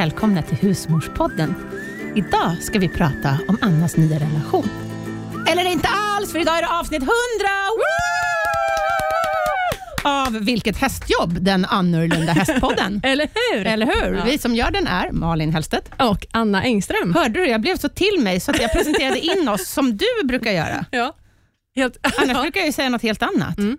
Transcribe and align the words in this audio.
välkomna 0.00 0.42
till 0.42 0.56
Husmorspodden. 0.56 1.54
Idag 2.16 2.62
ska 2.62 2.78
vi 2.78 2.88
prata 2.88 3.38
om 3.48 3.58
Annas 3.60 3.96
nya 3.96 4.18
relation. 4.20 4.68
Eller 5.48 5.72
inte 5.72 5.88
alls, 5.88 6.32
för 6.32 6.38
idag 6.38 6.58
är 6.58 6.62
det 6.62 6.68
avsnitt 6.68 7.02
100! 7.02 7.10
Woo! 10.02 10.10
Av 10.10 10.44
Vilket 10.44 10.76
hästjobb, 10.76 11.40
den 11.40 11.64
annorlunda 11.64 12.32
hästpodden. 12.32 13.00
Eller 13.04 13.28
hur? 13.34 13.66
Eller 13.66 13.86
hur? 13.86 14.16
Ja. 14.16 14.24
Vi 14.24 14.38
som 14.38 14.54
gör 14.54 14.70
den 14.70 14.86
är 14.86 15.12
Malin 15.12 15.52
Hellstedt. 15.52 15.90
Och 15.98 16.26
Anna 16.32 16.62
Engström. 16.62 17.14
Hörde 17.14 17.40
du? 17.40 17.46
Jag 17.48 17.60
blev 17.60 17.76
så 17.76 17.88
till 17.88 18.20
mig 18.20 18.40
så 18.40 18.50
att 18.50 18.60
jag 18.60 18.72
presenterade 18.72 19.18
in 19.38 19.48
oss 19.48 19.68
som 19.68 19.96
du 19.96 20.24
brukar 20.24 20.52
göra. 20.52 20.84
Ja. 20.90 21.16
Helt, 21.76 21.96
Annars 22.02 22.30
ja, 22.36 22.42
brukar 22.42 22.60
jag 22.60 22.66
ju 22.66 22.72
säga 22.72 22.88
något 22.88 23.02
helt 23.02 23.22
annat. 23.22 23.58
Mm. 23.58 23.78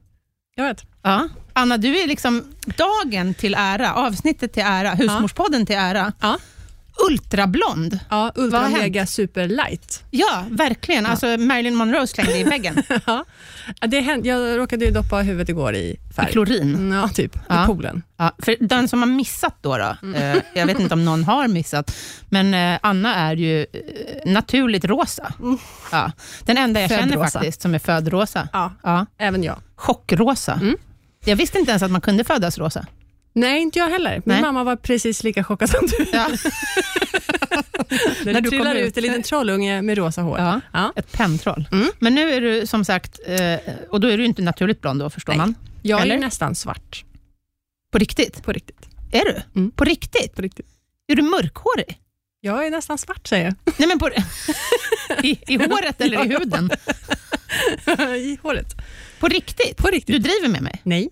jag 0.55 0.63
vet. 0.63 0.84
Ja. 1.04 1.30
Anna, 1.62 1.78
du 1.78 2.00
är 2.00 2.08
liksom 2.08 2.44
dagen 2.78 3.34
till 3.34 3.56
ära, 3.58 3.94
avsnittet 3.94 4.54
till 4.54 4.64
ära, 4.66 4.92
Husmorspodden 4.94 5.66
till 5.66 5.76
ära. 5.76 6.14
Ja. 6.22 6.38
Ultrablond. 7.10 8.00
Ja, 8.10 8.32
Ultra 8.36 8.60
hänt? 8.60 8.78
Mega 8.78 9.06
Super 9.06 9.48
Light. 9.48 10.04
Ja, 10.12 10.46
verkligen. 10.50 11.05
Alltså 11.05 11.26
Marilyn 11.28 11.76
Monroe 11.76 12.08
slängde 12.08 12.38
i 12.38 12.44
väggen. 12.44 12.84
Ja. 13.05 13.26
Ja, 13.82 13.88
Det 13.88 14.00
hände, 14.02 14.28
jag 14.30 14.58
råkade 14.58 14.86
ju 14.86 14.92
doppa 14.92 15.16
huvudet 15.18 15.50
igår 15.50 15.76
i 15.76 15.80
I 16.10 16.14
färg. 16.14 16.32
klorin. 16.32 16.76
Mm, 16.76 16.98
Ja, 16.98 17.08
typ. 17.10 17.36
Ja. 17.50 17.64
I 17.64 17.68
poolen. 17.68 18.04
Ja, 18.18 18.32
för 18.38 18.55
den 18.60 18.88
som 18.88 19.00
har 19.00 19.08
missat 19.10 19.55
då, 19.62 19.78
då 19.78 19.96
eh, 20.18 20.38
jag 20.54 20.66
vet 20.66 20.80
inte 20.80 20.94
om 20.94 21.05
någon 21.05 21.24
har 21.24 21.48
missat, 21.48 21.96
men 22.30 22.54
eh, 22.54 22.80
Anna 22.84 23.16
är 23.16 23.36
ju 23.36 23.62
eh, 23.62 23.66
naturligt 24.32 24.86
rosa. 24.86 25.34
Ja. 25.91 26.12
Den 26.46 26.58
enda 26.58 26.82
jag 26.82 26.90
känner 26.90 27.04
Födrosa. 27.08 27.40
faktiskt 27.40 27.62
som 27.62 27.76
är 27.76 27.80
födrosa. 27.80 28.48
Ja, 28.54 28.72
Ja. 28.84 29.05
även 29.18 29.44
jag. 29.44 29.60
Chockrosa. 29.76 30.54
Mm. 30.54 30.76
Jag 31.26 31.36
visste 31.36 31.60
inte 31.60 31.72
ens 31.72 31.84
att 31.84 31.91
man 31.91 32.02
kunde 32.02 32.24
födas 32.24 32.58
rosa. 32.58 32.86
Nej, 33.34 33.62
inte 33.62 33.80
jag 33.80 33.90
heller. 33.90 34.12
Min 34.12 34.22
Nej. 34.26 34.41
mamma 34.41 34.64
var 34.64 34.76
precis 34.76 35.24
lika 35.24 35.44
chockad 35.44 35.70
som 35.70 35.88
du. 35.88 36.05
Ja. 36.13 36.28
När 38.26 38.41
du 38.41 38.50
trillar 38.50 38.76
ut 38.76 38.98
en 38.98 39.04
liten 39.04 39.24
trollunge 39.24 39.82
med 39.82 39.98
rosa 39.98 40.22
hår. 40.22 40.40
Ja. 40.40 40.62
Ja. 40.74 40.94
Ett 40.96 41.12
pentroll. 41.12 41.68
Mm. 41.72 41.88
Men 42.00 42.16
nu 42.16 42.30
är 42.34 42.41
du 42.41 42.68
som 42.68 42.86
sagt, 42.86 43.20
eh, 43.26 43.55
och 43.90 44.00
då 44.00 44.08
är 44.08 44.18
du 44.18 44.26
inte 44.26 44.41
naturligt 44.41 44.82
blond 44.82 45.00
då, 45.00 45.10
förstår 45.10 45.34
Nej. 45.34 45.38
man. 45.38 45.55
Jag 45.82 46.02
Eller? 46.02 46.16
är 46.16 46.20
nästan 46.20 46.55
svart. 46.55 47.05
På 47.91 47.98
riktigt? 47.98 48.44
På 48.44 48.52
riktigt. 48.52 48.88
Är 49.12 49.26
du? 49.26 49.60
Mm. 49.60 49.72
På 49.72 49.84
riktigt? 49.84 50.35
På 50.35 50.41
riktigt. 50.41 50.68
Är 51.08 51.16
du 51.16 51.22
mörkhårig? 51.22 51.98
Jag 52.41 52.66
är 52.66 52.72
nästan 52.72 52.98
svart, 52.98 53.28
säger 53.28 53.56
Nej, 53.78 53.88
men 53.88 54.00
på, 54.00 54.10
i, 55.24 55.40
I 55.48 55.58
håret 55.58 56.02
eller 56.02 56.26
i 56.26 56.30
huden? 56.30 56.70
jag. 57.85 58.17
I 58.17 58.37
håret. 58.43 58.76
På 59.20 59.27
riktigt? 59.27 59.77
På 59.77 59.87
riktigt. 59.87 60.15
Du 60.15 60.20
driver 60.20 60.48
med 60.49 60.62
mig? 60.62 60.81
Nej. 60.84 61.09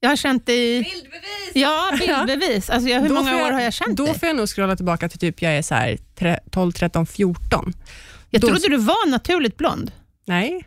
Jag 0.00 0.08
har 0.08 0.16
känt 0.16 0.46
dig... 0.46 0.82
Bildbevis! 0.82 1.50
Ja, 1.54 1.92
bildbevis. 2.26 2.70
Alltså, 2.70 2.88
jag, 2.90 3.00
hur 3.00 3.08
Då 3.08 3.14
många 3.14 3.30
får 3.38 3.46
år 3.46 3.50
har 3.52 3.60
jag 3.60 3.72
känt 3.74 3.96
Då 3.96 4.04
dig? 4.06 4.18
får 4.18 4.26
jag 4.26 4.36
nog 4.36 4.48
scrolla 4.48 4.76
tillbaka 4.76 5.08
till 5.08 5.18
typ 5.18 5.42
jag 5.42 5.52
är 5.56 5.62
så 5.62 5.74
här 5.74 5.98
tre- 6.18 6.38
12, 6.50 6.72
13, 6.72 7.06
14. 7.06 7.72
Jag 8.30 8.40
då- 8.40 8.48
trodde 8.48 8.68
du 8.68 8.76
var 8.76 9.10
naturligt 9.10 9.56
blond. 9.56 9.92
Nej. 10.24 10.66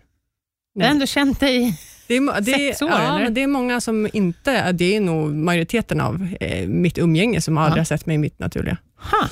Jag 0.74 0.86
har 0.86 0.92
ändå 0.92 1.06
känt 1.06 1.40
dig... 1.40 1.80
Det 2.08 2.16
är, 2.16 2.42
det, 2.42 2.52
är, 2.54 2.68
Sex 2.70 2.82
år, 2.82 2.90
ja, 2.90 3.20
eller? 3.20 3.30
det 3.30 3.44
är 3.44 3.48
många 3.48 3.82
som 3.82 4.10
inte, 4.14 4.72
det 4.72 4.96
är 4.96 5.02
nog 5.02 5.34
majoriteten 5.36 6.02
av 6.02 6.28
eh, 6.40 6.68
mitt 6.68 6.98
umgänge 6.98 7.42
som 7.42 7.58
aldrig 7.58 7.78
Ja. 7.78 7.80
har 7.80 7.86
sett 7.86 8.06
mig 8.06 8.16
i 8.16 8.18
mitt 8.18 8.40
naturliga. 8.40 8.78
Ha. 8.96 9.30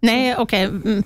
Nej, 0.00 0.36
okej. 0.36 0.62
Mm. 0.64 1.02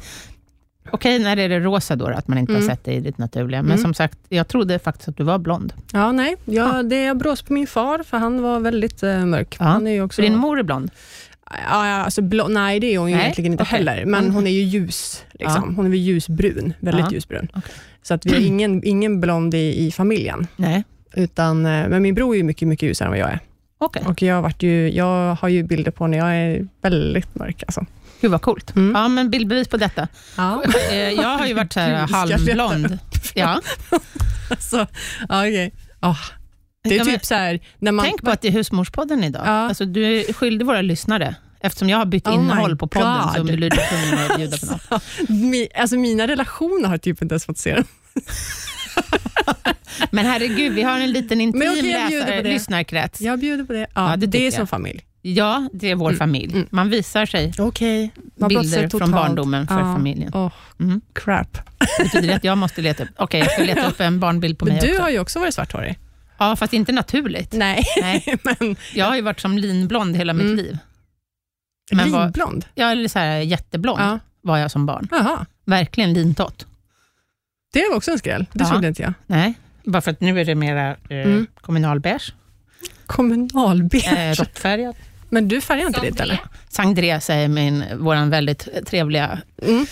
Okej, 0.92 1.18
när 1.18 1.36
är 1.36 1.48
det 1.48 1.60
rosa 1.60 1.96
då, 1.96 2.06
att 2.06 2.28
man 2.28 2.38
inte 2.38 2.52
har 2.52 2.60
Mm. 2.60 2.68
sett 2.68 2.84
dig 2.84 2.94
i 2.96 3.00
ditt 3.00 3.18
naturliga. 3.18 3.62
Men 3.62 3.70
Mm. 3.70 3.82
som 3.82 3.94
sagt, 3.94 4.18
jag 4.28 4.48
trodde 4.48 4.78
faktiskt 4.78 5.08
att 5.08 5.16
du 5.16 5.22
var 5.24 5.38
blond. 5.38 5.72
Ja, 5.92 6.12
nej. 6.12 6.36
Jag, 6.44 6.68
Ja. 6.78 6.82
Det 6.82 7.04
är 7.04 7.14
brås 7.14 7.42
på 7.42 7.52
min 7.52 7.66
far, 7.66 8.02
för 8.02 8.18
han 8.18 8.42
var 8.42 8.60
väldigt 8.60 9.02
eh, 9.02 9.24
mörk. 9.26 9.56
Ja. 9.60 9.64
Han 9.64 9.86
är 9.86 10.02
också, 10.02 10.16
Så 10.16 10.22
din 10.22 10.36
mor 10.36 10.58
är 10.58 10.62
blond? 10.62 10.90
ja, 11.50 11.86
alltså, 11.86 12.22
blå, 12.22 12.48
nej, 12.48 12.80
det 12.80 12.94
är 12.94 12.98
hon 12.98 13.10
Nej, 13.10 13.20
egentligen 13.20 13.52
inte 13.52 13.62
okej. 13.64 13.78
heller, 13.78 14.04
men 14.04 14.20
Mm. 14.22 14.34
hon 14.34 14.46
är 14.46 14.50
ju 14.50 14.62
ljus. 14.62 15.24
Liksom. 15.32 15.64
Ja. 15.68 15.72
Hon 15.76 15.86
är 15.86 15.90
väl 15.90 15.98
ljusbrun, 15.98 16.72
väldigt 16.80 17.04
Ja. 17.06 17.12
ljusbrun. 17.12 17.48
Okej. 17.54 17.72
Så 18.02 18.14
att 18.14 18.26
vi 18.26 18.30
har 18.34 18.40
ingen, 18.40 18.84
ingen 18.84 19.20
blond 19.20 19.54
i, 19.54 19.86
i 19.86 19.90
familjen. 19.92 20.46
Nej. 20.56 20.84
Utan, 21.14 21.66
eh, 21.66 21.88
men 21.88 22.02
min 22.02 22.14
bror 22.14 22.34
är 22.34 22.36
ju 22.38 22.44
mycket, 22.44 22.68
mycket 22.68 22.88
ljusare 22.88 23.06
än 23.06 23.10
vad 23.10 23.18
jag 23.20 23.30
är. 23.30 23.40
Okej. 23.78 24.02
Och 24.06 24.22
jag, 24.22 24.34
har 24.34 24.42
varit 24.42 24.62
ju, 24.62 24.90
jag 24.92 25.34
har 25.34 25.48
ju 25.48 25.62
bilder 25.62 25.90
på 25.90 26.06
när 26.06 26.18
jag 26.18 26.36
är 26.36 26.68
väldigt 26.82 27.34
mörk. 27.34 27.62
Alltså. 27.66 27.84
Gud 28.20 28.30
vad 28.30 28.42
coolt. 28.42 28.76
Mm. 28.76 28.94
Ja, 28.96 29.08
men 29.08 29.30
bildbevis 29.30 29.68
på 29.68 29.76
detta. 29.76 30.08
Ja. 30.36 30.62
Eh, 30.90 30.96
Jag 30.96 31.38
har 31.38 31.46
ju 31.46 31.54
varit 31.54 31.72
så 31.72 31.80
här 31.80 31.94
halvblond. 32.08 32.98
Ja. 33.34 33.60
alltså, 34.50 34.86
ja, 35.28 35.46
okay. 35.48 35.70
Ah, 36.00 36.16
det 36.84 36.96
är 36.96 37.04
typ 37.04 37.24
så 37.24 37.34
här, 37.34 37.60
när 37.78 37.92
man... 37.92 38.04
Tänk 38.04 38.22
på 38.22 38.30
att 38.30 38.42
det 38.42 38.48
är 38.48 38.52
Husmorspodden 38.52 39.24
idag. 39.24 39.42
Ja. 39.46 39.50
Alltså, 39.50 39.84
du 39.84 40.04
är 40.20 40.32
skyldig 40.32 40.66
våra 40.66 40.80
lyssnare. 40.82 41.34
Eftersom 41.60 41.88
jag 41.88 41.98
har 41.98 42.06
bytt 42.06 42.26
Oh 42.26 42.34
innehåll 42.34 42.76
på 42.76 42.86
podden 42.86 43.22
God. 43.24 43.36
så 43.36 43.42
du 43.42 43.56
tvungen 43.70 44.30
att 44.30 44.36
bjuda 44.36 44.56
på 44.56 44.66
något. 44.66 45.02
Mi, 45.28 45.68
alltså 45.74 45.96
mina 45.96 46.26
relationer 46.26 46.88
har 46.88 46.98
typ 46.98 47.22
inte 47.22 47.32
ens 47.32 47.44
fått 47.46 47.58
se 47.58 47.74
den. 47.74 47.84
Men 50.10 50.26
herregud, 50.26 50.72
vi 50.72 50.82
har 50.82 50.98
en 51.00 51.12
liten 51.12 51.40
intim 51.40 51.58
Men 51.58 51.74
bjuder 51.74 51.88
läsare, 52.10 52.36
på 52.36 52.42
det. 52.42 52.50
lyssnarkrets. 52.52 53.20
Jag 53.20 53.38
bjuder 53.40 53.64
på 53.64 53.72
det. 53.72 53.86
Ja, 53.94 54.10
Ja, 54.10 54.16
det 54.16 54.26
det, 54.26 54.38
är 54.38 54.44
jag. 54.44 54.52
som 54.54 54.66
familj. 54.66 55.04
Ja, 55.22 55.68
det 55.72 55.90
är 55.90 55.94
vår 55.94 56.08
Mm. 56.10 56.18
familj. 56.18 56.52
Mm. 56.54 56.66
Man 56.70 56.90
visar 56.90 57.26
sig 57.26 57.52
Okej. 57.58 58.10
bilder 58.48 58.88
från 58.98 59.10
barndomen 59.10 59.66
för 59.66 59.74
familjen. 59.78 60.30
Oh, 60.34 60.52
Mm. 60.80 61.00
crap. 61.12 61.58
Det 61.98 62.04
betyder 62.04 62.36
att 62.36 62.44
jag 62.44 62.58
måste 62.58 62.80
leta 62.82 63.02
upp, 63.02 63.08
okej 63.16 63.40
jag 63.40 63.50
ska 63.52 63.62
leta 63.64 63.86
upp 63.88 64.00
en 64.00 64.20
barnbild 64.20 64.58
på 64.58 64.64
Men 64.64 64.74
mig 64.74 64.82
du 64.82 64.90
också. 64.92 65.02
har 65.02 65.10
ju 65.10 65.18
också 65.18 65.38
varit 65.40 65.54
svarthårig. 65.54 65.98
Ja, 66.38 66.56
fast 66.56 66.72
inte 66.72 66.92
naturligt. 66.92 67.52
Nej, 67.52 67.84
Nej. 68.02 68.38
men 68.42 68.76
Jag 68.94 69.06
har 69.06 69.16
ju 69.16 69.22
varit 69.22 69.40
som 69.40 69.58
linblond 69.58 70.16
hela 70.16 70.32
mitt 70.32 70.42
Mm. 70.44 70.56
liv. 70.56 70.78
Men 71.92 72.10
linblond. 72.10 72.64
Jag 72.74 72.92
är 72.92 73.08
så 73.08 73.18
här 73.18 73.38
jätteblond 73.38 74.00
Ja. 74.00 74.18
var 74.42 74.58
jag 74.58 74.70
som 74.70 74.86
barn. 74.86 75.08
Jaha. 75.10 75.46
Verkligen 75.64 76.12
lintott. 76.12 76.66
Det 77.72 77.84
var 77.90 77.96
också 77.96 78.10
en 78.10 78.18
skräll. 78.18 78.46
Det 78.52 78.64
Ja. 78.64 78.70
trodde 78.70 78.88
inte 78.88 79.02
jag. 79.02 79.12
Nej, 79.26 79.54
bara 79.84 80.00
för 80.02 80.10
att 80.10 80.20
nu 80.20 80.40
är 80.40 80.44
det 80.44 80.54
mera 80.54 80.90
eh, 80.90 80.96
Mm. 81.08 81.46
kommunalbeige, 81.60 82.32
Kommunalbeige. 83.08 84.30
eh, 84.30 84.34
råttfärgat. 84.34 84.96
Men 85.30 85.48
du 85.48 85.60
färgar 85.60 85.86
inte 85.86 86.00
ditt 86.00 86.20
eller? 86.20 86.40
Sangdré 86.68 87.20
säger 87.20 87.48
min, 87.48 87.84
vår 87.98 88.30
väldigt 88.30 88.68
trevliga 88.86 89.38
Mm. 89.62 89.86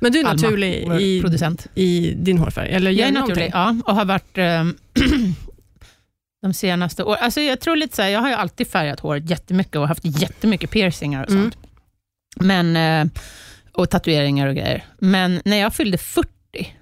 Men 0.00 0.12
du 0.12 0.18
är 0.20 0.24
Alma, 0.24 0.32
naturlig 0.42 1.00
i, 1.00 1.20
producent. 1.20 1.66
i 1.74 2.14
din 2.16 2.38
hårfärg? 2.38 2.70
Eller 2.70 2.90
Jag 2.90 3.08
är 3.08 3.12
naturlig, 3.12 3.50
någonting? 3.52 3.82
ja, 3.84 3.90
och 3.92 3.96
har 3.96 4.04
varit 4.04 4.38
eh, 4.38 4.64
de 6.42 6.54
senaste 6.54 7.04
åren. 7.04 7.18
Alltså 7.22 7.40
jag 7.40 7.60
tror 7.60 7.76
lite 7.76 7.96
så 7.96 8.02
här, 8.02 8.08
jag 8.08 8.20
har 8.20 8.28
ju 8.28 8.34
alltid 8.34 8.66
färgat 8.68 9.00
håret 9.00 9.30
jättemycket 9.30 9.76
och 9.76 9.88
haft 9.88 10.04
jättemycket 10.04 10.70
piercingar 10.70 11.24
och 11.24 11.30
Mm. 11.30 11.42
sånt. 11.42 11.56
Men, 12.36 12.76
eh, 12.76 13.12
och 13.72 13.90
tatueringar 13.90 14.46
och 14.46 14.54
grejer. 14.54 14.84
Men 14.98 15.40
när 15.44 15.56
jag 15.56 15.74
fyllde 15.74 15.98
40 15.98 16.28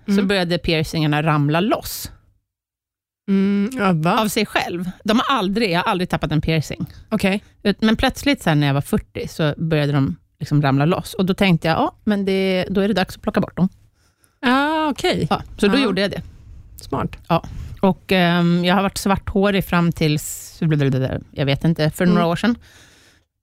så 0.07 0.13
Mm. 0.13 0.29
började 0.29 0.59
piercingarna 0.59 1.23
ramla 1.23 1.61
loss 1.61 2.11
Mm, 3.31 3.71
ja, 4.05 4.21
av 4.23 4.29
sig 4.29 4.47
själv. 4.47 4.91
De 5.05 5.21
har 5.25 5.37
aldrig, 5.37 5.71
jag 5.71 5.79
har 5.83 5.91
aldrig 5.91 6.09
tappat 6.09 6.33
en 6.33 6.41
piercing. 6.41 6.87
Ut- 7.63 7.83
Men 7.83 7.97
plötsligt 7.97 8.43
sen 8.43 8.61
när 8.61 8.67
jag 8.67 8.75
var 8.75 8.81
40 8.81 9.29
så 9.29 9.55
började 9.57 9.93
de 9.93 10.17
liksom 10.41 10.63
ramla 10.63 10.85
loss. 10.85 11.15
Och 11.15 11.27
Då 11.27 11.35
tänkte 11.35 11.69
jag, 11.69 11.77
ja, 11.77 11.97
men 12.05 12.25
det, 12.25 12.67
då 12.71 12.81
är 12.81 12.89
det 12.89 12.95
dags 12.95 13.17
att 13.17 13.23
plocka 13.23 13.41
bort 13.41 13.57
dem. 13.57 13.69
Ah, 14.43 14.89
okej. 14.89 15.27
Ja, 15.31 15.43
så 15.59 15.69
då 15.69 15.77
Ja. 15.79 15.83
gjorde 15.83 16.01
jag 16.01 16.11
det. 16.11 16.23
Smart. 16.77 17.17
Och 17.81 18.13
ehm, 18.13 18.65
Jag 18.65 18.75
har 18.75 18.83
varit 18.83 18.99
svarthårig 18.99 19.65
fram 19.65 19.93
tills, 19.93 20.57
jag 21.33 21.47
vet 21.47 21.65
inte, 21.65 21.91
för 21.91 22.05
Mm. 22.05 22.15
några 22.15 22.27
år 22.27 22.37
sedan. 22.37 22.57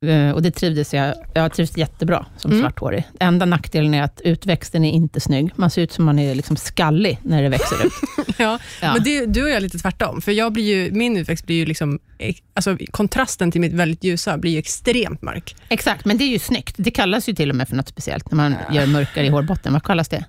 Eh, 0.06 0.32
och 0.32 0.42
det 0.42 0.52
trivdes 0.52 0.94
jag, 0.94 1.14
jag 1.34 1.42
har 1.42 1.50
trivts 1.50 1.78
jättebra 1.78 2.26
som 2.38 2.52
Mm. 2.52 2.64
svarthårig. 2.64 3.04
Enda 3.20 3.46
nackdelen 3.46 3.94
är 3.94 4.02
att 4.04 4.22
utväxten 4.24 4.86
är 4.86 4.92
inte 4.92 5.20
snygg. 5.20 5.52
Man 5.56 5.70
ser 5.70 5.82
ut 5.82 5.92
som 5.92 6.06
man 6.06 6.20
är 6.20 6.36
liksom 6.36 6.56
skallig 6.58 7.20
när 7.24 7.44
det 7.44 7.50
växer 7.50 7.86
ut. 7.86 7.94
Ja. 8.40 8.60
Ja. 8.82 8.94
Men 8.94 9.04
det, 9.04 9.26
du 9.26 9.44
och 9.44 9.50
jag 9.50 9.56
är 9.56 9.60
lite 9.62 9.78
tvärtom. 9.80 10.22
För 10.22 10.32
jag 10.32 10.54
blir 10.54 10.64
ju, 10.64 10.92
min 10.92 11.18
utväxt 11.18 11.46
blir 11.46 11.56
ju 11.56 11.66
liksom, 11.66 12.00
eh, 12.20 12.36
alltså 12.54 12.78
kontrasten 12.92 13.52
till 13.52 13.62
mitt 13.62 13.74
väldigt 13.74 14.04
ljusa 14.04 14.38
blir 14.38 14.52
ju 14.52 14.58
extremt 14.60 15.22
mörk. 15.22 15.56
Exakt, 15.70 16.06
men 16.06 16.18
det 16.18 16.24
är 16.24 16.30
ju 16.30 16.40
snyggt. 16.40 16.76
Det 16.78 16.92
kallas 16.92 17.30
ju 17.30 17.34
till 17.34 17.50
och 17.50 17.56
med 17.56 17.68
för 17.70 17.76
något 17.76 17.88
speciellt, 17.88 18.32
när 18.32 18.36
man 18.36 18.56
gör 18.72 18.86
mörkare 18.86 19.26
i 19.26 19.30
hårbotten. 19.30 19.74
Vad 19.74 19.84
kallas 19.84 20.10
det? 20.10 20.26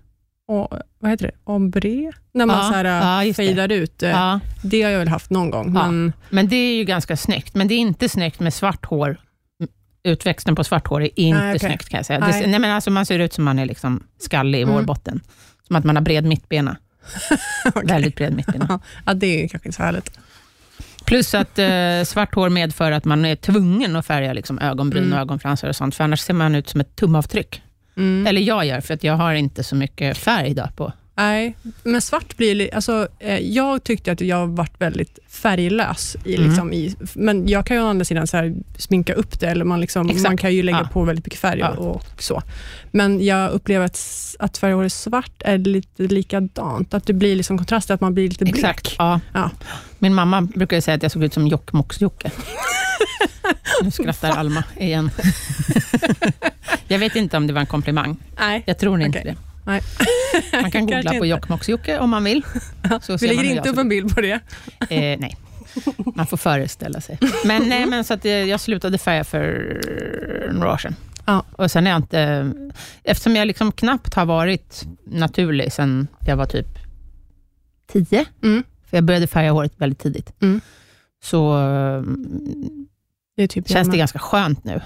Och, 0.49 0.69
vad 1.01 1.11
heter 1.11 1.27
det? 1.27 1.33
Ombre? 1.45 2.13
När 2.35 2.47
man 2.47 2.57
Ja, 2.59 2.63
så 2.69 2.75
här, 2.75 2.85
ja, 2.85 3.25
just 3.25 3.37
det. 3.37 3.47
fejdar 3.47 3.73
ut. 3.73 4.03
eh, 4.03 4.11
Ja, 4.11 4.41
Det 4.63 4.83
har 4.83 4.91
jag 4.91 4.99
väl 4.99 5.09
haft 5.09 5.31
någon 5.31 5.51
gång. 5.51 5.75
Ja. 5.75 5.87
Men, 5.91 6.13
men 6.31 6.49
det 6.49 6.57
är 6.57 6.75
ju 6.77 6.85
ganska 6.85 7.17
snyggt. 7.17 7.55
Men 7.55 7.69
det 7.69 7.75
är 7.75 7.79
inte 7.79 8.09
snyggt 8.09 8.41
med 8.41 8.55
svart 8.55 8.87
hår. 8.87 9.21
Utväxten 10.09 10.55
på 10.55 10.65
svart 10.65 10.87
hår 10.87 11.03
är 11.03 11.11
inte 11.21 11.41
Nej, 11.41 11.57
okej. 11.57 11.69
snyggt 11.69 11.89
kan 11.89 11.99
jag 11.99 12.07
säga. 12.07 12.19
Nej. 12.19 12.41
Det, 12.43 12.47
nej, 12.47 12.61
men 12.61 12.71
alltså 12.71 12.91
man 12.91 13.07
ser 13.07 13.19
ut 13.19 13.33
som 13.33 13.45
man 13.45 13.59
är 13.59 13.67
liksom 13.67 14.03
skallig 14.19 14.59
i 14.59 14.63
Mm. 14.63 14.75
hårbotten. 14.75 15.21
Som 15.67 15.77
att 15.77 15.85
man 15.85 15.97
har 15.97 16.03
bred 16.03 16.25
mittbena. 16.25 16.77
Okej. 17.65 17.83
Väldigt 17.87 18.17
bred 18.17 18.33
mittbena. 18.37 18.81
ja, 19.07 19.15
det 19.15 19.45
är 19.45 19.49
kanske 19.49 19.69
inte 19.69 19.77
så 19.77 19.83
härligt. 19.83 20.19
Plus 21.05 21.35
att 21.35 21.59
eh, 21.59 22.03
svart 22.07 22.35
hår 22.35 22.49
medför 22.49 22.93
att 22.93 23.05
man 23.05 23.25
är 23.25 23.37
tvungen 23.37 23.97
att 23.97 24.07
färga 24.07 24.33
liksom, 24.33 24.59
ögonbryn 24.59 25.03
Mm. 25.05 25.15
och 25.15 25.21
ögonfransar 25.21 25.69
och 25.69 25.77
sånt, 25.77 25.95
för 25.95 26.05
annars 26.05 26.21
ser 26.21 26.35
man 26.35 26.55
ut 26.55 26.69
som 26.69 26.81
ett 26.81 26.97
tumavtryck. 26.97 27.63
Mm. 27.97 28.27
Eller 28.27 28.41
jag 28.41 28.65
gör, 28.67 28.81
för 28.81 28.95
att 28.95 29.05
jag 29.05 29.15
har 29.17 29.35
inte 29.35 29.65
så 29.65 29.77
mycket 29.77 30.19
färg 30.19 30.55
då 30.55 30.69
på 30.77 30.93
Nej, 31.19 31.57
men 31.83 32.01
svart 32.03 32.37
blir... 32.37 32.55
li- 32.55 32.71
Alltså, 32.73 33.09
eh, 33.19 33.39
jag 33.39 33.85
tyckte 33.85 34.13
att 34.13 34.21
jag 34.21 34.47
varit 34.47 34.81
väldigt 34.81 35.19
färglös, 35.29 36.17
i, 36.25 36.35
Mm. 36.37 36.49
liksom, 36.49 36.73
i, 36.73 36.95
men 37.15 37.49
jag 37.49 37.67
kan 37.67 37.77
ju 37.77 37.83
å 37.83 37.87
andra 37.87 38.05
sidan 38.05 38.27
så 38.27 38.37
här, 38.37 38.55
sminka 38.77 39.13
upp 39.15 39.41
det, 39.41 39.47
eller 39.47 39.65
man, 39.65 39.81
liksom, 39.81 40.09
Exakt. 40.11 40.23
man 40.29 40.37
kan 40.37 40.55
ju 40.55 40.63
lägga 40.63 40.79
Ja. 40.79 40.89
på 40.93 41.03
väldigt 41.05 41.27
mycket 41.27 41.41
färg 41.41 41.59
Ja. 41.61 41.69
och, 41.71 42.03
så. 42.19 42.43
Men 42.91 43.25
jag 43.25 43.51
upplever 43.51 43.87
att, 43.87 44.01
att 44.39 44.59
färghåret 44.59 44.93
svart 44.93 45.33
är 45.45 45.59
lite 45.59 46.03
likadant, 46.03 46.95
att 46.95 47.07
det 47.07 47.13
blir 47.13 47.37
liksom 47.37 47.59
kontraster, 47.59 47.95
att 47.95 48.01
man 48.01 48.15
blir 48.15 48.29
lite 48.29 48.45
blek. 48.45 48.57
Exakt. 48.57 48.95
Ja. 48.99 49.21
Ja. 49.35 49.51
Min 49.99 50.15
mamma 50.15 50.41
brukade 50.43 50.83
säga 50.83 50.95
att 50.95 51.03
jag 51.03 51.13
såg 51.13 51.25
ut 51.25 51.35
som 51.35 51.47
Jokkmokks-Jocke. 51.49 52.31
nu 53.83 53.91
skrattar 53.91 54.31
Alma 54.31 54.65
igen. 54.77 55.11
jag 56.89 56.99
vet 56.99 57.17
inte 57.17 57.37
om 57.37 57.47
det 57.47 57.53
var 57.53 57.61
en 57.61 57.67
komplimang. 57.67 58.17
Nej. 58.39 58.63
Jag 58.67 58.79
tror 58.79 59.01
inte 59.03 59.21
det. 59.25 59.37
Nej. 59.69 59.83
Man 60.63 60.71
kan 60.71 60.87
googla 60.87 61.11
på. 61.11 61.25
Jokkmokks-Jocke 61.27 61.99
om 61.99 62.11
man 62.11 62.25
vill. 62.25 62.43
Så 63.01 63.17
Vi 63.17 63.27
lägger 63.29 63.45
inte 63.45 63.69
upp 63.71 63.79
en 63.79 63.89
bild 63.89 64.15
på 64.15 64.21
det. 64.21 64.33
Eh, 64.91 65.19
nej, 65.21 65.37
man 66.15 66.27
får 66.27 66.37
föreställa 66.37 67.01
sig. 67.01 67.19
Men, 67.45 67.69
nej, 67.69 67.87
men 67.87 68.05
så 68.05 68.15
att 68.15 68.25
eh, 68.25 68.31
jag 68.33 68.61
slutade 68.61 68.99
färga 68.99 69.25
för 69.25 69.81
några 70.53 70.73
år 70.73 70.77
sedan. 70.79 70.95
Ja. 71.27 71.45
Och 71.53 71.71
sen 71.71 71.87
är 71.87 71.91
jag 71.91 71.99
inte... 71.99 72.53
Eftersom 73.05 73.37
jag 73.37 73.47
liksom 73.47 73.73
knappt 73.73 74.15
har 74.15 74.25
varit 74.27 74.85
naturlig 75.05 75.73
sen 75.73 76.09
jag 76.27 76.37
var 76.37 76.47
typ 76.47 76.67
tio, 77.93 78.25
Mm. 78.43 78.63
för 78.91 78.97
jag 78.97 79.05
började 79.05 79.27
färga 79.27 79.51
håret 79.53 79.73
väldigt 79.77 79.99
tidigt, 79.99 80.33
Mm. 80.43 80.61
så 81.25 81.57
Det 83.37 83.49
typ 83.49 83.69
känns 83.69 83.89
det 83.91 83.97
ganska 83.99 84.19
skönt 84.19 84.65
nu. 84.65 84.81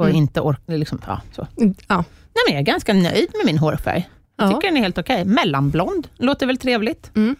Och 0.00 0.06
Mm. 0.06 0.16
inte 0.16 0.40
orka... 0.40 0.62
Liksom, 0.66 1.00
ja, 1.06 1.20
så. 1.32 1.46
Mm, 1.60 1.74
Ja. 1.88 1.96
Nej, 2.34 2.42
men 2.46 2.54
jag 2.54 2.60
är 2.60 2.64
ganska 2.64 2.92
nöjd 2.92 3.28
med 3.36 3.46
min 3.46 3.58
hårfärg. 3.58 4.08
Jag 4.36 4.46
Ja. 4.50 4.54
tycker 4.54 4.68
den 4.68 4.76
är 4.76 4.80
helt 4.80 4.98
okej. 4.98 5.24
Mellanblond, 5.24 6.08
låter 6.18 6.46
väl 6.46 6.56
trevligt? 6.58 7.10
Mm. 7.16 7.36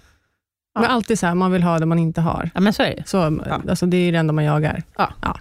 Ja. 0.75 0.81
Men 0.81 0.91
alltid 0.91 1.19
så 1.19 1.27
här, 1.27 1.35
man 1.35 1.53
vill 1.53 1.63
ha 1.63 1.79
det 1.79 1.87
man 1.87 1.99
inte 1.99 2.21
har. 2.21 2.51
Ja, 2.55 2.61
men 2.61 2.73
så 2.73 2.83
är 2.83 2.97
det. 2.97 3.03
Så, 3.07 3.39
Ja. 3.47 3.61
alltså, 3.71 3.87
det 3.87 3.97
är 3.97 4.13
det 4.13 4.19
enda 4.19 4.33
man 4.33 4.45
jagar. 4.45 4.83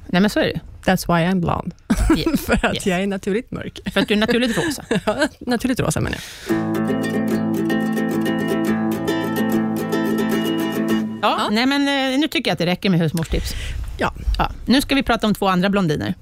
Nej, 0.08 0.22
men 0.22 0.30
så 0.30 0.40
är 0.40 0.44
det. 0.44 0.60
That's 0.92 1.08
why 1.08 1.26
I'm 1.26 1.40
blond. 1.42 1.74
Yes. 2.18 2.42
För 2.46 2.66
att 2.66 2.76
Yes. 2.76 2.86
jag 2.86 3.02
är 3.02 3.08
naturligt 3.08 3.52
mörk. 3.52 3.80
För 3.94 4.00
att 4.02 4.08
du 4.08 4.14
är 4.14 4.18
naturligt 4.18 4.58
rosa. 4.58 4.84
naturligt 5.40 5.80
rosa 5.80 6.02
menar 6.02 6.18
jag. 6.48 6.56
Ja, 11.22 11.36
Ja. 11.40 11.48
Nej, 11.52 11.66
men 11.66 11.82
eh, 12.14 12.20
nu 12.20 12.28
tycker 12.28 12.50
jag 12.50 12.54
att 12.54 12.60
det 12.60 12.66
räcker 12.66 12.90
med 12.90 13.00
husmorstips. 13.00 13.54
Ja. 13.98 14.14
Ja, 14.38 14.52
nu 14.66 14.82
ska 14.82 14.96
vi 14.96 15.04
prata 15.04 15.28
om 15.28 15.34
två 15.34 15.48
andra 15.48 15.70
blondiner. 15.70 16.14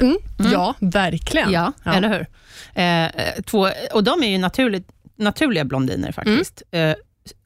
Mm. 0.00 0.16
Mm. 0.38 0.52
Ja, 0.52 0.74
verkligen. 0.80 1.50
Ja, 1.52 1.72
Ja. 1.84 1.92
eller 1.94 2.08
hur? 2.08 2.26
Eh, 2.74 3.04
eh, 3.04 3.42
två, 3.46 3.68
och 3.92 4.04
de 4.04 4.22
är 4.22 4.28
ju 4.28 4.38
naturligt, 4.38 4.88
naturliga 5.16 5.64
blondiner 5.64 6.12
faktiskt. 6.12 6.62
Mm. 6.70 6.90
Eh, 6.90 6.96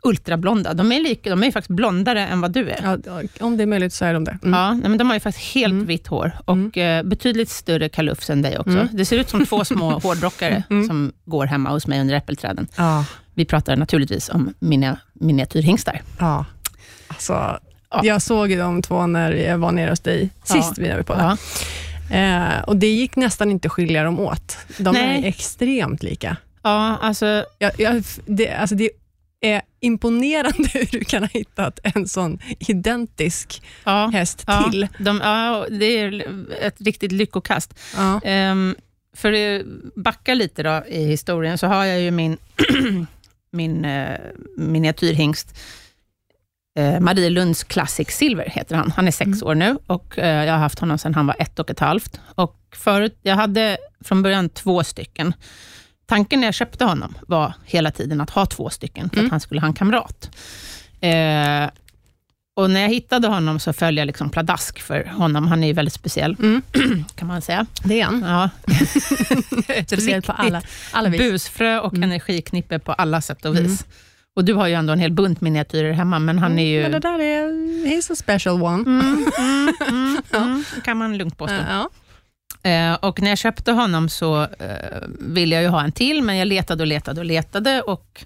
ultrablonda. 0.03 0.75
De 0.75 0.93
är, 0.93 1.01
lika, 1.01 1.31
de 1.31 1.45
är 1.45 1.51
faktiskt 1.51 1.77
blondare 1.77 2.27
än 2.27 2.41
vad 2.41 2.53
du 2.53 2.71
är. 2.71 2.81
Ja. 2.83 2.99
Ja, 3.07 3.45
om 3.47 3.57
det 3.57 3.63
är 3.63 3.67
möjligt 3.67 3.93
så 3.93 4.05
är 4.05 4.15
de 4.15 4.25
det. 4.25 4.39
Mm. 4.43 4.79
nej, 4.81 4.89
men 4.91 4.99
de 4.99 5.07
har 5.07 5.15
ju 5.15 5.21
faktiskt 5.21 5.55
helt 5.55 5.73
Mm. 5.73 5.87
vitt 5.87 6.07
hår 6.07 6.33
och 6.45 6.79
eh, 6.79 7.03
betydligt 7.03 7.49
större 7.49 7.89
kalufs 7.89 8.31
än 8.31 8.43
dig 8.43 8.59
också. 8.59 8.71
Mm. 8.71 8.89
Det 8.93 9.05
ser 9.05 9.19
ut 9.19 9.29
som 9.29 9.47
två 9.47 9.65
små 9.65 9.91
hårdrockare 10.03 10.63
Mm. 10.71 10.87
som 10.87 11.13
går 11.25 11.47
hemma 11.47 11.71
hos 11.71 11.87
mig 11.87 12.01
under 12.01 12.15
äppelträden. 12.15 12.67
Ja. 12.77 13.05
Vi 13.35 13.45
pratar 13.45 13.77
naturligtvis 13.77 14.29
om 14.29 14.55
mina 14.59 14.99
miniatyrhingstar. 15.13 16.03
ja. 16.19 16.45
Alltså, 17.09 17.59
Ja. 17.91 18.01
Jag 18.05 18.23
såg 18.23 18.51
ju 18.51 18.59
de 18.59 18.83
två 18.83 19.07
när 19.07 19.33
jag 19.33 19.59
var 19.59 19.73
nere 19.73 19.91
hos 19.91 20.01
dig 20.01 20.31
sist 20.45 20.79
vi 20.79 20.89
var 20.93 21.03
på 21.03 21.15
det. 21.15 21.37
Eh, 22.11 22.59
och 22.67 22.77
det 22.77 22.87
gick 22.87 23.17
nästan 23.17 23.51
inte 23.51 23.67
att 23.69 23.73
skilja 23.73 24.05
dem 24.05 24.21
åt. 24.21 24.57
De 24.79 24.93
Nej. 24.95 25.19
är 25.25 25.29
extremt 25.29 26.03
lika. 26.03 26.37
ja, 26.63 26.99
alltså 27.03 27.45
Jag, 27.59 27.81
jag, 27.81 28.05
det, 28.27 28.51
alltså 28.51 28.77
det 28.77 28.91
är 29.41 29.63
imponerande 29.81 30.69
hur 30.73 30.89
du 30.99 31.05
kan 31.05 31.23
ha 31.23 31.29
hittat 31.33 31.79
en 31.83 32.09
sån 32.09 32.39
identisk 32.59 33.63
ja. 33.85 34.11
häst 34.13 34.45
Ja, 34.47 34.69
till. 34.71 34.89
de, 34.99 35.21
ja, 35.25 35.67
det 35.71 35.85
är 35.99 36.25
ett 36.61 36.81
riktigt 36.81 37.13
lyckokast. 37.13 37.75
Ja. 37.97 38.21
Um, 38.51 38.77
för 39.17 39.33
att 39.33 39.63
backa 39.97 40.35
lite 40.35 40.63
då 40.63 40.83
i 40.89 41.05
historien, 41.05 41.59
så 41.59 41.67
har 41.67 41.85
jag 41.85 42.01
ju 42.01 42.11
min, 42.11 42.37
min 43.53 43.85
uh, 43.85 44.19
miniatyrhingst, 44.57 45.59
uh, 46.79 47.01
Marielunds 47.01 47.65
Classic 47.65 48.09
Silver 48.11 48.49
heter 48.51 48.77
han. 48.77 48.91
Han 48.97 49.07
är 49.07 49.13
sex 49.13 49.27
Mm. 49.29 49.47
år 49.49 49.55
nu 49.55 49.79
och 49.87 50.19
uh, 50.19 50.25
jag 50.25 50.53
har 50.53 50.59
haft 50.59 50.79
honom 50.79 50.99
sedan 50.99 51.15
han 51.15 51.27
var 51.27 51.37
ett 51.39 51.59
och 51.59 51.71
ett 51.71 51.81
halvt. 51.81 52.21
Och 52.35 52.61
förut, 52.77 53.19
jag 53.23 53.35
hade 53.37 53.79
från 54.05 54.23
början 54.23 54.49
två 54.49 54.85
stycken. 54.85 55.35
Tanken 56.07 56.41
när 56.41 56.47
jag 56.47 56.55
köpte 56.55 56.85
honom 56.85 57.15
var 57.29 57.53
hela 57.65 57.91
tiden 57.91 58.21
att 58.21 58.31
ha 58.31 58.47
två 58.47 58.71
stycken, 58.71 59.09
för 59.11 59.17
Mm. 59.17 59.27
att 59.27 59.31
han 59.31 59.41
skulle 59.41 59.61
ha 59.61 59.69
en 59.69 59.75
kamrat. 59.75 60.31
Eh, 61.01 61.71
och 62.57 62.71
när 62.71 62.81
jag 62.81 62.89
hittade 62.89 63.29
honom 63.29 63.59
så 63.61 63.73
föll 63.73 63.97
jag 63.97 64.07
liksom 64.07 64.31
pladask 64.31 64.81
för 64.81 65.05
honom. 65.17 65.47
Han 65.49 65.63
är 65.63 65.67
ju 65.67 65.73
väldigt 65.73 65.95
speciell, 65.95 66.37
Mm. 66.39 66.63
kan 67.15 67.29
man 67.29 67.43
säga. 67.43 67.67
Det 67.85 68.01
är 68.01 68.05
han. 68.05 68.23
Ja. 68.23 68.51
Speciellt 69.87 70.27
på 70.27 70.33
alla, 70.33 70.63
alla 70.93 71.09
vis. 71.09 71.21
Busfrö 71.21 71.79
och 71.81 71.95
Mm. 71.95 72.03
energiknippe 72.11 72.79
på 72.79 72.93
alla 72.93 73.21
sätt 73.21 73.45
och 73.45 73.57
vis. 73.57 73.85
Och 74.37 74.45
du 74.45 74.55
har 74.55 74.67
ju 74.67 74.75
ändå 74.75 74.93
en 74.93 74.99
hel 74.99 75.13
bunt 75.13 75.41
miniatyrer 75.41 75.93
hemma, 75.93 76.19
men 76.19 76.39
han 76.39 76.59
är 76.59 76.67
ju... 76.67 76.83
Men 76.83 76.93
det 76.93 76.99
där 76.99 77.19
är, 77.19 77.49
he's 77.87 78.13
a 78.13 78.17
special 78.17 78.63
one. 78.63 78.83
Mm, 78.83 79.27
mm, 79.39 79.75
mm, 79.89 80.23
mm, 80.35 80.65
kan 80.85 80.97
man 80.97 81.17
lugnt 81.19 81.39
påstå. 81.39 81.57
Ja. 81.69 81.91
Eh, 82.71 82.95
och 82.95 83.21
när 83.23 83.29
jag 83.29 83.39
köpte 83.39 83.73
honom 83.73 84.09
så 84.09 84.43
eh, 84.43 85.03
ville 85.19 85.55
jag 85.55 85.63
ju 85.63 85.69
ha 85.69 85.83
en 85.85 85.93
till, 85.93 86.23
men 86.23 86.37
jag 86.37 86.49
letade 86.49 86.83
och 86.83 86.87
letade 86.87 87.21
och 87.21 87.25
letade 87.25 87.83
och 87.83 88.25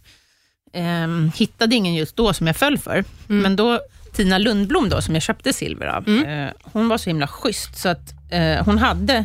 ehm, 0.72 1.30
hittade 1.36 1.74
ingen 1.74 1.94
just 1.94 2.16
då 2.16 2.32
som 2.32 2.46
jag 2.46 2.56
föll 2.56 2.78
för. 2.78 2.92
Mm. 3.28 3.42
Men 3.42 3.56
då, 3.56 3.80
Tina 4.14 4.38
Lundblom 4.38 4.88
då, 4.88 5.02
som 5.02 5.14
jag 5.14 5.22
köpte 5.22 5.52
silver 5.52 5.86
av, 5.86 6.08
Mm. 6.08 6.46
eh, 6.46 6.52
hon 6.62 6.88
var 6.88 6.98
så 6.98 7.10
himla 7.10 7.26
schysst, 7.26 7.76
så 7.78 7.88
att 7.88 8.12
eh, 8.30 8.64
hon 8.64 8.78
hade 8.78 9.24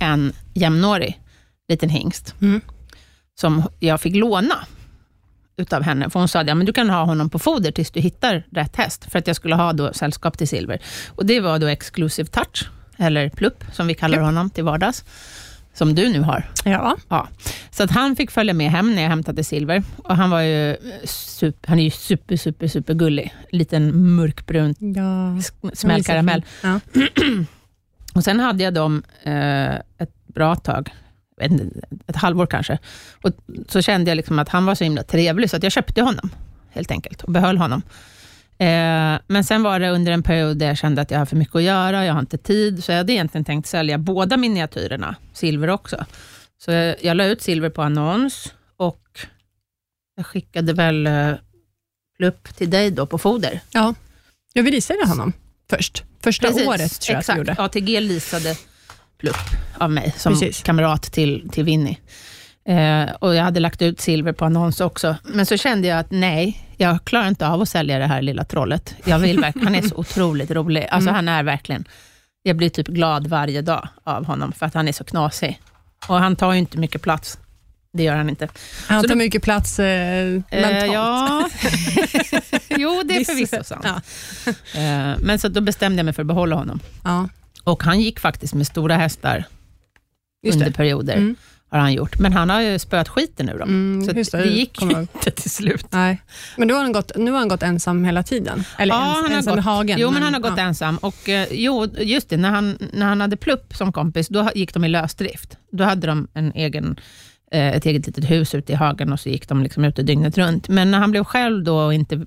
en 0.00 0.32
jämnårig 0.54 1.20
liten 1.68 1.88
hingst, 1.88 2.34
Mm. 2.40 2.60
som 3.40 3.62
jag 3.80 4.00
fick 4.00 4.16
låna 4.16 4.54
utav 5.56 5.82
henne. 5.82 6.10
För 6.10 6.18
hon 6.18 6.28
sa 6.28 6.40
att 6.40 6.46
ja, 6.46 6.54
men 6.54 6.66
du 6.66 6.72
kan 6.72 6.90
ha 6.90 7.04
honom 7.04 7.30
på 7.30 7.38
foder 7.38 7.70
tills 7.70 7.90
du 7.90 8.00
hittar 8.00 8.46
rätt 8.50 8.76
häst, 8.76 9.10
för 9.10 9.18
att 9.18 9.26
jag 9.26 9.36
skulle 9.36 9.54
ha 9.54 9.72
då 9.72 9.92
sällskap 9.92 10.38
till 10.38 10.48
silver. 10.48 10.78
Och 11.08 11.26
Det 11.26 11.40
var 11.40 11.58
då 11.58 11.66
Exclusive 11.66 12.28
Touch, 12.28 12.68
eller 12.96 13.28
Plupp, 13.28 13.64
som 13.72 13.86
vi 13.86 13.94
kallar 13.94 14.18
honom 14.18 14.50
till 14.50 14.64
vardags, 14.64 15.04
som 15.74 15.94
du 15.94 16.08
nu 16.08 16.20
har. 16.20 16.50
Ja. 16.64 16.96
Ja. 17.08 17.28
Så 17.70 17.82
att 17.82 17.90
han 17.90 18.16
fick 18.16 18.30
följa 18.30 18.54
med 18.54 18.70
hem 18.70 18.94
när 18.94 19.02
jag 19.02 19.08
hämtade 19.08 19.44
silver. 19.44 19.82
Och 19.96 20.16
han, 20.16 20.30
var 20.30 20.40
ju 20.40 20.76
super, 21.04 21.68
han 21.68 21.78
är 21.78 21.84
ju 21.84 21.90
super, 21.90 22.36
super, 22.36 22.68
super 22.68 22.94
gullig. 22.94 23.34
Liten 23.50 24.14
mörkbrun 24.16 24.74
ja. 24.78 25.70
smällkaramell. 25.72 26.44
Ja. 26.62 26.80
Och 28.14 28.24
sen 28.24 28.40
hade 28.40 28.64
jag 28.64 28.74
dem 28.74 29.02
eh, 29.22 29.74
ett 29.74 30.26
bra 30.26 30.56
tag, 30.56 30.90
jag 31.36 31.52
inte, 31.52 31.80
ett 32.06 32.16
halvår 32.16 32.46
kanske. 32.46 32.78
Och 33.22 33.30
så 33.68 33.82
kände 33.82 34.10
jag 34.10 34.16
liksom 34.16 34.38
att 34.38 34.48
han 34.48 34.66
var 34.66 34.74
så 34.74 34.84
himla 34.84 35.02
trevlig, 35.02 35.50
så 35.50 35.56
att 35.56 35.62
jag 35.62 35.72
köpte 35.72 36.02
honom, 36.02 36.30
helt 36.70 36.90
enkelt, 36.90 37.22
och 37.22 37.32
behöll 37.32 37.58
honom. 37.58 37.82
Eh, 38.58 39.18
men 39.26 39.44
sen 39.44 39.62
var 39.62 39.80
det 39.80 39.90
under 39.90 40.12
en 40.12 40.22
period 40.22 40.56
där 40.56 40.66
jag 40.66 40.78
kände 40.78 41.02
att 41.02 41.10
jag 41.10 41.18
har 41.18 41.26
för 41.26 41.36
mycket 41.36 41.56
att 41.56 41.62
göra, 41.62 42.04
jag 42.04 42.12
har 42.12 42.20
inte 42.20 42.38
tid, 42.38 42.84
så 42.84 42.92
jag 42.92 42.98
hade 42.98 43.12
egentligen 43.12 43.44
tänkt 43.44 43.66
sälja 43.66 43.98
båda 43.98 44.36
miniatyrerna, 44.36 45.16
silver 45.32 45.70
också. 45.70 46.04
Så 46.58 46.70
jag, 46.70 46.96
jag 47.02 47.16
la 47.16 47.24
ut 47.24 47.42
silver 47.42 47.70
på 47.70 47.82
annons 47.82 48.54
och 48.76 49.20
jag 50.16 50.26
skickade 50.26 50.72
väl 50.72 51.06
eh, 51.06 51.32
upp 52.22 52.56
till 52.56 52.70
dig 52.70 52.90
då 52.90 53.06
på 53.06 53.18
foder. 53.18 53.60
ja. 53.70 53.94
Ja, 54.56 54.62
vi 54.62 54.70
leasade 54.70 55.06
honom 55.06 55.32
först. 55.70 56.04
Första 56.22 56.46
Precis, 56.48 56.66
året 56.68 57.00
tror 57.00 57.14
jag 57.14 57.18
att 57.18 57.28
vi 57.28 57.32
exakt. 57.32 57.38
gjorde. 57.38 57.54
ATG 57.58 58.00
leasade 58.00 58.56
plupp 59.24 59.60
av 59.78 59.90
mig 59.90 60.14
som 60.16 60.32
Precis. 60.32 60.62
kamrat 60.62 61.02
till, 61.02 61.48
till 61.52 61.64
Winnie. 61.64 61.98
Eh, 62.68 63.10
och 63.14 63.34
jag 63.34 63.42
hade 63.44 63.60
lagt 63.60 63.82
ut 63.82 64.00
silver 64.00 64.32
på 64.32 64.44
annons 64.44 64.80
också. 64.80 65.16
Men 65.24 65.46
så 65.46 65.56
kände 65.56 65.88
jag 65.88 65.98
att 65.98 66.10
nej, 66.10 66.68
jag 66.76 67.04
klarar 67.04 67.28
inte 67.28 67.48
av 67.48 67.62
att 67.62 67.68
sälja 67.68 67.98
det 67.98 68.06
här 68.06 68.22
lilla 68.22 68.44
trollet. 68.44 68.94
Jag 69.04 69.18
vill 69.18 69.40
verkligen, 69.40 69.66
han 69.66 69.74
är 69.76 69.82
så 69.82 69.94
otroligt 69.98 70.50
rolig. 70.50 70.86
Alltså 70.90 71.10
Mm. 71.10 71.14
han 71.14 71.28
är 71.28 71.42
verkligen, 71.42 71.84
jag 72.42 72.56
blir 72.56 72.68
typ 72.70 72.86
glad 72.86 73.26
varje 73.26 73.62
dag 73.62 73.88
av 74.04 74.24
honom, 74.26 74.52
för 74.52 74.66
att 74.66 74.74
han 74.74 74.88
är 74.88 74.92
så 74.92 75.04
knasig. 75.04 75.60
Och 76.08 76.16
han 76.16 76.36
tar 76.36 76.52
ju 76.52 76.58
inte 76.58 76.78
mycket 76.78 77.02
plats. 77.02 77.38
Det 77.92 78.02
gör 78.02 78.16
han 78.16 78.28
inte. 78.30 78.48
Han 78.86 79.02
Så 79.02 79.08
tar 79.08 79.14
då- 79.14 79.18
mycket 79.18 79.42
plats 79.42 79.78
eh, 79.78 80.24
mentalt. 80.50 80.84
Eh, 80.84 80.86
ja. 80.92 81.48
jo, 82.68 83.02
det 83.04 83.16
är 83.16 83.24
förvisso 83.24 83.64
sant. 83.64 83.84
Ja. 83.84 84.00
Eh, 84.80 85.18
men 85.20 85.38
så 85.38 85.48
då 85.48 85.60
bestämde 85.60 85.98
jag 85.98 86.04
mig 86.04 86.14
för 86.14 86.22
att 86.22 86.26
behålla 86.26 86.56
honom. 86.56 86.80
Ja, 87.04 87.28
Och 87.64 87.82
han 87.82 88.00
gick 88.00 88.20
faktiskt 88.20 88.54
med 88.54 88.66
stora 88.66 88.96
hästar 88.96 89.44
just 90.42 90.56
under 90.56 90.66
det. 90.66 90.72
perioder. 90.72 91.16
Mm. 91.16 91.36
har 91.68 91.78
han 91.78 91.92
gjort. 91.92 92.18
Men 92.18 92.32
han 92.32 92.50
har 92.50 92.60
ju 92.60 92.78
spöat 92.78 93.08
skiten 93.08 93.48
ur 93.48 93.58
dem. 93.58 93.68
Mm, 93.68 94.06
så 94.06 94.12
det, 94.12 94.42
det, 94.42 94.50
gick 94.50 94.82
ju 94.82 94.90
inte 94.90 95.30
till 95.30 95.50
slut. 95.50 95.86
Nej. 95.90 96.22
Men 96.56 96.68
nu 96.68 96.74
har, 96.74 96.82
han 96.82 96.92
gått, 96.92 97.12
nu 97.16 97.30
har 97.30 97.38
han 97.38 97.48
gått 97.48 97.62
ensam 97.62 98.04
hela 98.04 98.22
tiden? 98.22 98.64
Eller 98.78 98.94
Ja, 98.94 99.02
ens, 99.02 99.16
han 99.16 99.30
har 99.30 99.38
ensam 99.38 99.54
gått. 99.54 99.58
i 99.58 99.62
hagen? 99.64 99.98
Jo, 100.00 100.10
men 100.10 100.22
han 100.22 100.34
har 100.34 100.40
gått 100.40 100.54
ja. 100.56 100.62
ensam. 100.62 100.98
Och, 100.98 101.28
eh, 101.28 101.48
jo, 101.50 101.86
just 101.98 102.28
det, 102.28 102.36
när 102.36 102.50
han, 102.50 102.78
när 102.92 103.06
han 103.06 103.20
hade 103.20 103.36
Plupp 103.36 103.76
som 103.76 103.92
kompis, 103.92 104.28
då 104.28 104.50
gick 104.54 104.74
de 104.74 104.84
i 104.84 104.88
lösdrift. 104.88 105.56
Då 105.72 105.84
hade 105.84 106.06
de 106.06 106.28
en 106.34 106.52
egen 106.54 106.96
ett 107.50 107.86
eget 107.86 108.06
litet 108.06 108.30
hus 108.30 108.54
ute 108.54 108.72
i 108.72 108.74
hagen 108.74 109.12
och 109.12 109.20
så 109.20 109.28
gick 109.28 109.48
de 109.48 109.62
liksom 109.62 109.84
ute 109.84 110.02
dygnet 110.02 110.38
runt. 110.38 110.68
Men 110.68 110.90
när 110.90 110.98
han 110.98 111.10
blev 111.10 111.24
själv 111.24 111.64
då 111.64 111.78
och 111.78 111.94
inte, 111.94 112.26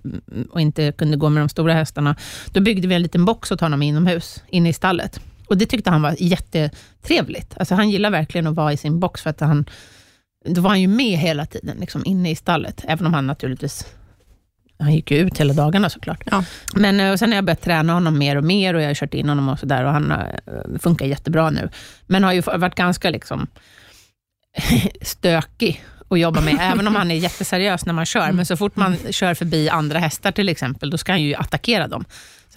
och 0.50 0.62
inte 0.62 0.92
kunde 0.92 1.18
gå 1.18 1.30
med 1.30 1.42
de 1.42 1.50
stora 1.50 1.74
hästarna, 1.74 2.16
då 2.52 2.62
byggde 2.62 2.88
vi 2.88 2.96
en 2.96 3.02
liten 3.02 3.26
box 3.26 3.52
åt 3.52 3.62
honom 3.62 3.82
inomhus, 3.82 4.44
inne 4.50 4.70
i 4.70 4.74
stallet. 4.74 5.20
Och 5.48 5.58
Det 5.58 5.66
tyckte 5.66 5.90
han 5.90 6.02
var 6.02 6.16
jättetrevligt. 6.20 7.54
Alltså 7.58 7.76
han 7.76 7.90
gillar 7.90 8.10
verkligen 8.10 8.48
att 8.48 8.56
vara 8.56 8.74
i 8.74 8.78
sin 8.78 9.00
box, 9.00 9.22
för 9.22 9.30
att 9.30 9.40
han, 9.40 9.66
då 10.46 10.62
var 10.62 10.70
han 10.70 10.82
ju 10.82 10.88
med 10.88 11.20
hela 11.20 11.46
tiden, 11.46 11.78
liksom 11.80 12.06
inne 12.06 12.32
i 12.32 12.36
stallet. 12.36 12.86
Även 12.88 13.06
om 13.06 13.14
han 13.14 13.28
naturligtvis 13.28 13.86
han 14.80 14.94
gick 14.94 15.12
ju 15.12 15.18
ut 15.18 15.40
hela 15.40 15.54
dagarna 15.54 15.90
såklart. 15.90 16.24
Ja. 16.32 16.44
Men 16.76 17.12
och 17.12 17.20
sen 17.20 17.30
har 17.30 17.36
jag 17.36 17.46
börjat 17.46 17.62
träna 17.62 17.94
honom 17.94 18.18
mer 18.18 18.36
och 18.36 18.44
mer 18.44 18.74
och 18.74 18.82
jag 18.82 18.88
har 18.88 18.94
kört 18.94 19.14
in 19.14 19.30
honom 19.30 19.50
och 19.50 19.60
sådär 19.60 19.84
och 19.84 19.92
han 19.92 20.12
uh, 20.12 20.80
funkar 20.80 21.06
jättebra 21.06 21.50
nu. 21.50 21.70
Men 22.08 22.24
har 22.24 22.34
ju 22.34 22.42
varit 22.42 22.76
ganska 22.76 23.10
liksom 23.10 23.48
stökig 25.02 25.84
att 26.10 26.20
jobba 26.20 26.42
med, 26.42 26.58
även 26.62 26.88
om 26.88 26.96
han 26.96 27.12
är 27.12 27.16
jätteseriös 27.16 27.86
när 27.86 27.94
man 27.94 28.06
kör. 28.06 28.32
Men 28.32 28.46
så 28.46 28.58
fort 28.58 28.76
man 28.76 28.98
kör 29.12 29.34
förbi 29.34 29.70
andra 29.70 30.00
hästar 30.00 30.32
till 30.32 30.50
exempel, 30.50 30.90
då 30.90 30.98
ska 30.98 31.12
han 31.12 31.22
ju 31.22 31.36
attackera 31.36 31.88
dem. 31.88 32.06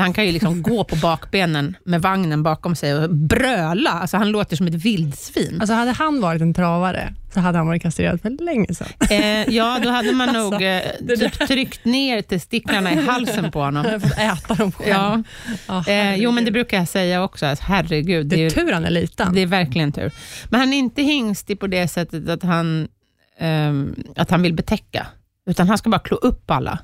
Så 0.00 0.04
han 0.04 0.12
kan 0.12 0.26
ju 0.26 0.32
liksom 0.32 0.62
gå 0.62 0.84
på 0.84 0.96
bakbenen 0.96 1.76
med 1.84 2.02
vagnen 2.02 2.42
bakom 2.42 2.76
sig 2.76 2.94
och 2.94 3.10
bröla. 3.14 3.90
Alltså 3.90 4.16
han 4.16 4.30
låter 4.30 4.56
som 4.56 4.66
ett 4.66 4.74
vildsvin. 4.74 5.56
Alltså 5.60 5.74
hade 5.74 5.90
han 5.90 6.20
varit 6.20 6.42
en 6.42 6.54
travare, 6.54 7.14
så 7.34 7.40
hade 7.40 7.58
han 7.58 7.66
varit 7.66 7.82
kastrerad 7.82 8.20
för 8.20 8.44
länge 8.44 8.74
sedan. 8.74 8.88
Eh, 9.10 9.54
ja, 9.54 9.78
då 9.82 9.90
hade 9.90 10.12
man 10.12 10.28
Alltså, 10.36 10.50
nog 10.50 10.62
eh, 10.62 10.80
typ 11.18 11.48
tryckt 11.48 11.84
ner 11.84 12.22
testiklarna 12.22 12.92
i 12.92 12.96
halsen 13.06 13.50
på 13.50 13.60
honom. 13.60 13.84
Fått 14.00 14.18
äta 14.18 14.54
dem 14.54 14.72
själv. 14.72 14.88
Ja. 14.90 15.22
Ja, 15.68 15.92
Eh, 15.92 16.14
jo, 16.16 16.30
men 16.30 16.44
det 16.44 16.50
brukar 16.50 16.76
jag 16.78 16.88
säga 16.88 17.22
också. 17.24 17.46
Alltså, 17.46 17.64
herregud. 17.68 18.26
det 18.26 18.36
är 18.36 18.38
ju- 18.40 18.50
tur 18.50 18.72
han 18.72 18.84
är 18.84 18.90
liten. 18.90 19.34
det 19.34 19.40
är 19.40 19.46
verkligen 19.46 19.92
tur. 19.92 20.12
Men 20.50 20.60
han 20.60 20.72
är 20.72 20.78
inte 20.78 21.02
hingstig 21.02 21.60
på 21.60 21.66
det 21.66 21.88
sättet 21.88 22.28
att 22.28 22.42
han, 22.42 22.88
ehm, 23.38 23.94
att 24.16 24.30
han 24.30 24.42
vill 24.42 24.54
betäcka, 24.54 25.06
utan 25.46 25.68
han 25.68 25.78
ska 25.78 25.90
bara 25.90 25.98
klå 26.00 26.16
upp 26.16 26.50
alla. 26.50 26.78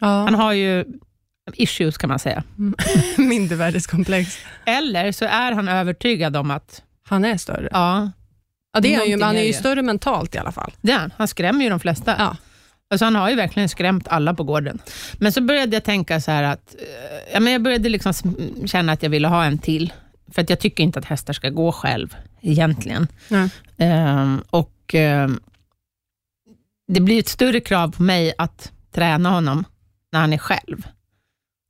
ja. 0.00 0.06
Han 0.06 0.34
har 0.34 0.52
ju 0.52 0.84
issues 1.54 1.98
kan 1.98 2.08
man 2.08 2.18
säga. 2.18 2.42
Mindervärdeskomplex. 3.18 4.38
Eller 4.64 5.12
så 5.12 5.24
är 5.24 5.52
han 5.52 5.68
övertygad 5.68 6.36
om 6.36 6.50
att, 6.50 6.82
Han 7.08 7.24
är 7.24 7.36
större. 7.36 7.68
ja, 7.72 8.10
Ja, 8.72 8.80
det 8.80 8.94
är 8.94 8.98
han 8.98 9.08
ju, 9.10 9.16
men 9.16 9.26
han 9.26 9.36
är 9.36 9.42
ju 9.42 9.52
större 9.52 9.82
mentalt 9.82 10.34
i 10.34 10.38
alla 10.38 10.52
fall. 10.52 10.72
det 10.80 10.92
är 10.92 10.98
han. 10.98 11.12
Han 11.16 11.28
skrämmer 11.28 11.64
ju 11.64 11.70
de 11.70 11.80
flesta. 11.80 12.14
Ja. 12.18 12.36
Alltså 12.90 13.04
han 13.04 13.14
har 13.16 13.30
ju 13.30 13.36
verkligen 13.36 13.68
skrämt 13.68 14.08
alla 14.08 14.34
på 14.34 14.44
gården. 14.44 14.78
Men 15.18 15.32
så 15.32 15.40
började 15.40 15.76
jag 15.76 15.84
tänka 15.84 16.20
så 16.20 16.30
här 16.30 16.42
att, 16.42 16.74
eh, 16.78 17.32
ja, 17.32 17.40
men 17.40 17.52
jag 17.52 17.62
började 17.62 17.88
liksom 17.88 18.12
känna 18.66 18.92
att 18.92 19.02
jag 19.02 19.10
ville 19.10 19.28
ha 19.28 19.44
en 19.44 19.58
till. 19.58 19.92
För 20.32 20.42
att 20.42 20.50
jag 20.50 20.60
tycker 20.60 20.84
inte 20.84 20.98
att 20.98 21.04
hästar 21.04 21.32
ska 21.32 21.48
gå 21.50 21.72
själv, 21.72 22.16
egentligen. 22.40 23.08
Nej. 23.28 23.48
Ehm, 23.76 24.42
och 24.50 24.94
ehm, 24.94 25.40
Det 26.88 27.00
blir 27.00 27.18
ett 27.18 27.28
större 27.28 27.60
krav 27.60 27.92
på 27.92 28.02
mig 28.02 28.34
att 28.38 28.72
träna 28.92 29.30
honom 29.30 29.64
när 30.12 30.20
han 30.20 30.32
är 30.32 30.38
själv. 30.38 30.86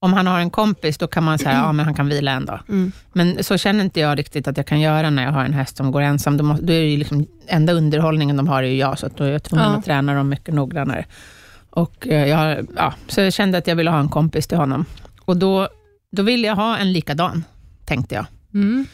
Om 0.06 0.12
han 0.12 0.26
har 0.26 0.40
en 0.40 0.50
kompis, 0.50 0.98
då 0.98 1.06
kan 1.06 1.24
man 1.24 1.38
säga 1.38 1.52
ja, 1.52 1.82
han 1.82 1.94
kan 1.94 2.08
vila 2.08 2.30
en 2.30 2.44
dag. 2.46 2.60
Mm. 2.68 2.92
Men 3.12 3.44
så 3.44 3.58
känner 3.58 3.84
inte 3.84 4.00
jag 4.00 4.18
riktigt 4.18 4.48
att 4.48 4.56
jag 4.56 4.66
kan 4.66 4.80
göra 4.80 5.10
när 5.10 5.24
jag 5.24 5.32
har 5.32 5.44
en 5.44 5.52
häst 5.52 5.76
som 5.76 5.90
går 5.92 6.00
ensam. 6.00 6.36
Då, 6.36 6.44
må, 6.44 6.54
då 6.54 6.72
är 6.72 6.80
det 6.80 6.86
ju 6.88 6.96
liksom, 6.96 7.26
enda 7.46 7.72
underhållningen 7.72 8.36
de 8.36 8.48
har 8.48 8.62
är 8.62 8.66
ju 8.66 8.76
jag, 8.76 8.98
så 8.98 9.08
då 9.16 9.24
är 9.24 9.28
jag 9.30 9.42
tvungen 9.42 9.66
Ja. 9.70 9.76
att 9.78 9.84
träna 9.84 10.14
dem 10.14 10.28
mycket 10.28 10.54
noggrannare. 10.54 11.04
Och, 11.70 12.06
eh, 12.08 12.28
jag, 12.28 12.66
ja, 12.76 12.94
så 13.08 13.20
jag 13.20 13.32
kände 13.32 13.58
att 13.58 13.66
jag 13.66 13.76
ville 13.76 13.90
ha 13.90 14.00
en 14.00 14.08
kompis 14.08 14.46
till 14.46 14.58
honom. 14.58 14.84
Och 15.20 15.36
då, 15.36 15.68
då 16.12 16.22
ville 16.22 16.46
jag 16.46 16.56
ha 16.56 16.76
en 16.76 16.92
likadan, 16.92 17.44
tänkte 17.84 18.14
jag. 18.14 18.26
Mm. 18.56 18.86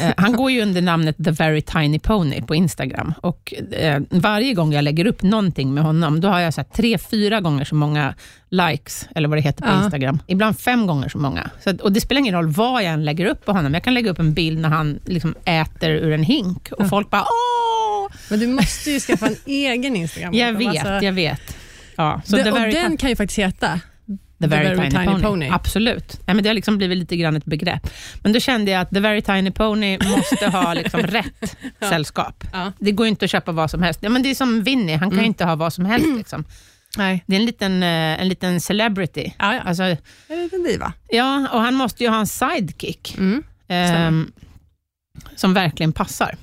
Eh, 0.00 0.14
han 0.16 0.32
går 0.36 0.50
ju 0.50 0.62
under 0.62 0.82
namnet 0.82 1.16
The 1.24 1.30
Very 1.30 1.62
Tiny 1.62 1.98
Pony 1.98 2.42
på 2.42 2.54
Instagram. 2.54 3.14
Och 3.22 3.54
eh, 3.72 4.00
Varje 4.10 4.54
gång 4.54 4.72
jag 4.72 4.84
lägger 4.84 5.06
upp 5.06 5.22
någonting 5.22 5.74
med 5.74 5.84
honom, 5.84 6.20
då 6.20 6.28
har 6.28 6.40
jag 6.40 6.54
så 6.54 6.64
tre, 6.74 6.98
fyra 6.98 7.40
gånger 7.40 7.64
så 7.64 7.74
många 7.74 8.14
likes, 8.50 9.08
eller 9.14 9.28
vad 9.28 9.38
det 9.38 9.42
heter 9.42 9.62
på 9.62 9.68
Ja. 9.68 9.84
Instagram. 9.84 10.18
Ibland 10.26 10.58
fem 10.58 10.86
gånger 10.86 11.08
så 11.08 11.18
många. 11.18 11.50
Så, 11.64 11.76
och 11.82 11.92
Det 11.92 12.00
spelar 12.00 12.18
ingen 12.18 12.34
roll 12.34 12.48
vad 12.48 12.82
jag 12.82 12.92
än 12.92 13.04
lägger 13.04 13.26
upp 13.26 13.44
på 13.44 13.52
honom. 13.52 13.74
Jag 13.74 13.82
kan 13.84 13.94
lägga 13.94 14.10
upp 14.10 14.18
en 14.18 14.34
bild 14.34 14.58
när 14.58 14.68
han 14.68 14.98
liksom 15.04 15.34
äter 15.44 15.90
ur 15.90 16.12
en 16.12 16.22
hink 16.22 16.68
och 16.72 16.84
Ja. 16.84 16.88
folk 16.88 17.10
bara 17.10 17.22
åh! 17.22 18.08
Men 18.30 18.40
du 18.40 18.46
måste 18.46 18.90
ju 18.90 19.00
skaffa 19.00 19.26
en 19.26 19.36
egen 19.46 19.96
Instagram. 19.96 20.34
Jag 20.34 20.52
vet, 20.52 20.68
Alltså, 20.68 21.04
jag 21.06 21.12
vet. 21.12 21.40
Ja, 21.96 22.20
så 22.24 22.36
det, 22.36 22.52
och 22.52 22.58
den 22.58 22.96
kan 22.96 23.10
ju 23.10 23.16
faktiskt 23.16 23.38
heta 23.38 23.80
The 24.40 24.46
Very, 24.46 24.64
Very 24.74 24.76
Tiny, 24.76 24.90
Tiny 24.90 25.06
Pony. 25.06 25.22
Pony. 25.22 25.48
Absolut. 25.50 26.20
Nej, 26.26 26.34
men 26.34 26.42
det 26.42 26.48
har 26.48 26.54
liksom 26.54 26.78
blivit 26.78 26.98
lite 26.98 27.16
grann 27.16 27.36
ett 27.36 27.44
begrepp. 27.44 27.90
Men 28.22 28.32
då 28.32 28.40
kände 28.40 28.70
jag 28.70 28.80
att 28.80 28.90
The 28.90 29.00
Very 29.00 29.22
Tiny 29.22 29.50
Pony 29.50 29.98
måste 29.98 30.46
ha 30.46 30.74
liksom 30.74 31.00
rätt 31.02 31.56
Ja. 31.78 31.88
sällskap. 31.88 32.44
Ja. 32.52 32.72
Det 32.78 32.92
går 32.92 33.06
inte 33.06 33.24
att 33.24 33.30
köpa 33.30 33.52
vad 33.52 33.70
som 33.70 33.82
helst. 33.82 34.00
Ja, 34.02 34.08
men 34.08 34.22
det 34.22 34.30
är 34.30 34.34
som 34.34 34.62
Winnie, 34.62 34.92
han 34.96 35.10
kan 35.10 35.18
Mm. 35.18 35.24
inte 35.24 35.44
ha 35.44 35.54
vad 35.56 35.72
som 35.72 35.84
helst. 35.84 36.06
Liksom. 36.16 36.44
Nej. 36.98 37.24
Det 37.26 37.36
är 37.36 37.40
en 37.40 37.46
liten, 37.46 37.82
eh, 37.82 38.20
en 38.20 38.28
liten 38.28 38.60
celebrity. 38.60 39.32
Ja, 39.38 39.54
ja. 39.54 39.60
Alltså, 39.60 39.82
En 39.82 39.96
liten 40.28 40.62
diva. 40.62 40.92
ja, 41.08 41.48
och 41.52 41.60
han 41.60 41.74
måste 41.74 42.04
ju 42.04 42.10
ha 42.10 42.18
en 42.20 42.26
sidekick 42.26 43.14
Mm. 43.18 43.42
ehm, 43.68 44.32
som 45.36 45.54
verkligen 45.54 45.92
passar. 45.92 46.36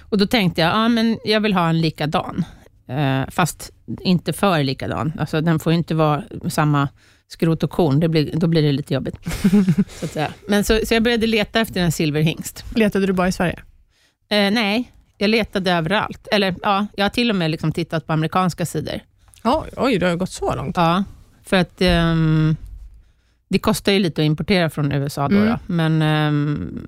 Och 0.00 0.18
Då 0.18 0.26
tänkte 0.26 0.60
jag, 0.60 0.70
ja, 0.70 0.88
men 0.88 1.18
jag 1.24 1.40
vill 1.40 1.54
ha 1.54 1.68
en 1.68 1.80
likadan, 1.80 2.44
eh, 2.88 3.22
fast 3.30 3.70
inte 4.00 4.32
för 4.32 4.62
likadan. 4.62 5.12
Alltså, 5.18 5.40
den 5.40 5.58
får 5.58 5.72
inte 5.72 5.94
vara 5.94 6.22
samma 6.48 6.88
skrot 7.28 7.62
och 7.62 7.70
korn, 7.70 8.00
det 8.00 8.08
blir, 8.08 8.30
då 8.36 8.46
blir 8.46 8.62
det 8.62 8.72
lite 8.72 8.94
jobbigt. 8.94 9.16
så 9.88 10.04
att 10.04 10.10
säga. 10.12 10.32
Men 10.48 10.64
så, 10.64 10.80
så 10.84 10.94
jag 10.94 11.02
började 11.02 11.26
leta 11.26 11.60
efter 11.60 11.80
en 11.80 11.92
silverhingst. 11.92 12.64
Letade 12.74 13.06
du 13.06 13.12
bara 13.12 13.28
i 13.28 13.32
Sverige? 13.32 13.58
Eh, 14.28 14.50
nej, 14.50 14.92
jag 15.18 15.30
letade 15.30 15.72
överallt. 15.72 16.28
Eller 16.32 16.54
ja, 16.62 16.86
jag 16.96 17.04
har 17.04 17.10
till 17.10 17.30
och 17.30 17.36
med 17.36 17.50
liksom 17.50 17.72
tittat 17.72 18.06
på 18.06 18.12
amerikanska 18.12 18.66
sidor. 18.66 19.00
Ja, 19.42 19.64
oj, 19.76 19.98
det 19.98 20.06
har 20.08 20.16
gått 20.16 20.30
så 20.30 20.54
långt. 20.54 20.76
Ja, 20.76 21.04
för 21.44 21.56
att 21.56 21.80
ehm, 21.80 22.56
det 23.48 23.58
kostar 23.58 23.92
ju 23.92 23.98
lite 23.98 24.20
att 24.22 24.26
importera 24.26 24.70
från 24.70 24.92
USA 24.92 25.28
då, 25.28 25.36
Mm. 25.36 25.48
då. 25.48 25.58
men 25.66 26.02
ehm, 26.02 26.86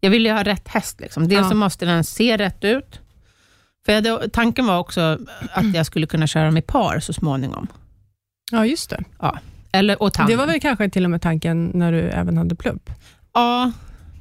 jag 0.00 0.10
ville 0.10 0.28
ju 0.28 0.34
ha 0.34 0.42
rätt 0.42 0.68
häst. 0.68 1.00
Liksom. 1.00 1.28
Dels 1.28 1.40
Ja. 1.44 1.48
så 1.48 1.54
måste 1.54 1.86
den 1.86 2.04
se 2.04 2.36
rätt 2.36 2.64
ut. 2.64 3.00
För 3.86 3.94
hade, 3.94 4.28
tanken 4.28 4.66
var 4.66 4.78
också 4.78 5.18
att 5.50 5.74
jag 5.74 5.86
skulle 5.86 6.06
kunna 6.06 6.26
köra 6.26 6.44
dem 6.44 6.56
i 6.56 6.62
par 6.62 7.00
så 7.00 7.12
småningom. 7.12 7.66
Ja, 8.52 8.66
just 8.66 8.90
det. 8.90 9.04
Eller, 9.72 10.02
och. 10.02 10.10
Det 10.26 10.36
var 10.36 10.46
väl 10.46 10.60
kanske 10.60 10.88
till 10.90 11.04
och 11.04 11.10
med 11.10 11.22
tanken 11.22 11.70
när 11.74 11.92
du 11.92 12.00
även 12.00 12.36
hade 12.38 12.54
plupp? 12.54 12.90
Ja, 13.34 13.72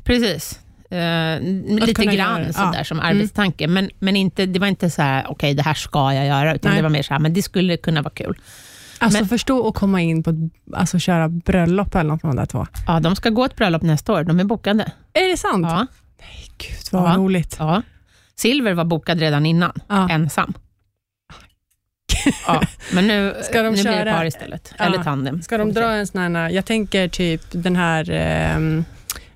precis. 0.04 0.60
Eh, 0.90 1.42
lite 1.42 2.06
grann 2.06 2.42
göra- 2.42 2.54
sådär 2.54 2.72
ja. 2.78 2.84
som 2.84 3.00
Mm. 3.00 3.10
arbetstanke, 3.12 3.68
men, 3.68 3.90
men 4.00 4.16
inte, 4.16 4.46
det 4.46 4.60
var 4.60 4.68
inte 4.68 4.90
så 4.90 5.02
här, 5.02 5.26
okej 5.30 5.54
det 5.54 5.64
här 5.64 5.74
ska 5.74 6.14
jag 6.14 6.26
göra, 6.26 6.56
utan 6.56 6.72
Nej. 6.72 6.78
det 6.80 6.84
var 6.84 6.90
mer 6.90 7.04
så 7.04 7.14
här, 7.14 7.20
men 7.20 7.34
det 7.34 7.42
skulle 7.42 7.78
kunna 7.78 8.02
vara 8.02 8.14
kul. 8.14 8.38
Alltså 9.00 9.20
Men- 9.20 9.28
förstå 9.30 9.68
att 9.68 9.76
komma 9.76 10.02
in 10.02 10.24
på 10.24 10.50
alltså 10.74 11.00
köra 11.00 11.30
bröllop 11.30 11.96
eller 11.96 12.10
något 12.10 12.24
med 12.24 12.30
de 12.30 12.36
där 12.36 12.46
två. 12.46 12.68
Ja, 12.88 13.00
de 13.00 13.16
ska 13.16 13.30
gå 13.30 13.46
ett 13.46 13.56
bröllop 13.56 13.82
nästa 13.82 14.14
år, 14.14 14.24
de 14.24 14.40
är 14.40 14.44
bokade. 14.44 14.92
Är 15.14 15.32
det 15.32 15.38
sant? 15.38 15.66
Ja, 15.70 15.88
Gud 16.58 16.78
vad 16.92 17.12
Ja. 17.12 17.16
roligt. 17.18 17.56
ja. 17.60 17.82
Silver 18.36 18.74
var 18.74 18.86
bokad 18.86 19.20
redan 19.20 19.46
innan, 19.46 19.72
Ja. 19.88 20.10
ensam. 20.10 20.54
Ja, 22.48 22.62
men 22.94 23.08
nu, 23.08 23.36
Ska 23.44 23.62
de 23.64 23.70
nu 23.76 23.82
blir 23.82 23.84
det 23.92 23.98
köra- 23.98 24.14
par 24.14 24.26
istället, 24.26 24.74
Ja. 24.78 24.86
eller 24.86 25.04
tandem. 25.04 25.42
Ska 25.42 25.58
de 25.58 25.74
dra 25.74 25.92
en 25.92 26.08
sån 26.08 26.36
här, 26.36 26.50
jag 26.50 26.66
tänker 26.66 27.08
typ 27.08 27.42
den 27.52 27.76
här 27.76 28.10
ehm, 28.12 28.86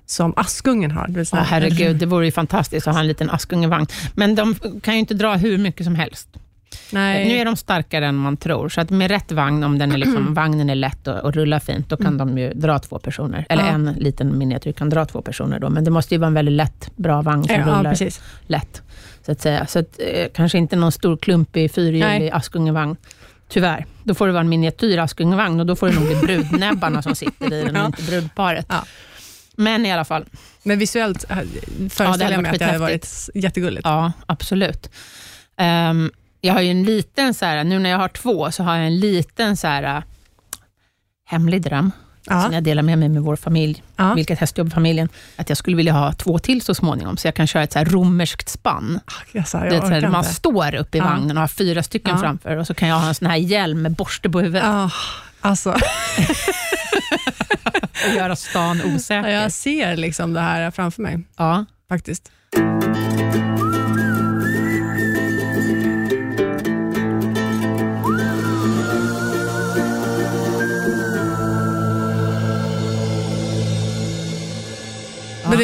som 0.06 0.34
Askungen 0.36 0.90
har. 0.90 1.08
Det 1.08 1.32
Ja, 1.32 1.38
herregud, 1.38 1.96
det 1.96 2.06
vore 2.06 2.24
ju 2.24 2.32
fantastiskt 2.32 2.86
att 2.88 2.94
ha 2.94 3.00
en 3.00 3.06
liten 3.08 3.30
Askungevagn. 3.30 3.86
Men 4.14 4.34
de 4.34 4.54
kan 4.82 4.94
ju 4.94 5.00
inte 5.00 5.14
dra 5.14 5.34
hur 5.34 5.58
mycket 5.58 5.84
som 5.84 5.94
helst. 5.94 6.28
Nej. 6.92 7.28
Nu 7.28 7.34
är 7.34 7.44
de 7.44 7.56
starkare 7.56 8.06
än 8.06 8.14
man 8.14 8.36
tror, 8.36 8.68
så 8.68 8.80
att 8.80 8.90
med 8.90 9.10
rätt 9.10 9.32
vagn, 9.32 9.64
om 9.64 9.78
den 9.78 9.92
är 9.92 9.98
liksom, 9.98 10.34
vagnen 10.34 10.70
är 10.70 10.74
lätt 10.74 11.06
och, 11.08 11.18
och 11.18 11.34
rullar 11.34 11.58
fint, 11.60 11.88
då 11.88 11.96
kan 11.96 12.18
de 12.18 12.38
ju 12.38 12.52
dra 12.54 12.78
två 12.78 12.98
personer. 12.98 13.46
Eller 13.48 13.62
Mm. 13.68 13.86
Ja. 13.86 13.92
en 13.92 13.98
liten 13.98 14.38
miniatyr 14.38 14.72
kan 14.72 14.90
dra 14.90 15.04
två 15.04 15.22
personer 15.22 15.58
då, 15.58 15.70
men 15.70 15.84
det 15.84 15.90
måste 15.90 16.14
ju 16.14 16.18
vara 16.18 16.26
en 16.28 16.34
väldigt 16.34 16.52
lätt, 16.54 16.90
bra 16.96 17.22
vagn 17.22 17.44
som 17.44 17.54
ja, 17.54 17.60
ja, 17.60 17.66
rullar 17.66 17.90
precis. 17.90 18.20
lätt. 18.46 18.82
Så 19.26 19.32
att 19.32 19.40
säga. 19.40 19.66
Så 19.66 19.78
att, 19.78 19.98
eh, 19.98 20.26
kanske 20.34 20.58
inte 20.58 20.76
någon 20.76 20.92
stor 20.92 21.16
klumpig 21.16 21.72
fyrhjulig. 21.72 22.30
Askungevagn. 22.32 22.96
Tyvärr. 23.48 23.86
Då 24.04 24.14
får 24.14 24.26
det 24.26 24.32
vara 24.32 24.40
en 24.40 24.48
miniatyr 24.48 24.98
Askungevagn 24.98 25.60
och 25.60 25.66
då 25.66 25.76
får 25.76 25.88
det 25.88 25.94
nog 25.94 26.04
bli 26.06 26.14
brudnäbbarna 26.22 27.02
som 27.02 27.14
sitter 27.14 27.52
i 27.54 27.62
den, 27.64 27.74
Ja. 27.74 27.80
och 27.82 27.86
inte 27.86 28.02
brudparet. 28.02 28.66
Ja. 28.68 28.84
Men 29.56 29.86
i 29.86 29.92
alla 29.92 30.04
fall, 30.04 30.24
Men 30.62 30.78
visuellt 30.78 31.30
äh, 31.30 31.36
föreställer 31.90 32.32
jag 32.32 32.42
mig 32.42 32.50
att 32.52 32.58
det 32.58 32.64
hade 32.64 32.78
varit 32.78 33.28
jättegulligt. 33.34 33.84
ja 33.84 34.12
absolut. 34.26 34.90
Ehm, 35.56 36.10
jag 36.44 36.54
har 36.54 36.60
ju 36.60 36.70
en 36.70 36.82
liten, 36.84 37.34
så 37.34 37.44
här, 37.44 37.64
nu 37.64 37.78
när 37.78 37.90
jag 37.90 37.98
har 37.98 38.08
två, 38.08 38.50
så 38.50 38.62
har 38.62 38.76
jag 38.76 38.86
en 38.86 39.00
liten 39.00 39.56
så 39.56 39.66
här, 39.66 40.02
hemlig 41.24 41.62
dröm, 41.62 41.90
Ja. 42.24 42.42
som 42.42 42.52
jag 42.52 42.62
delar 42.64 42.82
med 42.82 42.98
mig 42.98 43.08
med 43.08 43.22
vår 43.22 43.36
familj, 43.36 43.82
Ja. 43.96 44.14
vilket 44.14 44.38
hästjobb-familjen, 44.38 45.08
att 45.36 45.48
jag 45.48 45.58
skulle 45.58 45.76
vilja 45.76 45.92
ha 45.92 46.12
två 46.12 46.38
till 46.38 46.62
så 46.62 46.74
småningom, 46.74 47.16
så 47.16 47.26
jag 47.26 47.34
kan 47.34 47.46
köra 47.46 47.62
ett 47.62 47.72
så 47.72 47.78
här 47.78 47.86
romerskt 47.86 48.48
spann. 48.48 49.00
Alltså, 49.38 49.58
jag 49.58 49.70
Det 49.70 49.76
är 49.76 49.80
så 49.80 49.86
här, 49.86 50.08
man 50.08 50.24
står 50.24 50.74
upp 50.74 50.94
i 50.94 50.98
Ja. 50.98 51.04
vagnen 51.04 51.36
och 51.36 51.40
har 51.40 51.48
fyra 51.48 51.82
stycken 51.82 52.14
Ja. 52.14 52.18
framför 52.20 52.56
och 52.56 52.66
så 52.66 52.74
kan 52.74 52.88
jag 52.88 52.96
ha 52.96 53.08
en 53.08 53.14
sån 53.14 53.28
här 53.28 53.36
hjälm 53.36 53.82
med 53.82 53.92
borste 53.92 54.30
på 54.30 54.40
huvudet 54.40 54.62
Ja, 54.64 54.90
alltså, 55.40 55.70
och 58.08 58.14
göra 58.16 58.36
stan 58.36 58.80
osäker. 58.94 59.28
jag 59.28 59.52
ser 59.52 59.96
liksom 59.96 60.32
det 60.32 60.40
här 60.40 60.70
framför 60.70 61.02
mig, 61.02 61.18
Ja. 61.36 61.64
faktiskt. 61.88 62.30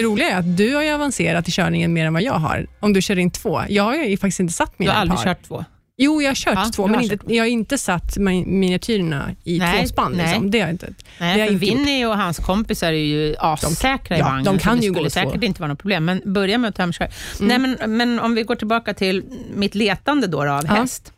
Roliga 0.03 0.31
är 0.31 0.37
att 0.39 0.57
du 0.57 0.75
har 0.75 0.83
ju 0.83 0.91
avancerat 0.91 1.49
i 1.49 1.51
körningen 1.53 1.93
mer 1.93 2.07
än 2.07 2.13
vad 2.13 2.23
jag 2.23 2.33
har. 2.35 2.67
Om 2.81 2.93
du 2.93 3.03
kör 3.03 3.19
in 3.19 3.31
två. 3.31 3.63
Jag 3.69 3.83
har 3.83 3.95
ju 3.95 4.17
faktiskt 4.17 4.41
inte 4.41 4.53
satt 4.53 4.71
Du 4.71 4.75
mina 4.79 4.93
har 4.93 5.01
aldrig 5.01 5.17
par. 5.19 5.25
kört 5.25 5.43
två? 5.49 5.65
Jo, 6.01 6.23
jag 6.23 6.31
har 6.31 6.35
kört 6.35 6.55
Ja, 6.55 6.71
två, 6.75 6.83
du 6.83 6.91
men 6.91 6.95
har 6.95 7.03
inte, 7.03 7.17
kört 7.17 7.25
jag 7.31 7.43
har 7.45 7.49
inte 7.49 7.79
satt 7.79 8.17
mi- 8.17 8.47
miniatyrerna 8.47 9.31
i 9.45 9.59
Nej, 9.59 9.81
tvåspann. 9.81 10.13
nej. 10.13 10.27
Liksom. 10.27 10.51
Det 10.51 10.59
har 10.61 10.67
jag 10.67 10.75
inte. 10.75 10.87
Nej, 10.87 10.95
Det 11.19 11.25
har 11.25 11.33
för 11.33 11.39
jag 11.39 11.49
inte 11.53 11.67
Vinny 11.67 12.05
och 12.05 12.17
hans 12.19 12.39
kompisar 12.39 12.89
är 12.93 12.93
ju 12.93 13.35
assäkra 13.39 14.17
i 14.17 14.21
ja, 14.21 14.25
vagnen, 14.27 14.45
de 14.45 14.59
kan 14.59 14.75
så 14.77 14.81
det 14.81 14.87
ju 14.87 14.93
skulle 14.93 15.05
gå 15.07 15.11
säkert 15.11 15.41
två. 15.41 15.47
inte 15.47 15.61
vara 15.61 15.69
något 15.73 15.79
problem. 15.79 16.05
Men 16.05 16.23
börja 16.25 16.59
med 16.59 16.69
att 16.69 16.75
tömköra. 16.75 17.09
Mm. 17.41 17.49
Nej, 17.63 17.77
men, 17.81 17.97
men 17.97 18.21
om 18.21 18.35
vi 18.35 18.43
går 18.43 18.55
tillbaka 18.57 18.95
till 18.95 19.23
mitt 19.55 19.75
letande 19.75 20.27
då, 20.27 20.45
då 20.45 20.51
av 20.53 20.65
Ja. 20.67 20.75
häst. 20.75 21.13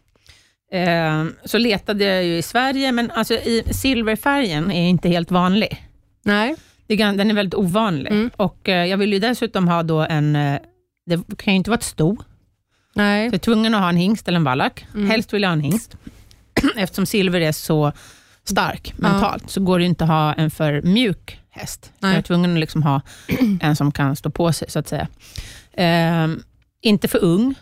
Eh, 0.72 1.24
så 1.44 1.58
letade 1.58 2.04
jag 2.04 2.24
ju 2.24 2.36
i 2.36 2.42
Sverige, 2.42 2.92
men 2.92 3.10
alltså 3.10 3.34
i 3.34 3.62
silverfärgen 3.70 4.70
är 4.72 4.88
inte 4.88 5.08
helt 5.08 5.30
vanlig. 5.30 5.84
Nej. 6.22 6.56
Den 6.96 7.30
är 7.30 7.34
väldigt 7.34 7.54
ovanlig. 7.54 8.10
Mm. 8.12 8.30
Och 8.36 8.68
eh, 8.68 8.86
Jag 8.86 8.98
vill 8.98 9.12
ju 9.12 9.18
dessutom 9.18 9.68
ha 9.68 9.82
då 9.82 10.00
en, 10.00 10.36
eh, 10.36 10.60
det 11.06 11.36
kan 11.36 11.52
ju 11.52 11.56
inte 11.56 11.70
vara 11.70 11.78
ett 11.78 11.84
sto, 11.84 12.16
Nej. 12.94 13.28
så 13.28 13.34
jag 13.34 13.34
är 13.34 13.38
tvungen 13.38 13.74
att 13.74 13.80
ha 13.80 13.88
en 13.88 13.96
hingst 13.96 14.28
eller 14.28 14.36
en 14.36 14.44
vallack. 14.44 14.86
Mm. 14.94 15.10
Helst 15.10 15.32
vill 15.32 15.42
jag 15.42 15.48
ha 15.48 15.52
en 15.52 15.60
hingst. 15.60 15.96
Eftersom 16.76 17.06
silver 17.06 17.40
är 17.40 17.52
så 17.52 17.92
stark 18.44 18.92
mentalt, 18.96 19.50
så 19.50 19.60
går 19.60 19.78
det 19.78 19.84
inte 19.84 20.04
att 20.04 20.10
ha 20.10 20.32
en 20.32 20.50
för 20.50 20.82
mjuk 20.82 21.40
häst. 21.50 21.92
Nej. 21.98 22.10
Jag 22.10 22.18
är 22.18 22.22
tvungen 22.22 22.52
att 22.52 22.60
liksom 22.60 22.82
ha 22.82 23.00
en 23.60 23.76
som 23.76 23.92
kan 23.92 24.16
stå 24.16 24.30
på 24.30 24.52
sig, 24.52 24.70
så 24.70 24.78
att 24.78 24.88
säga. 24.88 25.08
Ehm, 25.72 26.42
inte 26.80 27.08
för 27.08 27.24
ung, 27.24 27.54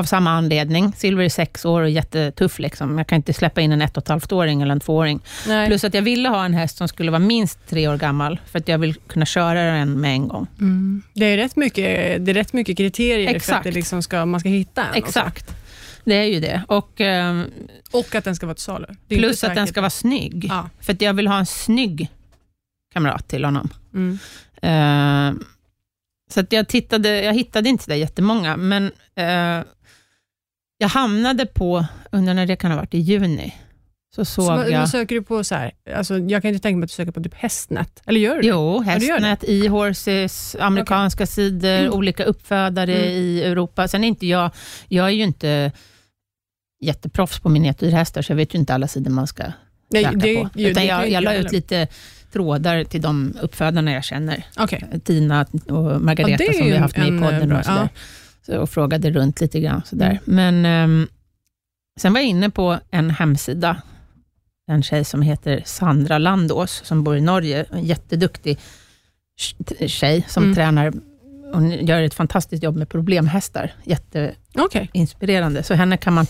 av 0.00 0.04
samma 0.04 0.30
anledning. 0.30 0.92
Silver 0.96 1.24
är 1.24 1.28
sex 1.28 1.64
år 1.64 1.82
och 1.82 1.90
jättetuff. 1.90 2.58
Liksom. 2.58 2.98
Jag 2.98 3.06
kan 3.06 3.16
inte 3.16 3.32
släppa 3.32 3.60
in 3.60 3.72
en 3.72 3.82
ett 3.82 3.96
och 3.96 4.02
ett 4.02 4.08
halvt 4.08 4.32
åring 4.32 4.62
eller 4.62 4.72
en 4.72 4.80
tvååring. 4.80 5.20
Nej. 5.46 5.66
Plus 5.66 5.84
att 5.84 5.94
jag 5.94 6.02
ville 6.02 6.28
ha 6.28 6.44
en 6.44 6.54
häst 6.54 6.76
som 6.76 6.88
skulle 6.88 7.10
vara 7.10 7.18
minst 7.18 7.58
tre 7.68 7.88
år 7.88 7.96
gammal, 7.96 8.40
för 8.46 8.58
att 8.58 8.68
jag 8.68 8.78
vill 8.78 8.94
kunna 8.94 9.26
köra 9.26 9.62
den 9.62 10.00
med 10.00 10.10
en 10.10 10.28
gång. 10.28 10.46
Mm. 10.60 11.02
Det, 11.14 11.24
är 11.24 11.36
rätt 11.36 11.56
mycket, 11.56 11.84
det 12.26 12.32
är 12.32 12.34
rätt 12.34 12.52
mycket 12.52 12.76
kriterier 12.76 13.26
för 13.26 13.30
att 13.30 13.36
Exakt. 13.36 13.64
det 13.64 13.72
liksom 13.72 14.02
ska, 14.02 14.26
man 14.26 14.40
ska 14.40 14.48
hitta 14.48 14.84
en. 14.86 14.94
Exakt. 14.94 15.56
Det 16.04 16.14
är 16.14 16.24
ju 16.24 16.40
det. 16.40 16.62
Och, 16.68 17.00
ehm, 17.00 17.44
Och, 17.90 18.14
att 18.14 18.24
den 18.24 18.36
ska 18.36 18.46
vara 18.46 18.54
till 18.54 18.64
salu. 18.64 18.86
Det 19.08 19.16
plus 19.16 19.44
att 19.44 19.54
den 19.54 19.66
ska 19.66 19.80
vara 19.80 19.90
snygg. 19.90 20.46
Ja. 20.48 20.68
För 20.80 20.92
att 20.92 21.00
jag 21.00 21.14
vill 21.14 21.26
ha 21.26 21.38
en 21.38 21.46
snygg 21.46 22.08
kamrat 22.92 23.28
till 23.28 23.44
honom. 23.44 23.68
Mm. 23.94 24.18
Eh, 24.62 25.42
så 26.30 26.40
att 26.40 26.52
jag, 26.52 26.68
tittade, 26.68 27.22
jag 27.22 27.34
hittade 27.34 27.68
inte 27.68 27.84
där 27.86 27.96
jättemånga, 27.96 28.56
men 28.56 28.92
eh, 29.14 29.64
jag 30.82 30.88
hamnade 30.88 31.46
på, 31.46 31.86
under 32.12 32.34
när 32.34 32.46
det 32.46 32.56
kan 32.56 32.70
ha 32.70 32.78
varit, 32.78 32.94
i 32.94 32.98
juni, 32.98 33.54
så 34.14 34.24
såg 34.24 34.44
Så 34.44 34.50
vad, 34.56 34.70
jag... 34.70 34.78
vad 34.80 34.88
söker 34.88 35.14
du 35.14 35.22
på? 35.22 35.44
så 35.44 35.54
här? 35.54 35.72
Alltså, 35.96 36.18
jag 36.18 36.42
kan 36.42 36.48
inte 36.48 36.62
tänka 36.62 36.76
mig 36.76 36.84
att 36.84 36.90
du 36.90 36.94
söker 36.94 37.12
på 37.12 37.22
typ 37.22 37.34
hästnät. 37.34 38.02
Eller 38.06 38.20
gör 38.20 38.36
du? 38.42 38.48
Jo, 38.48 38.82
Ja, 38.86 38.92
hästnät, 38.92 39.44
e-horses, 39.48 40.56
amerikanska 40.60 41.26
sidor, 41.26 41.68
Mm. 41.78 41.92
olika 41.92 42.24
uppfödare 42.24 42.94
Mm. 42.96 43.08
i 43.08 43.42
Europa. 43.42 43.88
Sen 43.88 44.04
är 44.04 44.08
inte 44.08 44.26
jag, 44.26 44.50
jag 44.88 45.06
är 45.06 45.10
ju 45.10 45.22
inte 45.22 45.72
jätteproffs 46.82 47.38
på 47.40 47.48
miniatyrhästar, 47.48 48.22
så 48.22 48.32
jag 48.32 48.36
vet 48.36 48.54
ju 48.54 48.58
inte 48.58 48.74
alla 48.74 48.88
sidor 48.88 49.10
man 49.10 49.26
ska 49.26 49.42
Nej, 49.90 50.04
söka 50.04 50.16
det- 50.16 50.34
på. 50.36 50.48
ju- 50.54 50.72
det 50.72 50.84
jag, 50.84 51.10
jag 51.10 51.24
la 51.24 51.34
ut 51.34 51.52
lite 51.52 51.86
trådar 52.32 52.84
till 52.84 53.00
de 53.02 53.36
uppfödarna 53.42 53.92
jag 53.92 54.04
känner. 54.04 54.44
Okej. 54.58 54.84
Tina 55.04 55.46
och 55.68 56.00
Margareta 56.02 56.44
Ja, 56.44 56.52
som 56.52 56.66
vi 56.66 56.72
har 56.72 56.78
haft 56.78 56.96
med 56.96 57.06
i 57.06 57.08
en, 57.08 57.22
eh, 57.22 57.30
podden 57.30 57.52
och, 57.52 57.64
sådär. 57.64 57.88
Så, 58.46 58.58
och 58.60 58.70
frågade 58.70 59.10
runt 59.10 59.40
lite 59.40 59.60
grann. 59.60 59.82
Sådär. 59.84 60.20
Men 60.24 60.64
ehm, 60.66 61.08
sen 62.00 62.12
var 62.12 62.20
jag 62.20 62.28
inne 62.28 62.50
på 62.50 62.78
en 62.90 63.10
hemsida, 63.10 63.82
en 64.70 64.82
tjej 64.82 65.04
som 65.04 65.22
heter 65.22 65.62
Sandra 65.66 66.18
Landås, 66.18 66.80
som 66.84 67.04
bor 67.04 67.16
i 67.16 67.20
Norge. 67.20 67.64
En 67.70 67.84
jätteduktig 67.84 68.58
tjej 69.86 70.26
som 70.28 70.42
Mm. 70.42 70.54
tränar. 70.54 70.92
Hon 71.54 71.70
gör 71.70 72.02
ett 72.02 72.14
fantastiskt 72.14 72.62
jobb 72.62 72.76
med 72.76 72.88
problemhästar. 72.88 73.72
Jätteinspirerande. 74.74 75.62
Så 75.62 75.74
henne 75.74 75.96
kan 75.96 76.14
man, 76.14 76.26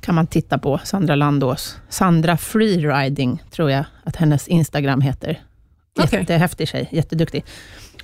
kan 0.00 0.14
man 0.14 0.26
titta 0.26 0.58
på, 0.58 0.80
Sandra 0.84 1.14
Landås. 1.14 1.76
Sandra 1.88 2.36
Freeriding, 2.36 3.42
tror 3.50 3.70
jag 3.70 3.84
att 4.04 4.16
hennes 4.16 4.48
Instagram 4.48 5.00
heter. 5.00 5.40
Jättehäftig 6.12 6.68
tjej, 6.68 6.88
jätteduktig. 6.92 7.44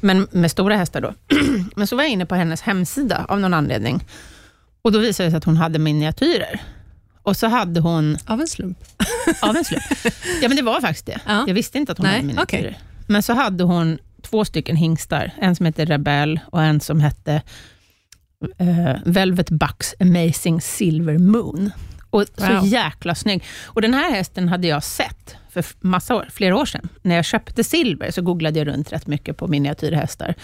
Men 0.01 0.29
med 0.31 0.51
stora 0.51 0.77
hästar 0.77 1.01
då. 1.01 1.15
Men 1.77 1.87
så 1.87 1.97
var 1.97 2.03
jag 2.03 2.11
inne 2.13 2.27
på 2.27 2.35
hennes 2.35 2.61
hemsida 2.63 3.27
av 3.29 3.41
någon 3.41 3.55
anledning. 3.55 4.05
Och 4.83 4.93
Då 4.93 4.99
visade 4.99 5.27
det 5.27 5.31
sig 5.31 5.39
att 5.39 5.45
hon 5.45 5.57
hade 5.57 5.79
miniatyrer. 5.79 6.61
Och 7.23 7.37
så 7.37 7.47
hade 7.47 7.81
hon, 7.81 8.19
Av 8.27 8.41
en 8.41 8.47
slump. 8.47 8.79
av 9.43 9.57
en 9.57 9.65
slump, 9.65 9.85
ja 10.43 10.49
men 10.49 10.57
det 10.57 10.63
var 10.63 10.81
faktiskt 10.81 11.07
det. 11.07 11.21
Ja. 11.27 11.45
Jag 11.47 11.55
visste 11.55 11.79
inte 11.79 11.93
att 11.93 11.99
hon 11.99 12.07
Nej, 12.07 12.15
hade 12.17 12.27
miniatyrer. 12.27 12.79
Men 13.07 13.23
så 13.23 13.33
hade 13.33 13.65
hon 13.65 13.99
två 14.23 14.45
stycken 14.45 14.77
hingstar. 14.77 15.31
En 15.39 15.57
som 15.57 15.67
hette 15.67 15.85
Rebell 15.85 16.41
och 16.47 16.63
en 16.63 16.81
som 16.81 17.01
hette 17.01 17.43
eh, 18.59 18.97
Velvet 19.05 19.51
Bucks 19.51 19.95
Amazing 20.01 20.61
Silver 20.61 21.19
Moon. 21.19 21.71
Och 22.17 22.25
Så 22.39 22.53
Wow. 22.55 22.67
jäkla 22.67 23.15
snygg. 23.15 23.45
Och 23.65 23.83
Den 23.83 23.95
här 23.95 24.11
hästen 24.11 24.49
hade 24.49 24.67
jag 24.67 24.83
sett 24.85 25.37
för 25.51 25.65
massa 25.81 26.15
år, 26.15 26.29
flera 26.33 26.57
år 26.57 26.65
sedan. 26.67 26.89
När 27.03 27.15
jag 27.15 27.25
köpte 27.25 27.65
silver 27.65 28.11
så 28.11 28.23
googlade 28.23 28.59
jag 28.59 28.67
runt 28.69 28.93
rätt 28.93 29.07
mycket 29.07 29.37
på 29.37 29.47
miniatyrhästar. 29.49 30.35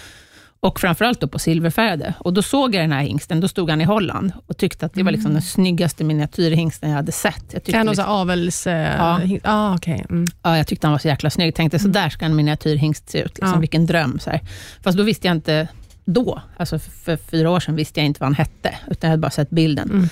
Och 0.61 0.80
framförallt 0.80 1.20
då 1.20 1.28
på 1.28 1.38
silverfärgade. 1.38 2.14
Och 2.18 2.32
Då 2.32 2.42
såg 2.42 2.74
jag 2.74 2.82
den 2.85 2.92
här 2.92 3.02
hingsten, 3.02 3.40
då 3.40 3.48
stod 3.48 3.70
han 3.70 3.80
i 3.80 3.85
Holland 3.85 4.32
och 4.46 4.56
tyckte 4.56 4.87
att 4.87 4.94
det 4.94 5.02
var 5.02 5.12
liksom 5.12 5.32
den 5.32 5.42
snyggaste 5.42 6.04
miniatyrhingsten 6.04 6.88
jag 6.90 6.96
hade 6.96 7.12
sett. 7.12 7.44
Jag 7.52 7.64
tyckte, 7.64 7.80
Är 7.80 7.85
liksom, 7.85 8.04
avels... 8.04 8.66
Eh, 8.66 8.96
Ja. 8.96 9.18
hin- 9.18 9.40
ah, 9.44 9.74
okej. 9.74 10.04
Mm. 10.11 10.26
ja, 10.42 10.56
jag 10.56 10.66
tyckte 10.66 10.87
han 10.87 10.92
var 10.92 10.98
så 10.98 11.08
jäkla 11.08 11.30
snygg. 11.30 11.54
Tänkte, 11.54 11.78
så 11.78 11.88
där 11.88 12.08
ska 12.08 12.24
en 12.24 12.37
miniatyrhingst 12.37 13.11
se 13.11 13.18
ut. 13.18 13.26
Liksom. 13.28 13.48
Ja. 13.48 13.56
Vilken 13.58 13.87
dröm. 13.87 14.18
Så 14.18 14.30
här. 14.30 14.40
Fast 14.82 14.98
då 14.98 15.04
visste 15.04 15.26
jag 15.26 15.37
inte, 15.37 15.68
då, 16.04 16.42
alltså 16.56 16.78
för, 16.78 16.90
för 16.90 17.16
fyra 17.16 17.50
år 17.50 17.61
sedan, 17.61 17.76
visste 17.76 18.00
jag 18.00 18.06
inte 18.06 18.20
vad 18.20 18.26
han 18.26 18.35
hette, 18.35 18.74
utan 18.90 19.08
jag 19.08 19.11
hade 19.11 19.20
bara 19.20 19.30
sett 19.30 19.50
bilden. 19.50 19.90
Mm. 19.90 20.08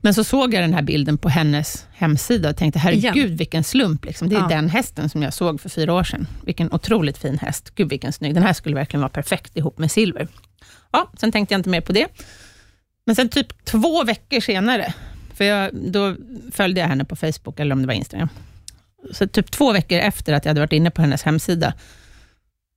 Men 0.00 0.14
så 0.14 0.24
såg 0.24 0.54
jag 0.54 0.62
den 0.62 0.74
här 0.74 0.82
bilden 0.82 1.18
på 1.18 1.28
hennes 1.28 1.86
hemsida 1.92 2.50
och 2.50 2.56
tänkte, 2.56 2.78
herregud 2.78 3.16
Igen. 3.16 3.36
vilken 3.36 3.64
slump. 3.64 4.04
Liksom. 4.04 4.28
Det 4.28 4.36
är 4.36 4.40
Ja. 4.40 4.48
den 4.48 4.68
hästen 4.68 5.08
som 5.08 5.22
jag 5.22 5.34
såg 5.34 5.60
för 5.60 5.68
fyra 5.68 5.92
år 5.94 6.04
sedan. 6.04 6.26
Vilken 6.44 6.72
otroligt 6.72 7.18
fin 7.18 7.38
häst. 7.38 7.72
Gud 7.74 7.88
vilken 7.88 8.12
snygg. 8.12 8.34
Den 8.34 8.42
här 8.42 8.52
skulle 8.52 8.74
verkligen 8.76 9.00
vara 9.00 9.10
perfekt 9.10 9.56
ihop 9.56 9.78
med 9.78 9.90
silver. 9.90 10.28
Ja, 10.90 11.10
sen 11.20 11.32
tänkte 11.32 11.54
jag 11.54 11.58
inte 11.58 11.70
mer 11.70 11.80
på 11.80 11.92
det. 11.92 12.06
Men 13.06 13.16
sen 13.16 13.28
typ 13.28 13.64
två 13.64 14.04
veckor 14.04 14.40
senare, 14.40 14.94
för 15.34 15.44
jag, 15.44 15.70
då 15.74 16.16
följde 16.52 16.80
jag 16.80 16.88
henne 16.88 17.04
på 17.04 17.16
Facebook, 17.16 17.60
eller 17.60 17.72
om 17.72 17.80
det 17.82 17.86
var 17.86 17.94
Instagram. 17.94 18.28
Så 19.12 19.26
typ 19.26 19.50
två 19.50 19.72
veckor 19.72 19.98
efter 19.98 20.32
att 20.32 20.44
jag 20.44 20.50
hade 20.50 20.60
varit 20.60 20.72
inne 20.72 20.90
på 20.90 21.00
hennes 21.02 21.22
hemsida, 21.22 21.72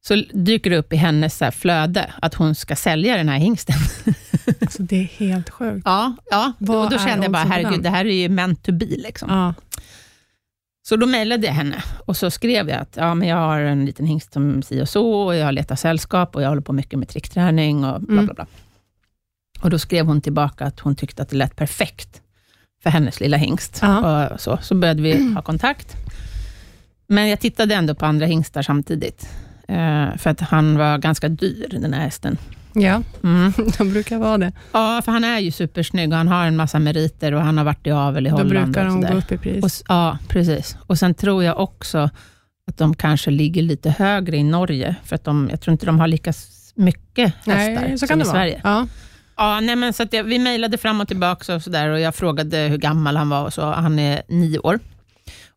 så 0.03 0.23
dyker 0.33 0.69
det 0.69 0.77
upp 0.77 0.93
i 0.93 0.95
hennes 0.95 1.37
så 1.37 1.51
flöde 1.51 2.13
att 2.21 2.33
hon 2.33 2.55
ska 2.55 2.75
sälja 2.75 3.17
den 3.17 3.29
här 3.29 3.37
hingsten. 3.37 3.75
Alltså, 4.61 4.83
det 4.83 4.95
är 4.95 5.03
helt 5.03 5.49
sjukt. 5.49 5.81
Ja, 5.85 6.15
ja. 6.31 6.53
Vad 6.57 6.83
och 6.85 6.91
då 6.91 6.97
kände 6.97 7.25
jag 7.25 7.31
bara, 7.31 7.43
herregud, 7.43 7.83
det 7.83 7.89
här 7.89 8.05
är 8.05 8.13
ju 8.13 8.29
meant 8.29 8.63
to 8.63 8.71
be. 8.71 8.85
Liksom. 8.85 9.29
Ja. 9.29 9.53
Så 10.87 10.95
då 10.95 11.05
mejlade 11.05 11.47
jag 11.47 11.53
henne 11.53 11.83
och 12.05 12.17
så 12.17 12.31
skrev 12.31 12.69
jag 12.69 12.79
att 12.81 12.95
ja, 12.95 13.15
men 13.15 13.27
jag 13.27 13.37
har 13.37 13.59
en 13.59 13.85
liten 13.85 14.05
hingst 14.05 14.33
som 14.33 14.63
si 14.63 14.81
och 14.81 14.89
så, 14.89 15.11
och 15.13 15.35
jag 15.35 15.53
letar 15.53 15.75
sällskap 15.75 16.35
och 16.35 16.41
jag 16.41 16.49
håller 16.49 16.61
på 16.61 16.73
mycket 16.73 16.99
med 16.99 17.07
trickträning 17.07 17.85
och 17.85 18.01
bla 18.01 18.13
Mm. 18.13 18.25
bla 18.25 18.33
bla. 18.33 18.47
Och 19.61 19.69
då 19.69 19.79
skrev 19.79 20.05
hon 20.05 20.21
tillbaka 20.21 20.65
att 20.65 20.79
hon 20.79 20.95
tyckte 20.95 21.21
att 21.21 21.29
det 21.29 21.35
lät 21.35 21.55
perfekt 21.55 22.21
för 22.83 22.89
hennes 22.89 23.19
lilla 23.19 23.37
hingst. 23.37 23.79
Ja. 23.81 24.27
Och 24.29 24.41
så, 24.41 24.59
så 24.61 24.75
började 24.75 25.01
vi 25.01 25.33
ha 25.33 25.41
kontakt. 25.41 25.95
Men 27.07 27.29
jag 27.29 27.39
tittade 27.39 27.75
ändå 27.75 27.95
på 27.95 28.05
andra 28.05 28.25
hingstar 28.25 28.61
samtidigt, 28.61 29.29
för 30.17 30.29
att 30.29 30.39
han 30.41 30.77
var 30.77 30.97
ganska 30.97 31.29
dyr, 31.29 31.67
den 31.71 31.93
här 31.93 32.01
hästen. 32.01 32.37
ja, 32.73 33.01
Mm. 33.23 33.53
de 33.77 33.91
brukar 33.91 34.17
vara 34.17 34.37
det. 34.37 34.51
Ja, 34.71 35.01
för 35.05 35.11
han 35.11 35.23
är 35.23 35.39
ju 35.39 35.51
supersnygg 35.51 36.11
och 36.11 36.17
han 36.17 36.27
har 36.27 36.45
en 36.45 36.55
massa 36.55 36.79
meriter 36.79 37.31
och 37.33 37.41
han 37.41 37.57
har 37.57 37.65
varit 37.65 37.87
i 37.87 37.91
avel 37.91 38.27
i 38.27 38.29
Då 38.29 38.35
Holland. 38.35 38.49
brukar 38.71 38.85
och 38.85 38.91
de 39.01 39.01
gå 39.11 39.17
upp 39.17 39.31
i 39.31 39.37
pris. 39.37 39.63
Och, 39.63 39.71
ja, 39.87 40.17
precis. 40.27 40.77
Och 40.87 40.97
Sen 40.99 41.13
tror 41.13 41.43
jag 41.43 41.59
också 41.59 42.09
att 42.67 42.77
de 42.77 42.95
kanske 42.95 43.31
ligger 43.31 43.61
lite 43.61 43.89
högre 43.89 44.37
i 44.37 44.43
Norge, 44.43 44.95
för 45.03 45.15
att 45.15 45.23
de, 45.23 45.47
jag 45.51 45.61
tror 45.61 45.71
inte 45.71 45.85
de 45.85 45.99
har 45.99 46.07
lika 46.07 46.33
mycket 46.75 47.33
hästar 47.45 47.81
Nej, 47.81 47.91
så 47.91 47.97
som 47.97 48.07
kan 48.07 48.19
i 48.19 48.23
det 48.23 48.27
vara. 48.27 48.37
Sverige. 48.37 48.61
Ja. 48.63 48.87
Ja, 49.37 49.59
nej, 49.59 49.75
men 49.75 49.93
så 49.93 50.05
jag, 50.11 50.23
vi 50.23 50.39
mejlade 50.39 50.77
fram 50.77 51.01
och 51.01 51.07
tillbaka 51.07 51.55
och, 51.55 51.61
så 51.61 51.69
där, 51.69 51.89
och 51.89 51.99
jag 51.99 52.15
frågade 52.15 52.57
hur 52.57 52.77
gammal 52.77 53.17
han 53.17 53.29
var 53.29 53.43
och 53.45 53.53
så. 53.53 53.71
Han 53.71 53.99
är 53.99 54.21
nio 54.27 54.59
år. 54.59 54.79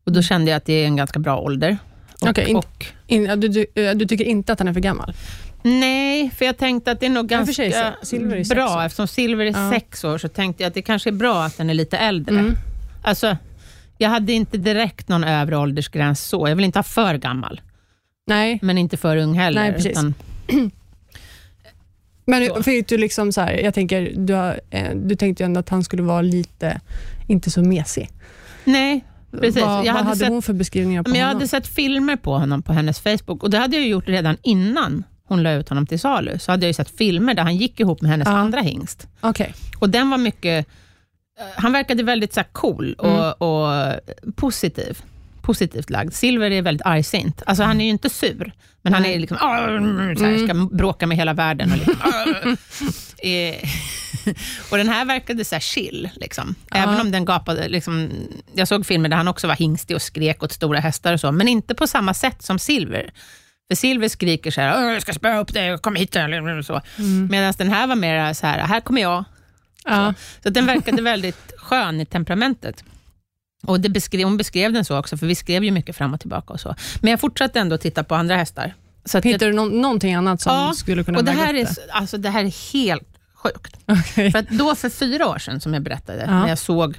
Och 0.06 0.12
Då 0.12 0.22
kände 0.22 0.50
jag 0.50 0.56
att 0.58 0.64
det 0.64 0.72
är 0.72 0.86
en 0.86 0.96
ganska 0.96 1.18
bra 1.18 1.38
ålder. 1.38 1.78
Och, 2.20 2.28
Okej, 2.28 2.48
in- 2.50 2.56
och, 2.56 2.86
In, 3.06 3.24
ja, 3.24 3.36
du, 3.36 3.48
du, 3.48 3.66
eh, 3.74 3.94
du 3.94 4.06
tycker 4.06 4.24
inte 4.24 4.52
att 4.52 4.58
han 4.58 4.68
är 4.68 4.72
för 4.72 4.80
gammal? 4.80 5.14
nej, 5.62 6.30
för 6.30 6.44
jag 6.44 6.56
tänkte 6.58 6.90
att 6.90 7.00
det 7.00 7.06
är 7.06 7.10
nog 7.10 7.28
ganska 7.28 7.54
sig, 7.54 7.72
så- 7.72 8.06
silver 8.06 8.36
är 8.36 8.44
bra. 8.54 8.76
år. 8.76 8.82
Eftersom 8.84 9.08
silver 9.08 9.46
är 9.46 9.50
Ja. 9.50 9.70
sex 9.72 10.04
år, 10.04 10.18
så 10.18 10.28
tänkte 10.28 10.62
jag 10.62 10.68
att 10.68 10.74
det 10.74 10.82
kanske 10.82 11.10
är 11.10 11.12
bra 11.12 11.42
att 11.44 11.56
den 11.56 11.70
är 11.70 11.74
lite 11.74 11.98
äldre. 11.98 12.38
Mm. 12.38 12.54
Alltså, 13.02 13.36
jag 13.98 14.10
hade 14.10 14.32
inte 14.32 14.58
direkt 14.58 15.08
någon 15.08 15.24
övre 15.24 15.56
åldersgräns 15.56 16.20
så. 16.24 16.48
Jag 16.48 16.56
vill 16.56 16.64
inte 16.64 16.78
ha 16.78 16.82
för 16.84 17.14
gammal, 17.14 17.60
Nej, 18.26 18.58
men 18.62 18.78
inte 18.78 18.96
för 18.96 19.16
ung 19.16 19.34
heller. 19.34 19.60
Nej, 19.62 19.72
precis. 19.72 19.90
utan- 19.90 20.14
men 22.26 22.62
fick 22.62 22.88
du 22.88 22.98
liksom 22.98 23.32
så 23.32 23.40
här, 23.40 23.52
jag 23.52 23.74
tänker, 23.74 24.12
du, 24.16 24.34
har, 24.34 24.60
eh, 24.70 24.94
du 24.94 25.16
tänkte 25.16 25.42
ju 25.42 25.44
ändå 25.44 25.60
att 25.60 25.68
han 25.68 25.84
skulle 25.84 26.02
vara 26.02 26.22
lite, 26.22 26.80
inte 27.26 27.50
så 27.50 27.62
mesig. 27.62 28.10
nej, 28.64 29.04
precis. 29.40 29.62
Vad, 29.62 29.70
jag, 29.86 29.92
vad 29.94 29.94
hade 29.94 30.04
hade 30.08 30.16
sett, 30.18 30.28
hon 30.28 30.42
för 30.42 30.52
beskrivningar 30.52 31.02
på 31.02 31.10
men 31.10 31.18
jag 31.20 31.26
honom? 31.26 31.36
hade 31.40 31.48
sett 31.48 31.66
filmer 31.66 32.16
på 32.16 32.38
honom 32.38 32.62
på 32.62 32.72
hennes 32.72 33.00
Facebook 33.00 33.42
och 33.42 33.50
det 33.50 33.58
hade 33.58 33.76
jag 33.76 33.86
gjort 33.88 34.08
redan 34.08 34.36
innan 34.42 35.04
hon 35.28 35.42
la 35.42 35.52
ut 35.52 35.68
honom 35.68 35.86
till 35.86 36.00
salu, 36.00 36.38
så 36.38 36.50
hade 36.52 36.66
jag 36.66 36.74
sett 36.74 36.90
filmer 36.98 37.34
där 37.34 37.42
han 37.42 37.56
gick 37.56 37.80
ihop 37.80 38.00
med 38.02 38.10
hennes 38.10 38.28
Ja. 38.28 38.32
andra 38.34 38.60
hingst. 38.60 39.06
Okej. 39.20 39.54
Och 39.78 39.90
den 39.90 40.10
var 40.10 40.18
mycket... 40.18 40.66
eh, 41.38 41.44
Han 41.56 41.72
verkade 41.72 42.02
väldigt 42.02 42.34
så 42.34 42.42
cool 42.52 42.94
och, 42.94 43.42
och 43.42 43.94
positiv. 44.36 44.98
Positivt 45.42 45.90
lagd. 45.90 46.12
Silver 46.14 46.50
är 46.50 46.62
väldigt 46.62 46.86
argsint. 46.86 47.42
Alltså, 47.46 47.64
han 47.64 47.80
är 47.80 47.84
ju 47.84 47.90
inte 47.90 48.10
sur, 48.10 48.52
men 48.82 48.94
han 48.94 49.04
är 49.04 49.18
liksom, 49.18 49.36
"Ah, 49.40 49.58
mm", 49.58 50.16
så 50.16 50.24
här, 50.24 50.38
ska 50.38 50.76
bråka 50.76 51.06
med 51.06 51.16
hela 51.16 51.32
världen. 51.32 51.70
Och, 51.72 51.76
liksom, 51.76 51.94
"Ah." 52.00 52.24
Och 54.70 54.76
den 54.78 54.88
här 54.88 55.04
verkade 55.04 55.44
så 55.44 55.54
här 55.54 55.60
chill. 55.60 56.08
Liksom. 56.14 56.54
Även 56.70 57.00
om 57.00 57.10
den 57.10 57.24
gapade. 57.24 57.68
Liksom, 57.68 58.10
jag 58.54 58.68
såg 58.68 58.86
filmer 58.86 59.08
där 59.08 59.16
han 59.16 59.28
också 59.28 59.46
var 59.46 59.54
hingstig 59.54 59.96
och 59.96 60.02
skrek 60.02 60.42
åt 60.42 60.52
stora 60.52 60.80
hästar 60.80 61.12
och 61.12 61.20
så, 61.20 61.32
men 61.32 61.48
inte 61.48 61.74
på 61.74 61.86
samma 61.86 62.14
sätt 62.14 62.42
som 62.42 62.58
Silver. 62.58 63.12
För 63.70 63.74
Silver 63.76 64.08
skriker 64.08 64.50
så 64.50 64.60
här, 64.60 64.84
"Åh, 64.86 64.92
jag 64.92 65.02
ska 65.02 65.12
spöa 65.12 65.38
upp 65.40 65.52
dig, 65.54 65.78
kom 65.78 65.96
hit. 65.96 66.16
Så. 66.66 66.80
Medan 67.30 67.54
den 67.58 67.70
här 67.72 67.86
var 67.86 67.96
mer 67.96 68.32
så 68.34 68.46
här, 68.46 68.58
här 68.58 68.80
kommer 68.80 69.02
jag. 69.02 69.24
Ja. 69.84 70.14
Så 70.42 70.48
att 70.48 70.54
den 70.54 70.66
verkade 70.66 71.02
väldigt 71.02 71.52
skön 71.58 72.00
i 72.00 72.06
temperamentet. 72.06 72.84
Och 73.66 73.80
det 73.80 73.88
beskrev, 73.88 74.24
hon 74.24 74.36
beskrev 74.36 74.72
den 74.72 74.84
så 74.84 74.98
också, 74.98 75.16
för 75.16 75.26
vi 75.26 75.34
skrev 75.34 75.64
ju 75.64 75.70
mycket 75.70 75.96
fram 75.96 76.14
och 76.14 76.20
tillbaka. 76.20 76.52
och 76.52 76.60
så. 76.60 76.74
Men 77.00 77.10
jag 77.10 77.20
fortsatte 77.20 77.60
ändå 77.60 77.78
titta 77.78 78.04
på 78.04 78.14
andra 78.14 78.36
hästar. 78.36 78.74
Så 79.04 79.20
Hittar 79.20 79.46
du 79.46 79.52
nå- 79.52 79.64
någonting 79.64 80.14
annat 80.14 80.40
som 80.40 80.52
Ja, 80.54 80.72
skulle 80.76 81.04
kunna 81.04 81.18
och 81.18 81.24
det 81.24 81.30
här, 81.32 81.54
är, 81.54 81.64
det? 81.64 81.76
alltså, 81.92 82.18
det 82.18 82.30
här 82.30 82.44
är 82.44 82.72
helt 82.72 83.13
sjukt. 83.44 83.76
Okej. 83.86 84.30
För 84.32 84.38
att 84.38 84.48
då 84.48 84.74
för 84.74 84.88
fyra 84.88 85.26
år 85.28 85.38
sedan, 85.38 85.60
som 85.60 85.74
jag 85.74 85.82
berättade, 85.82 86.20
Ja. 86.26 86.40
när 86.40 86.48
jag 86.48 86.58
såg, 86.58 86.98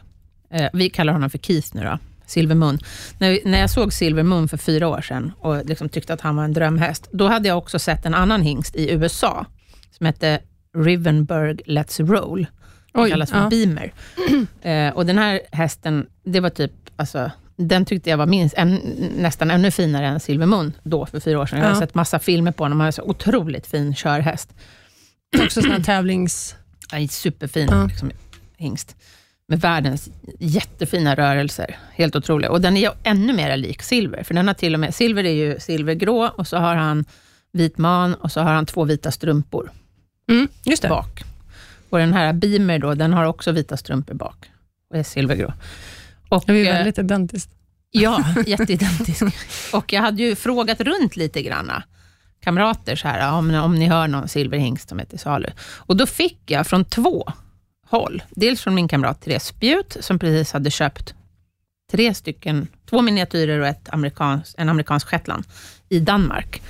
eh, 0.51 0.67
vi 0.73 0.89
kallar 0.89 1.13
honom 1.13 1.29
för 1.29 1.38
Keith 1.38 1.67
nu 1.73 1.84
då, 1.84 1.97
Silver 2.25 2.55
Moon. 2.55 2.79
När, 3.17 3.39
när 3.45 3.60
jag 3.60 3.69
såg 3.69 3.93
Silver 3.93 4.23
Moon 4.23 4.47
för 4.47 4.58
fyra 4.58 4.88
år 4.88 5.01
sedan 5.01 5.31
och 5.39 5.65
liksom 5.65 5.89
tyckte 5.89 6.13
att 6.13 6.21
han 6.21 6.36
var 6.36 6.43
en 6.43 6.53
drömhäst, 6.53 7.10
då 7.12 7.27
hade 7.27 7.47
jag 7.47 7.58
också 7.58 7.79
sett 7.79 8.05
en 8.05 8.13
annan 8.15 8.41
hingst 8.41 8.75
i 8.75 8.91
USA, 8.91 9.45
som 9.97 10.05
hette 10.05 10.39
Rivenburg 10.77 11.62
Let's 11.65 12.08
Roll. 12.08 12.47
Den 12.93 13.03
Oj, 13.03 13.10
kallas 13.10 13.31
för 13.31 13.38
ja. 13.39 13.49
Beamer. 13.49 13.93
Eh, 14.62 14.89
och 14.93 15.05
den 15.05 15.17
här 15.17 15.41
hästen, 15.51 16.08
det 16.23 16.39
var 16.39 16.49
typ, 16.49 16.71
alltså, 16.95 17.31
den 17.58 17.86
tyckte 17.86 18.10
jag 18.10 18.17
var 18.17 18.25
minst, 18.25 18.55
en, 18.58 18.75
nästan 19.17 19.51
ännu 19.51 19.71
finare 19.71 20.08
än 20.08 20.19
Silver 20.19 20.45
Moon 20.45 20.73
då, 20.84 21.05
för 21.05 21.19
fyra 21.19 21.39
år 21.39 21.45
sedan. 21.45 21.60
Jag 21.60 21.65
har 21.65 21.73
Ja. 21.73 21.79
sett 21.79 21.95
massa 21.95 22.19
filmer 22.19 22.51
på 22.51 22.63
honom, 22.63 22.79
han 22.79 22.88
är 22.88 22.91
så 22.91 23.01
otroligt 23.03 23.67
fin 23.67 23.93
körhäst. 23.95 24.49
Också 25.43 25.62
sån 25.62 25.71
här 25.71 25.80
tävlings... 25.84 26.56
Ja, 26.91 26.98
En 26.98 27.08
superfin 27.08 27.67
Ja. 27.71 27.86
liksom, 27.86 28.12
hingst. 28.58 28.95
Med 29.48 29.60
världens 29.62 30.10
jättefina 30.39 31.15
rörelser. 31.15 31.78
Helt 31.93 32.15
otrolig. 32.15 32.50
Och 32.52 32.62
den 32.62 32.78
är 32.78 32.91
ännu 33.04 33.34
mer 33.34 33.58
lik 33.58 33.82
Silver. 33.82 34.24
För 34.24 34.34
den 34.34 34.48
har 34.48 34.54
till 34.54 34.74
och 34.74 34.80
med, 34.80 34.95
Silver 34.95 35.24
är 35.24 35.34
ju 35.34 35.60
silvergrå 35.60 36.32
och 36.38 36.48
så 36.48 36.58
har 36.58 36.76
han 36.76 37.06
vit 37.54 37.78
man 37.78 38.13
och 38.15 38.32
så 38.32 38.41
har 38.41 38.54
han 38.54 38.65
två 38.65 38.84
vita 38.84 39.12
strumpor 39.12 39.71
Mm, 40.30 40.48
just 40.63 40.82
det. 40.82 40.89
bak. 40.89 41.24
Och 41.89 41.98
den 42.00 42.13
här 42.13 42.34
Beamer 42.34 42.80
då, 42.80 42.93
den 42.93 43.13
har 43.13 43.26
också 43.26 43.52
vita 43.52 43.78
strumpor 43.78 44.13
bak 44.13 44.45
och 44.89 44.98
är 44.98 45.04
silvergrå. 45.04 45.54
Och, 46.30 46.43
Det 46.48 46.52
är 46.54 46.58
ju 46.58 46.67
eh, 46.67 46.74
väldigt 46.74 46.98
identiskt. 46.98 47.50
Ja, 47.91 48.24
jätteidentisk. 48.48 49.24
och 49.74 49.93
jag 49.93 50.02
hade 50.02 50.24
ju 50.24 50.36
frågat 50.36 50.82
runt 50.82 51.15
lite 51.15 51.41
granna 51.41 51.84
kamrater, 52.45 52.95
så 52.95 53.08
här, 53.08 53.34
om, 53.34 53.55
om 53.55 53.75
ni 53.75 53.88
hör 53.88 54.08
någon 54.08 54.27
silverhingst 54.27 54.89
som 54.89 54.99
är 54.99 55.05
till 55.05 55.19
salu. 55.19 55.47
Och 55.77 55.97
då 55.97 56.05
fick 56.05 56.39
jag 56.45 56.67
från 56.67 56.86
två 56.86 57.31
håll. 57.88 58.23
Dels 58.29 58.62
från 58.62 58.75
min 58.75 58.88
kamrat 58.88 59.21
Therese 59.21 59.45
Spjut, 59.45 59.97
som 59.99 60.19
precis 60.19 60.53
hade 60.53 60.71
köpt 60.71 61.15
tre 61.91 62.13
stycken, 62.13 62.67
två 62.89 63.01
miniatyrer 63.01 63.60
och 63.60 63.67
ett 63.67 63.89
amerikans, 63.89 64.55
en 64.58 64.69
amerikansk 64.69 65.08
shetland 65.08 65.43
i 65.89 65.99
Danmark, 65.99 66.62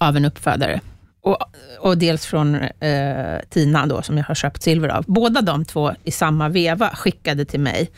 av 0.00 0.16
en 0.16 0.24
uppfödare. 0.24 0.80
Och, 1.22 1.38
och 1.78 1.98
dels 1.98 2.26
från 2.26 2.54
eh, 2.54 3.38
Tina, 3.50 3.86
då, 3.86 4.02
som 4.02 4.16
jag 4.16 4.24
har 4.24 4.34
köpt 4.34 4.62
silver 4.62 4.88
av. 4.88 5.04
Båda 5.06 5.40
de 5.42 5.64
två 5.64 5.92
i 6.04 6.10
samma 6.10 6.48
veva 6.48 6.90
skickade 6.90 7.44
till 7.44 7.60
mig 7.60 7.90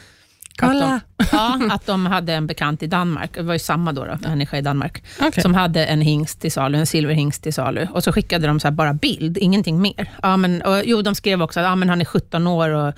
att 0.63 0.73
de, 0.73 0.79
Kolla! 0.79 1.01
ja, 1.33 1.75
att 1.75 1.87
de 1.87 2.07
hade 2.07 2.35
en 2.35 2.47
bekant 2.47 2.83
i 2.83 2.87
Danmark, 2.87 3.35
det 3.35 3.43
var 3.43 3.53
ju 3.53 3.59
samma 3.59 3.93
då, 3.93 4.05
då 4.05 4.29
människa 4.29 4.59
i 4.59 4.63
Danmark, 4.63 5.05
Okej. 5.21 5.43
som 5.43 5.55
hade 5.55 5.85
en 5.87 6.01
hingst 6.01 6.41
till 6.41 6.53
salu, 6.53 6.79
en 6.79 6.87
silverhingst 6.87 7.43
till 7.43 7.55
salu. 7.55 7.87
Och 7.93 8.05
så 8.05 8.13
skickade 8.13 8.47
de 8.47 8.61
så 8.61 8.67
här 8.67 8.73
bara 8.73 8.93
bild, 8.93 9.39
ingenting 9.39 9.81
mer. 9.81 10.11
Ja, 10.23 10.37
men, 10.37 10.63
och, 10.63 10.83
jo, 10.85 11.03
de 11.03 11.15
skrev 11.15 11.43
också 11.43 11.61
att 11.61 11.67
ja, 11.67 11.77
men 11.77 11.89
han 11.89 12.01
är 12.01 12.05
17 12.05 12.47
år 12.47 12.71
och 12.71 12.95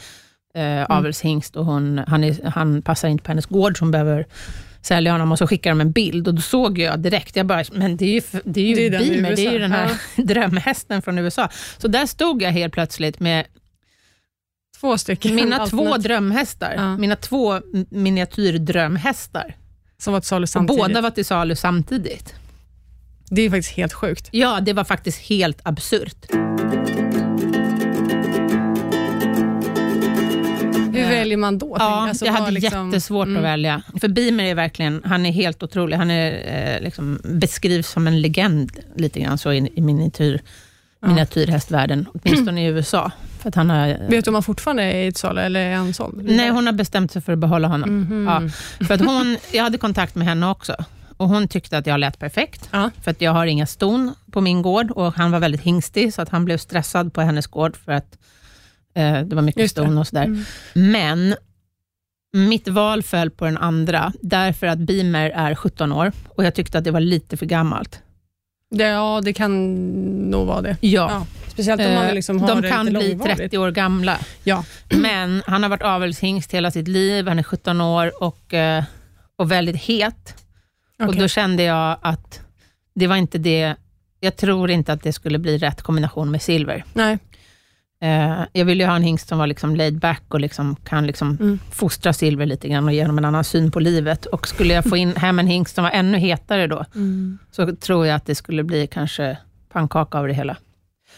eh, 0.61 0.87
avelshingst 0.89 1.57
och 1.57 1.65
hon, 1.65 2.01
han, 2.07 2.25
är, 2.25 2.51
han 2.51 2.83
passar 2.83 3.09
inte 3.09 3.25
på 3.25 3.31
hennes 3.31 3.47
gård, 3.47 3.79
så 3.79 3.85
hon 3.85 3.91
behöver 3.91 4.27
sälja 4.83 5.13
honom. 5.13 5.33
Och 5.33 5.39
så 5.39 5.47
skickade 5.47 5.71
de 5.73 5.81
en 5.81 5.93
bild 5.93 6.29
och 6.29 6.35
då 6.35 6.43
såg 6.43 6.79
jag 6.79 7.01
direkt, 7.01 7.37
jag 7.37 7.47
bara, 7.47 7.65
men 7.73 7.97
det 7.97 8.05
är 8.05 8.15
ju, 8.15 8.41
det 8.45 8.61
är 8.61 8.67
ju 8.67 8.75
Det 8.75 8.97
är 8.97 9.11
Beamer, 9.11 9.37
det 9.37 9.47
är 9.47 9.53
ju 9.53 9.59
den 9.59 9.73
här 9.73 9.91
drömhästen 10.23 11.03
från 11.03 11.19
USA. 11.19 11.49
Så 11.79 11.89
där 11.89 12.07
stod 12.07 12.43
jag 12.43 12.51
helt 12.51 12.73
plötsligt 12.73 13.21
med 13.21 13.47
Två 14.83 14.99
stycken 14.99 15.35
mina 15.35 15.67
två 15.67 15.97
drömhästar, 15.97 16.75
Ja. 16.77 16.97
mina 16.97 17.17
två 17.17 17.61
miniatyrdrömhästar. 17.91 19.57
som 19.99 20.13
var 20.13 20.21
till 20.21 20.29
salu 20.29 20.43
Och 20.43 20.49
samtidigt. 20.49 20.83
båda 20.83 21.01
var 21.01 21.11
till 21.11 21.25
salu 21.25 21.57
samtidigt. 21.57 22.35
Det 23.31 23.43
är 23.43 23.51
faktiskt 23.51 23.77
helt 23.77 23.93
sjukt. 23.93 24.29
Ja, 24.33 24.61
det 24.61 24.73
var 24.73 24.85
faktiskt 24.85 25.19
helt 25.19 25.59
absurt. 25.63 26.27
Hur 30.95 31.09
väljer 31.09 31.37
man 31.37 31.59
då? 31.59 31.77
Ja, 31.79 32.09
Alltså, 32.09 32.25
jag 32.27 32.33
hade 32.33 32.51
liksom- 32.51 32.87
jättesvårt 32.91 33.27
Mm. 33.27 33.37
att 33.39 33.45
välja. 33.45 33.83
För 34.01 34.09
Beamer 34.09 34.45
är 34.45 34.55
verkligen, 34.55 35.03
han 35.05 35.27
är 35.27 35.33
helt 35.33 35.63
otrolig. 35.63 35.97
Han 35.97 36.11
är, 36.11 36.33
eh, 36.77 36.83
liksom, 36.85 37.21
beskrivs 37.25 37.89
som 37.91 38.07
en 38.07 38.21
legend 38.21 38.71
lite 38.97 39.21
grann 39.21 39.39
så 39.39 39.53
i, 39.53 39.73
i 39.75 39.81
miniatyr, 39.81 40.41
Ja. 41.01 41.09
miniatyrhästvärlden, 41.09 42.09
åtminstone 42.15 42.63
i 42.65 42.67
USA. 42.73 43.11
För 43.43 43.49
att 43.49 43.55
han 43.55 43.71
har, 43.71 44.09
Vet 44.09 44.25
du 44.25 44.31
om 44.31 44.35
han 44.35 44.43
fortfarande 44.43 44.83
är 44.83 45.05
i 45.05 45.07
ett 45.07 45.17
salu 45.17 45.41
eller 45.41 45.61
är 45.61 45.77
han 45.77 45.95
såld? 45.95 46.25
nej, 46.25 46.51
hon 46.51 46.67
har 46.67 46.73
bestämt 46.73 47.13
sig 47.13 47.23
för 47.23 47.33
att 47.33 47.39
behålla 47.39 47.69
honom. 47.69 47.91
Mhm. 48.01 48.27
Ja, 48.27 48.43
för 48.87 48.95
att 48.95 49.01
hon, 49.01 49.37
jag 49.53 49.63
hade 49.63 49.79
kontakt 49.79 50.15
med 50.15 50.27
henne 50.27 50.51
också. 50.51 50.77
Och 51.17 51.29
Hon 51.29 51.49
tyckte 51.49 51.79
att 51.79 51.87
jag 51.87 52.01
lät 52.01 52.19
perfekt, 52.19 52.69
Ja. 52.73 52.91
för 53.03 53.11
att 53.11 53.21
jag 53.21 53.33
har 53.33 53.47
inga 53.47 53.67
ston 53.67 54.15
på 54.33 54.41
min 54.41 54.63
gård 54.63 54.91
och 54.91 55.15
han 55.15 55.31
var 55.31 55.41
väldigt 55.41 55.61
hingstig, 55.61 56.15
så 56.15 56.23
att 56.23 56.29
han 56.29 56.45
blev 56.45 56.59
stressad 56.59 57.13
på 57.15 57.21
hennes 57.21 57.47
gård 57.47 57.77
för 57.77 57.93
att 57.93 58.19
eh, 58.95 59.21
det 59.21 59.35
var 59.37 59.43
mycket 59.43 59.63
Just 59.63 59.73
ston 59.75 59.99
och 59.99 60.07
sådär. 60.07 60.25
Mm. 60.25 60.45
Men 60.75 61.35
mitt 62.49 62.69
val 62.69 63.03
föll 63.03 63.31
på 63.31 63.45
den 63.45 63.59
andra, 63.59 64.13
därför 64.21 64.67
att 64.67 64.79
Beamer 64.79 65.31
är 65.31 65.55
17 65.55 65.93
år 65.93 66.13
och 66.29 66.45
jag 66.45 66.55
tyckte 66.55 66.79
att 66.79 66.85
det 66.85 66.91
var 66.91 67.01
lite 67.01 67.37
för 67.37 67.47
gammalt. 67.47 68.01
Ja, 68.75 69.21
det 69.25 69.33
kan 69.33 69.75
nog 70.31 70.47
vara 70.47 70.63
det. 70.63 70.77
Ja, 70.81 71.11
Ja. 71.11 71.27
Speciellt 71.53 71.81
om 71.81 71.95
man 71.95 72.07
vill 72.07 72.15
liksom 72.15 72.41
ha 72.41 72.49
Eh, 72.49 72.55
de 72.55 72.63
det 72.63 72.69
kan 72.69 72.87
bli 72.87 73.09
långvarigt. 73.09 73.37
30 73.37 73.59
år 73.59 73.71
gamla. 73.71 74.19
Ja. 74.45 74.65
Men 74.91 75.43
han 75.47 75.63
har 75.63 75.71
varit 75.71 75.83
avelshingst 75.83 76.53
hela 76.55 76.71
sitt 76.71 76.89
liv, 76.89 77.29
han 77.29 77.39
är 77.39 77.43
17 77.43 77.81
år 77.81 78.23
och, 78.23 78.55
eh, 78.55 78.85
och 79.37 79.51
väldigt 79.53 79.77
het. 79.77 80.35
Och 81.03 81.09
Okej. 81.09 81.21
då 81.21 81.29
kände 81.29 81.63
jag 81.63 81.99
att 82.03 82.41
det 82.95 83.07
var 83.07 83.17
inte 83.17 83.39
det, 83.39 83.75
jag 84.21 84.37
tror 84.37 84.71
inte 84.71 84.93
att 84.93 85.03
det 85.03 85.13
skulle 85.13 85.39
bli 85.39 85.59
rätt 85.59 85.83
kombination 85.83 86.31
med 86.31 86.43
silver. 86.43 86.85
Nej. 86.93 87.19
Eh, 88.03 88.41
jag 88.53 88.65
ville 88.65 88.83
ju 88.85 88.89
ha 88.89 88.97
en 88.97 89.03
hingst 89.03 89.29
som 89.29 89.39
var 89.39 89.47
liksom 89.47 89.77
laid 89.77 89.99
back 89.99 90.23
och 90.29 90.41
liksom 90.41 90.77
kan 90.77 91.07
liksom 91.07 91.37
Mm. 91.41 91.59
fostra 91.71 92.13
silver 92.13 92.47
lite 92.47 92.69
grann 92.69 92.85
och 92.87 92.93
ge 92.93 93.03
honom 93.03 93.19
en 93.19 93.25
annan 93.25 93.45
syn 93.45 93.71
på 93.71 93.81
livet. 93.81 94.27
Och 94.27 94.49
skulle 94.49 94.75
jag 94.75 94.85
få 94.85 94.97
in 94.97 95.17
hem 95.17 95.39
en 95.39 95.47
hingst 95.47 95.75
som 95.75 95.85
var 95.85 95.91
ännu 95.91 96.19
hetare 96.19 96.67
då, 96.67 96.85
så 97.51 97.77
tror 97.77 98.07
jag 98.07 98.17
att 98.17 98.27
det 98.27 98.35
skulle 98.35 98.63
bli 98.65 98.87
kanske 98.87 99.37
pannkaka 99.73 100.19
av 100.19 100.27
det 100.29 100.35
hela. 100.35 100.57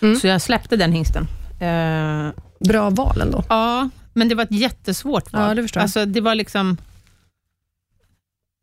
Mm. 0.04 0.16
Så 0.20 0.26
jag 0.26 0.40
släppte 0.42 0.76
den 0.76 0.92
hingsten. 0.92 1.28
Eh, 1.60 2.28
Bra 2.68 2.90
val 2.90 3.20
ändå. 3.20 3.44
ja, 3.48 3.88
men 4.12 4.28
det 4.28 4.34
var 4.34 4.44
ett 4.44 4.52
jättesvårt 4.52 5.32
val. 5.32 5.48
Ja, 5.48 5.54
det 5.54 5.62
förstår 5.62 5.80
jag. 5.80 5.84
Alltså, 5.84 6.04
det 6.04 6.20
var 6.20 6.34
liksom 6.34 6.76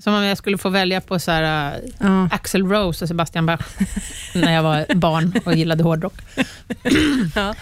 som 0.03 0.13
om 0.13 0.23
jag 0.23 0.37
skulle 0.37 0.57
få 0.57 0.69
välja 0.69 1.01
på 1.01 1.19
så 1.19 1.31
här, 1.31 1.81
Ja. 1.99 2.29
Axel 2.31 2.67
Rose 2.67 3.05
och 3.05 3.07
Sebastian 3.07 3.45
Bach 3.45 3.59
när 4.35 4.53
jag 4.53 4.63
var 4.63 4.95
barn 4.95 5.33
och 5.45 5.53
gillade 5.55 5.83
hårdrock. 5.83 6.13
Ja. 7.35 7.55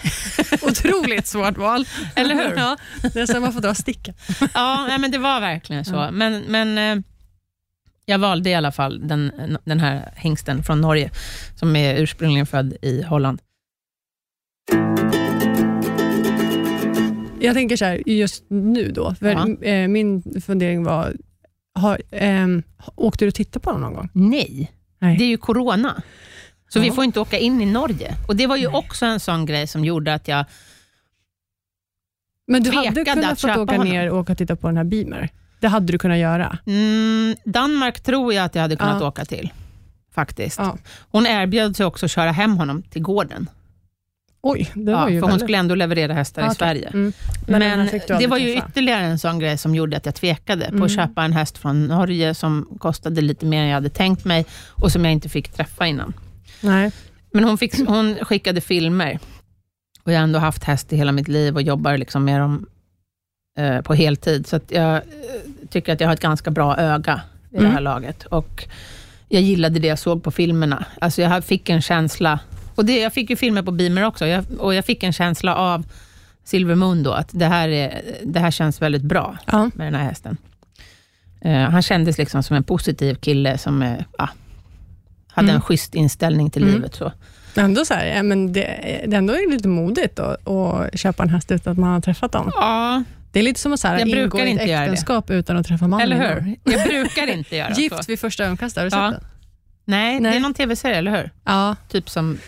Otroligt 0.62 1.26
svårt 1.26 1.58
val. 1.58 1.84
Eller 2.14 2.34
hur? 2.34 2.56
Ja, 2.56 2.76
det 3.14 3.20
är 3.20 3.26
som 3.26 3.42
man 3.42 3.52
får 3.52 3.60
dra 3.60 3.74
sticka. 3.74 4.14
Ja, 4.54 4.96
men 5.00 5.10
det 5.10 5.18
var 5.18 5.40
verkligen 5.40 5.84
så. 5.84 5.94
Ja. 5.94 6.10
Men, 6.10 6.42
men 6.48 6.78
eh, 6.98 7.04
jag 8.06 8.18
valde 8.18 8.50
i 8.50 8.54
alla 8.54 8.72
fall 8.72 9.08
den, 9.08 9.32
den 9.64 9.80
här 9.80 10.12
hingsten 10.16 10.62
från 10.62 10.80
Norge, 10.80 11.10
som 11.56 11.76
är 11.76 11.94
ursprungligen 11.94 12.46
född 12.46 12.74
i 12.82 13.02
Holland. 13.02 13.40
Jag 17.42 17.54
tänker 17.54 17.76
så 17.76 17.84
här, 17.84 18.02
just 18.08 18.44
nu 18.48 18.90
då. 18.92 19.14
För, 19.14 19.64
eh, 19.66 19.88
min 19.88 20.22
fundering 20.46 20.84
var, 20.84 21.12
har, 21.74 22.00
ehm, 22.10 22.62
åkte 22.96 23.24
du 23.24 23.28
och 23.28 23.34
tittade 23.34 23.62
på 23.62 23.72
den 23.72 23.80
någon 23.80 23.94
gång? 23.94 24.08
Nej, 24.12 24.72
Nej. 24.98 25.16
det 25.18 25.24
är 25.24 25.28
ju 25.28 25.36
corona. 25.36 26.02
Så 26.68 26.80
vi 26.80 26.86
Ja. 26.86 26.92
får 26.92 27.04
inte 27.04 27.20
åka 27.20 27.38
in 27.38 27.60
i 27.60 27.66
Norge. 27.66 28.14
Och 28.28 28.36
Det 28.36 28.46
var 28.46 28.56
ju 28.56 28.66
Nej. 28.68 28.76
också 28.76 29.06
en 29.06 29.20
sån 29.20 29.46
grej 29.46 29.66
som 29.66 29.84
gjorde 29.84 30.14
att 30.14 30.28
jag... 30.28 30.44
Men 32.46 32.62
du 32.62 32.70
hade 32.70 33.04
kunnat 33.04 33.40
få 33.40 33.48
åka 33.62 33.72
honom. 33.72 33.88
ner 33.88 34.10
och 34.10 34.18
åka 34.18 34.32
och 34.32 34.38
titta 34.38 34.56
på 34.56 34.66
den 34.66 34.76
här 34.76 34.84
Beamer. 34.84 35.28
Det 35.60 35.68
hade 35.68 35.92
du 35.92 35.98
kunnat 35.98 36.18
göra. 36.18 36.58
Mm, 36.66 37.36
Danmark 37.44 38.00
tror 38.00 38.34
jag 38.34 38.44
att 38.44 38.54
jag 38.54 38.62
hade 38.62 38.76
kunnat 38.76 39.00
Ja. 39.00 39.08
åka 39.08 39.24
till. 39.24 39.52
faktiskt. 40.14 40.58
Ja. 40.58 40.78
Hon 41.10 41.26
erbjöd 41.26 41.76
sig 41.76 41.86
också 41.86 42.06
att 42.06 42.10
köra 42.10 42.30
hem 42.32 42.56
honom 42.56 42.82
till 42.82 43.02
gården. 43.02 43.50
Oj, 44.42 44.70
det 44.74 44.90
Ja, 44.90 44.98
var 44.98 45.08
ju 45.08 45.14
för 45.14 45.20
hon 45.20 45.30
väldigt... 45.30 45.44
skulle 45.46 45.58
ändå 45.58 45.74
leverera 45.74 46.12
hästar 46.14 46.42
Ah, 46.42 46.52
i. 46.52 46.54
Sverige. 46.54 46.88
Mm. 46.88 47.12
Men 47.46 47.58
Men 47.60 48.18
det 48.18 48.26
var 48.26 48.38
ju 48.38 48.52
träffa. 48.54 48.68
ytterligare 48.68 49.02
en 49.04 49.18
sån 49.18 49.38
grej 49.38 49.58
som 49.58 49.74
gjorde 49.74 49.96
att 49.96 50.06
jag 50.06 50.14
tvekade 50.14 50.64
på 50.64 50.70
Mm. 50.70 50.82
att 50.82 50.94
köpa 50.94 51.24
en 51.24 51.32
häst 51.32 51.58
från 51.58 51.86
Norge 51.86 52.34
som 52.34 52.68
kostade 52.78 53.20
lite 53.20 53.46
mer 53.46 53.60
än 53.62 53.66
jag 53.68 53.74
hade 53.74 53.88
tänkt 53.90 54.24
mig 54.24 54.46
och 54.68 54.92
som 54.92 55.04
jag 55.04 55.12
inte 55.12 55.28
fick 55.28 55.48
träffa 55.52 55.86
innan. 55.86 56.12
Nej. 56.60 56.92
Men 57.32 57.44
hon, 57.44 57.58
fick, 57.58 57.88
hon 57.88 58.14
skickade 58.22 58.60
filmer 58.60 59.18
och 60.02 60.12
jag 60.12 60.18
har 60.18 60.24
ändå 60.24 60.38
haft 60.38 60.64
häst 60.64 60.92
i 60.92 60.96
hela 60.96 61.12
mitt 61.12 61.28
liv 61.28 61.54
och 61.54 61.62
jobbar 61.62 61.96
liksom 61.98 62.24
med 62.24 62.40
dem 62.40 62.66
eh, 63.58 63.80
på 63.80 63.94
heltid. 63.94 64.46
Så 64.46 64.56
att 64.56 64.70
jag 64.70 64.94
eh, 64.96 65.00
tycker 65.70 65.92
att 65.92 66.00
jag 66.00 66.08
har 66.08 66.14
ett 66.14 66.20
ganska 66.20 66.50
bra 66.50 66.76
öga 66.76 67.20
i 67.52 67.56
det 67.56 67.62
här 67.64 67.70
Mm. 67.70 67.84
laget. 67.84 68.24
Och 68.26 68.64
jag 69.28 69.42
gillade 69.42 69.78
det 69.80 69.88
jag 69.88 69.98
såg 69.98 70.22
på 70.22 70.30
filmerna. 70.30 70.84
Alltså 71.00 71.22
jag 71.22 71.44
fick 71.44 71.68
en 71.68 71.82
känsla, 71.82 72.40
och 72.74 72.84
det, 72.84 73.00
jag 73.00 73.12
fick 73.12 73.30
ju 73.30 73.36
filmer 73.36 73.62
på 73.62 73.70
Beamer 73.70 74.04
också, 74.04 74.26
jag, 74.26 74.44
och 74.58 74.74
jag 74.74 74.84
fick 74.84 75.02
en 75.02 75.12
känsla 75.12 75.54
av 75.56 75.86
Silver 76.44 76.74
Moon 76.74 77.02
då, 77.02 77.12
att 77.12 77.28
det 77.32 77.46
här, 77.46 77.68
är, 77.68 78.02
det 78.24 78.40
här 78.40 78.50
känns 78.50 78.82
väldigt 78.82 79.02
bra 79.02 79.36
Ja. 79.46 79.70
med 79.74 79.86
den 79.86 79.94
här 79.94 80.04
hästen. 80.08 80.36
Eh, 81.40 81.52
han 81.70 81.82
kändes 81.82 82.18
liksom 82.18 82.42
som 82.42 82.56
en 82.56 82.64
positiv 82.64 83.14
kille 83.14 83.58
som 83.58 83.96
ja, 84.18 84.28
hade 85.28 85.46
Mm. 85.46 85.56
en 85.56 85.62
schysst 85.62 85.94
inställning 85.94 86.50
till 86.50 86.62
Mm. 86.62 86.74
livet. 86.74 86.94
Så. 86.94 87.12
Ändå 87.56 87.84
så 87.84 87.94
här, 87.94 88.06
ja, 88.06 88.22
men 88.22 88.52
det, 88.52 89.04
det 89.06 89.16
ändå 89.16 89.32
är 89.34 89.50
lite 89.50 89.68
modigt 89.68 90.18
att, 90.18 90.48
att 90.48 90.98
köpa 91.00 91.22
en 91.22 91.28
häst 91.28 91.50
utan 91.52 91.72
att 91.72 91.78
man 91.78 91.92
har 91.92 92.00
träffat 92.00 92.32
dem. 92.32 92.50
Ja, 92.54 93.02
Det 93.32 93.38
är 93.38 93.42
lite 93.42 93.60
som 93.60 93.72
att 93.72 93.80
så 93.80 93.88
här, 93.88 93.98
Jag 93.98 94.08
ingå 94.08 94.38
i 94.40 94.52
ett 94.52 94.60
äktenskap 94.60 95.30
utan 95.30 95.56
att 95.56 95.66
träffa 95.66 95.88
mannen. 95.88 96.12
eller 96.12 96.40
hur? 96.40 96.56
Jag 96.72 96.88
brukar 96.88 97.26
inte 97.26 97.56
göra 97.56 97.74
så. 97.74 97.80
Gift 97.80 98.08
vid 98.08 98.20
första 98.20 98.44
ögonkastet, 98.44 98.80
har 98.80 98.84
du 98.84 98.90
sett 98.90 98.98
Ja. 98.98 99.10
den? 99.10 99.20
Nej, 99.90 100.14
det 100.14 100.20
Nej. 100.20 100.36
är 100.36 100.40
någon 100.40 100.54
tv-serie, 100.54 100.96
eller 100.96 101.16
hur? 101.16 101.30
Ja. 101.44 101.76
Typ 101.88 102.10
som... 102.10 102.38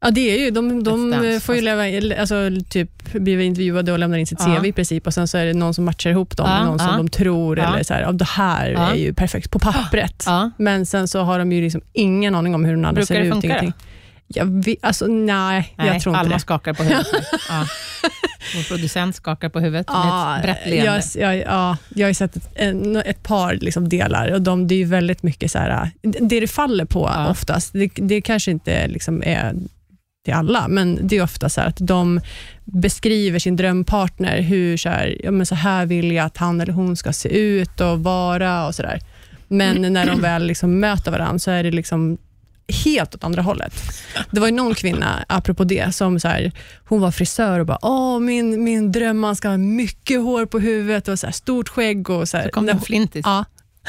Ja, 0.00 0.10
det 0.10 0.20
är 0.20 0.38
ju. 0.44 0.50
De, 0.50 0.84
de 0.84 1.10
Dance, 1.10 1.40
får 1.40 1.54
ju 1.54 1.60
leva, 1.60 1.82
alltså, 2.20 2.50
typ, 2.70 3.12
bli 3.12 3.44
intervjuade 3.44 3.92
och 3.92 3.98
lämnar 3.98 4.18
in 4.18 4.26
sitt 4.26 4.38
Ja. 4.46 4.56
CV 4.60 4.66
i 4.66 4.72
princip 4.72 5.06
och 5.06 5.14
sen 5.14 5.28
så 5.28 5.38
är 5.38 5.46
det 5.46 5.54
någon 5.54 5.74
som 5.74 5.84
matchar 5.84 6.10
ihop 6.10 6.36
dem 6.36 6.46
Ja, 6.50 6.58
med 6.58 6.66
någon 6.66 6.78
som 6.78 6.88
ja. 6.88 6.96
de 6.96 7.08
tror, 7.08 7.58
eller 7.58 7.82
så 7.82 7.94
här, 7.94 8.12
det 8.12 8.24
här 8.28 8.66
är 8.70 8.94
ju 8.94 9.14
perfekt 9.14 9.50
på 9.50 9.58
pappret. 9.58 10.26
Men 10.56 10.86
sen 10.86 11.08
så 11.08 11.20
har 11.22 11.38
de 11.38 11.52
ju 11.52 11.62
liksom 11.62 11.80
ingen 11.92 12.34
aning 12.34 12.54
om 12.54 12.64
hur 12.64 12.72
den 12.74 12.84
andra 12.84 13.00
Brukar 13.00 13.14
ser 13.14 13.20
det 13.20 13.26
ut. 13.26 13.32
funka 13.32 13.46
ingenting. 13.48 13.72
Jag 14.26 14.64
vet, 14.64 14.78
alltså, 14.84 15.06
nej, 15.06 15.74
Nej, 15.78 15.86
jag 15.88 16.00
tror 16.02 16.14
inte 16.14 16.20
Alma 16.20 16.34
det. 16.34 16.40
skakar 16.40 16.72
på 16.74 16.82
huvudet. 16.82 17.06
ja. 18.02 18.08
Vår 18.56 18.62
producent 18.68 19.16
skakar 19.16 19.48
på 19.48 19.60
huvudet 19.60 19.88
med 19.88 20.36
ett 20.36 20.42
brett 20.42 20.66
leende. 20.70 21.02
jag, 21.14 21.34
jag, 21.36 21.46
ja, 21.46 21.76
jag 21.94 22.08
har 22.08 22.12
sett 22.12 22.36
ett, 22.36 23.06
ett 23.06 23.22
par 23.22 23.54
liksom 23.54 23.88
delar 23.88 24.32
och 24.32 24.42
de, 24.42 24.66
det 24.66 24.74
är 24.82 24.86
väldigt 24.86 25.22
mycket 25.22 25.50
så 25.50 25.58
här, 25.58 25.90
det 26.02 26.40
det 26.40 26.48
faller 26.48 26.84
på 26.84 27.10
Ja. 27.14 27.30
oftast, 27.30 27.72
det, 27.72 27.90
det 27.94 28.20
kanske 28.20 28.50
inte 28.50 28.88
liksom 28.88 29.22
är 29.26 29.54
till 30.24 30.34
alla, 30.34 30.68
men 30.68 30.98
det 31.02 31.16
är 31.16 31.22
ofta 31.22 31.48
så 31.48 31.60
att 31.60 31.76
de 31.80 32.20
beskriver 32.64 33.38
sin 33.38 33.56
drömpartner, 33.56 34.40
hur 34.40 34.76
så 34.76 34.88
här, 34.88 35.16
ja, 35.24 35.30
men 35.30 35.46
så 35.46 35.54
här 35.54 35.86
vill 35.86 36.12
jag 36.12 36.26
att 36.26 36.36
han 36.36 36.60
eller 36.60 36.72
hon 36.72 36.96
ska 36.96 37.12
se 37.12 37.28
ut 37.28 37.80
och 37.80 38.00
vara 38.00 38.66
och 38.66 38.74
sådär. 38.74 39.00
Men 39.48 39.92
när 39.92 40.06
de 40.06 40.20
väl 40.20 40.46
liksom 40.46 40.80
möter 40.80 41.10
varandra 41.10 41.38
så 41.38 41.50
är 41.50 41.62
det 41.62 41.70
liksom 41.70 42.18
helt 42.84 43.14
åt 43.14 43.24
andra 43.24 43.42
hållet. 43.42 43.74
Det 44.30 44.40
var 44.40 44.46
ju 44.48 44.54
någon 44.54 44.74
kvinna, 44.74 45.24
apropå 45.28 45.64
det, 45.64 45.94
som 45.94 46.20
så 46.20 46.28
här, 46.28 46.52
hon 46.88 47.00
var 47.00 47.10
frisör 47.10 47.60
och 47.60 47.66
bara, 47.66 47.78
åh 47.82 48.20
min, 48.20 48.64
min 48.64 48.92
drömman 48.92 49.36
ska 49.36 49.48
ha 49.48 49.56
mycket 49.56 50.20
hår 50.20 50.46
på 50.46 50.58
huvudet 50.58 51.08
och 51.08 51.18
så 51.18 51.26
här, 51.26 51.32
stort 51.32 51.68
skägg. 51.68 52.10
Och 52.10 52.28
så 52.28 52.36
här. 52.36 52.44
Så 52.44 52.50
kom 52.50 52.66
det 52.66 52.72
en 52.72 52.80
flintis. 52.80 53.22
Ja, 53.24 53.44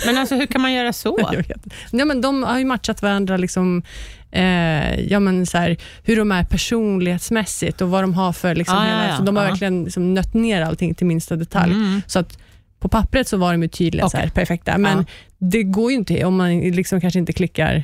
Men 0.05 0.17
alltså, 0.17 0.35
hur 0.35 0.45
kan 0.45 0.61
man 0.61 0.73
göra 0.73 0.93
så? 0.93 1.17
jag. 1.33 1.45
Ja, 1.91 2.05
men 2.05 2.21
de 2.21 2.43
har 2.43 2.59
ju 2.59 2.65
matchat 2.65 3.01
varandra, 3.01 3.37
liksom, 3.37 3.83
eh, 4.31 4.99
ja, 4.99 5.19
men 5.19 5.45
så 5.45 5.57
här, 5.57 5.77
hur 6.03 6.15
de 6.15 6.31
är 6.31 6.43
personlighetsmässigt 6.43 7.81
och 7.81 7.89
vad 7.89 8.03
de 8.03 8.13
har 8.13 8.33
för... 8.33 8.55
Liksom, 8.55 8.77
Ah, 8.77 8.85
ja, 8.87 8.91
hela, 8.91 9.07
ja. 9.09 9.17
så 9.17 9.23
de 9.23 9.35
har 9.35 9.43
Ja. 9.43 9.49
verkligen 9.49 9.83
liksom, 9.83 10.13
nött 10.13 10.33
ner 10.33 10.61
allting 10.61 10.95
till 10.95 11.07
minsta 11.07 11.35
detalj. 11.35 11.71
Mm. 11.73 12.01
Så 12.07 12.19
att 12.19 12.37
på 12.79 12.89
pappret 12.89 13.27
så 13.27 13.37
var 13.37 13.51
de 13.51 13.61
ju 13.61 13.67
tydligen 13.69 14.09
så 14.09 14.17
här, 14.17 14.29
perfekta, 14.29 14.77
men 14.77 14.97
Ja. 14.97 15.05
det 15.37 15.63
går 15.63 15.91
ju 15.91 15.97
inte 15.97 16.25
om 16.25 16.35
man 16.35 16.59
liksom 16.59 17.01
kanske 17.01 17.19
inte 17.19 17.33
klickar. 17.33 17.83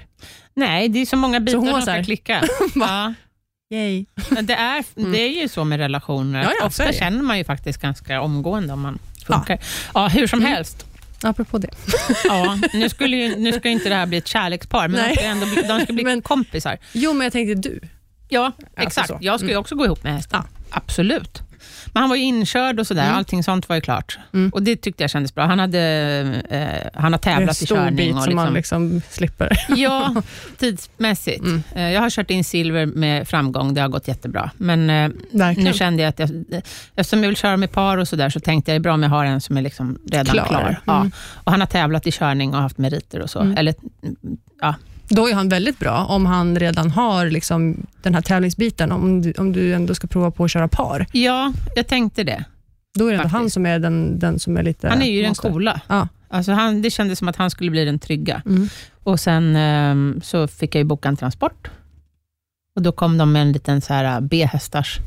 Nej, 0.56 0.89
det 0.89 1.00
är 1.00 1.06
så 1.06 1.15
många 1.18 1.39
bitar 1.39 1.58
hon 1.60 1.72
som 1.72 1.82
ska 1.82 2.04
klicka. 2.04 2.44
ja. 2.76 3.13
Yay. 3.74 4.06
Det, 4.41 4.54
är, 4.54 4.84
det 5.12 5.20
är 5.20 5.41
ju 5.41 5.48
så 5.48 5.63
med 5.63 5.80
relationer. 5.80 6.44
Ja, 6.44 6.52
ja, 6.60 6.65
Ofta 6.65 6.94
känner 6.94 7.22
man 7.24 7.38
ju 7.38 7.44
faktiskt 7.44 7.82
ganska 7.82 8.22
omgående 8.22 8.74
om 8.74 8.82
man 8.82 9.00
funkar. 9.28 9.60
Ja, 9.94 10.08
hur 10.08 10.28
som 10.28 10.39
Mm. 10.39 10.52
helst. 10.52 10.86
Apropå 11.24 11.58
det. 11.58 11.70
Ja, 12.26 12.60
nu, 12.74 12.89
skulle 12.89 13.18
ju, 13.18 13.36
nu 13.36 13.52
ska 13.52 13.68
ju 13.68 13.74
inte 13.74 13.89
det 13.89 13.96
här 13.96 14.06
bli 14.06 14.18
ett 14.18 14.28
kärlekspar, 14.28 14.88
men 14.88 15.10
de 15.10 15.15
ska, 15.15 15.24
ändå 15.26 15.46
bli, 15.46 15.62
de 15.62 15.80
ska 15.82 15.94
bli 15.94 16.04
Men- 16.04 16.22
kompisar. 16.22 16.78
Jo, 16.94 17.13
men 17.13 17.26
jag 17.26 17.34
tänkte 17.34 17.70
du. 17.70 17.80
Ja, 18.30 18.46
Alltså 18.46 18.62
exakt. 18.78 19.08
så. 19.08 19.18
Jag 19.22 19.39
ska 19.39 19.50
ju 19.50 19.56
också 19.58 19.76
gå 19.76 19.86
ihop 19.86 20.04
med 20.04 20.13
hästen. 20.13 20.39
Ja. 20.44 20.50
Absolut. 20.70 21.41
Men 21.96 22.02
han 22.02 22.10
var 22.10 22.16
ju 22.16 22.24
inkörd 22.24 22.80
och 22.80 22.88
sådär, 22.88 23.04
Mm. 23.04 23.16
allting 23.16 23.44
sånt 23.44 23.70
var 23.70 23.76
ju 23.76 23.82
klart. 23.82 24.18
Mm. 24.34 24.50
Och 24.50 24.64
Det 24.64 24.76
tyckte 24.76 25.04
jag 25.04 25.10
kändes 25.10 25.36
bra. 25.36 25.46
Han, 25.46 25.60
hade, 25.60 25.80
eh, 26.50 27.02
han 27.02 27.14
har 27.14 27.20
Det 27.20 27.28
är 27.30 27.32
en 27.34 27.38
tävlat 27.40 27.62
i 27.62 27.66
stor 27.66 27.76
körning. 27.76 27.96
bit 27.96 28.16
och 28.16 28.24
som 28.24 28.36
man 28.36 28.54
liksom, 28.54 28.84
liksom 28.90 29.02
slipper. 29.10 29.58
Ja, 29.76 30.16
tidsmässigt. 30.58 31.40
Mm. 31.44 31.64
Eh, 31.76 31.92
Jag 31.92 32.02
har 32.02 32.10
kört 32.10 32.30
in 32.32 32.44
silver 32.44 32.86
med 32.86 33.28
framgång, 33.28 33.74
det 33.74 33.82
har 33.82 33.88
gått 33.90 34.08
jättebra. 34.08 34.52
Men 34.58 34.90
eh, 34.90 35.10
nu 35.58 35.74
kände 35.74 36.04
jag 36.04 36.10
att 36.10 36.20
jag, 36.20 36.30
eftersom 36.96 37.24
jag 37.24 37.30
vill 37.30 37.38
köra 37.38 37.58
med 37.58 37.72
par 37.72 37.98
och 37.98 38.08
sådär, 38.08 38.30
så 38.30 38.40
tänkte 38.40 38.72
jag 38.72 38.76
det 38.76 38.80
är 38.80 38.84
bra 38.84 38.94
om 38.94 39.04
jag 39.04 39.10
har 39.10 39.26
en 39.26 39.42
som 39.42 39.58
är 39.58 39.62
liksom 39.62 39.98
redan 40.12 40.26
Klar. 40.26 40.46
klar. 40.46 40.80
Ja. 40.86 40.98
Mm. 41.00 41.12
Och 41.44 41.52
han 41.52 41.60
har 41.62 41.68
tävlat 41.68 42.08
i 42.08 42.12
körning 42.12 42.54
och 42.56 42.62
haft 42.62 42.78
meriter 42.78 43.20
och 43.20 43.30
så. 43.30 43.40
Mm. 43.40 43.58
Eller, 43.58 43.76
ja. 44.62 44.76
Då 45.10 45.30
är 45.30 45.34
han 45.34 45.50
väldigt 45.50 45.80
bra 45.80 46.06
om 46.06 46.26
han 46.26 46.60
redan 46.60 46.91
har 46.91 47.30
liksom 47.30 47.86
den 48.02 48.13
här 48.13 48.22
tävlingsbiten, 48.22 48.91
om 48.91 49.22
du, 49.22 49.34
om 49.38 49.54
du 49.54 49.74
ändå 49.74 49.96
ska 49.96 50.08
prova 50.08 50.32
på 50.32 50.44
att 50.44 50.52
köra 50.52 50.68
par. 50.68 51.06
ja, 51.12 51.54
jag 51.76 51.88
tänkte 51.88 52.24
det. 52.24 52.44
Då 52.94 53.08
är 53.08 53.12
det 53.12 53.18
ändå 53.18 53.30
han 53.30 53.50
som 53.50 53.65
är 53.65 53.80
den, 53.80 54.20
den 54.20 54.39
som 54.39 54.58
är 54.58 54.63
lite... 54.63 54.89
Han 54.89 55.02
är 55.02 55.12
ju 55.12 55.22
den 55.22 55.36
coola. 55.36 55.82
Ja. 55.88 56.08
Alltså 56.28 56.52
han, 56.52 56.82
det 56.82 56.91
kändes 56.91 57.20
som 57.20 57.28
att 57.28 57.36
han 57.36 57.50
skulle 57.50 57.72
bli 57.72 57.86
den 57.86 58.00
trygga. 58.00 58.41
Mm. 58.46 58.70
Och 59.04 59.20
Sen 59.20 59.56
ehm, 59.56 60.22
så 60.24 60.48
fick 60.48 60.76
jag 60.76 60.80
ju 60.80 60.84
boka 60.84 61.10
en 61.10 61.18
transport. 61.18 61.68
Och 62.76 62.82
Då 62.82 62.91
kom 62.91 63.18
de 63.18 63.32
med 63.32 63.41
en 63.41 63.52
liten 63.52 63.82
så 63.82 63.94
här 63.94 64.22
B-hästars 64.22 65.00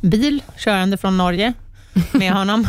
bil 0.00 0.42
körande 0.56 0.96
från 0.96 1.16
Norge 1.16 1.52
med 2.12 2.32
honom. 2.32 2.66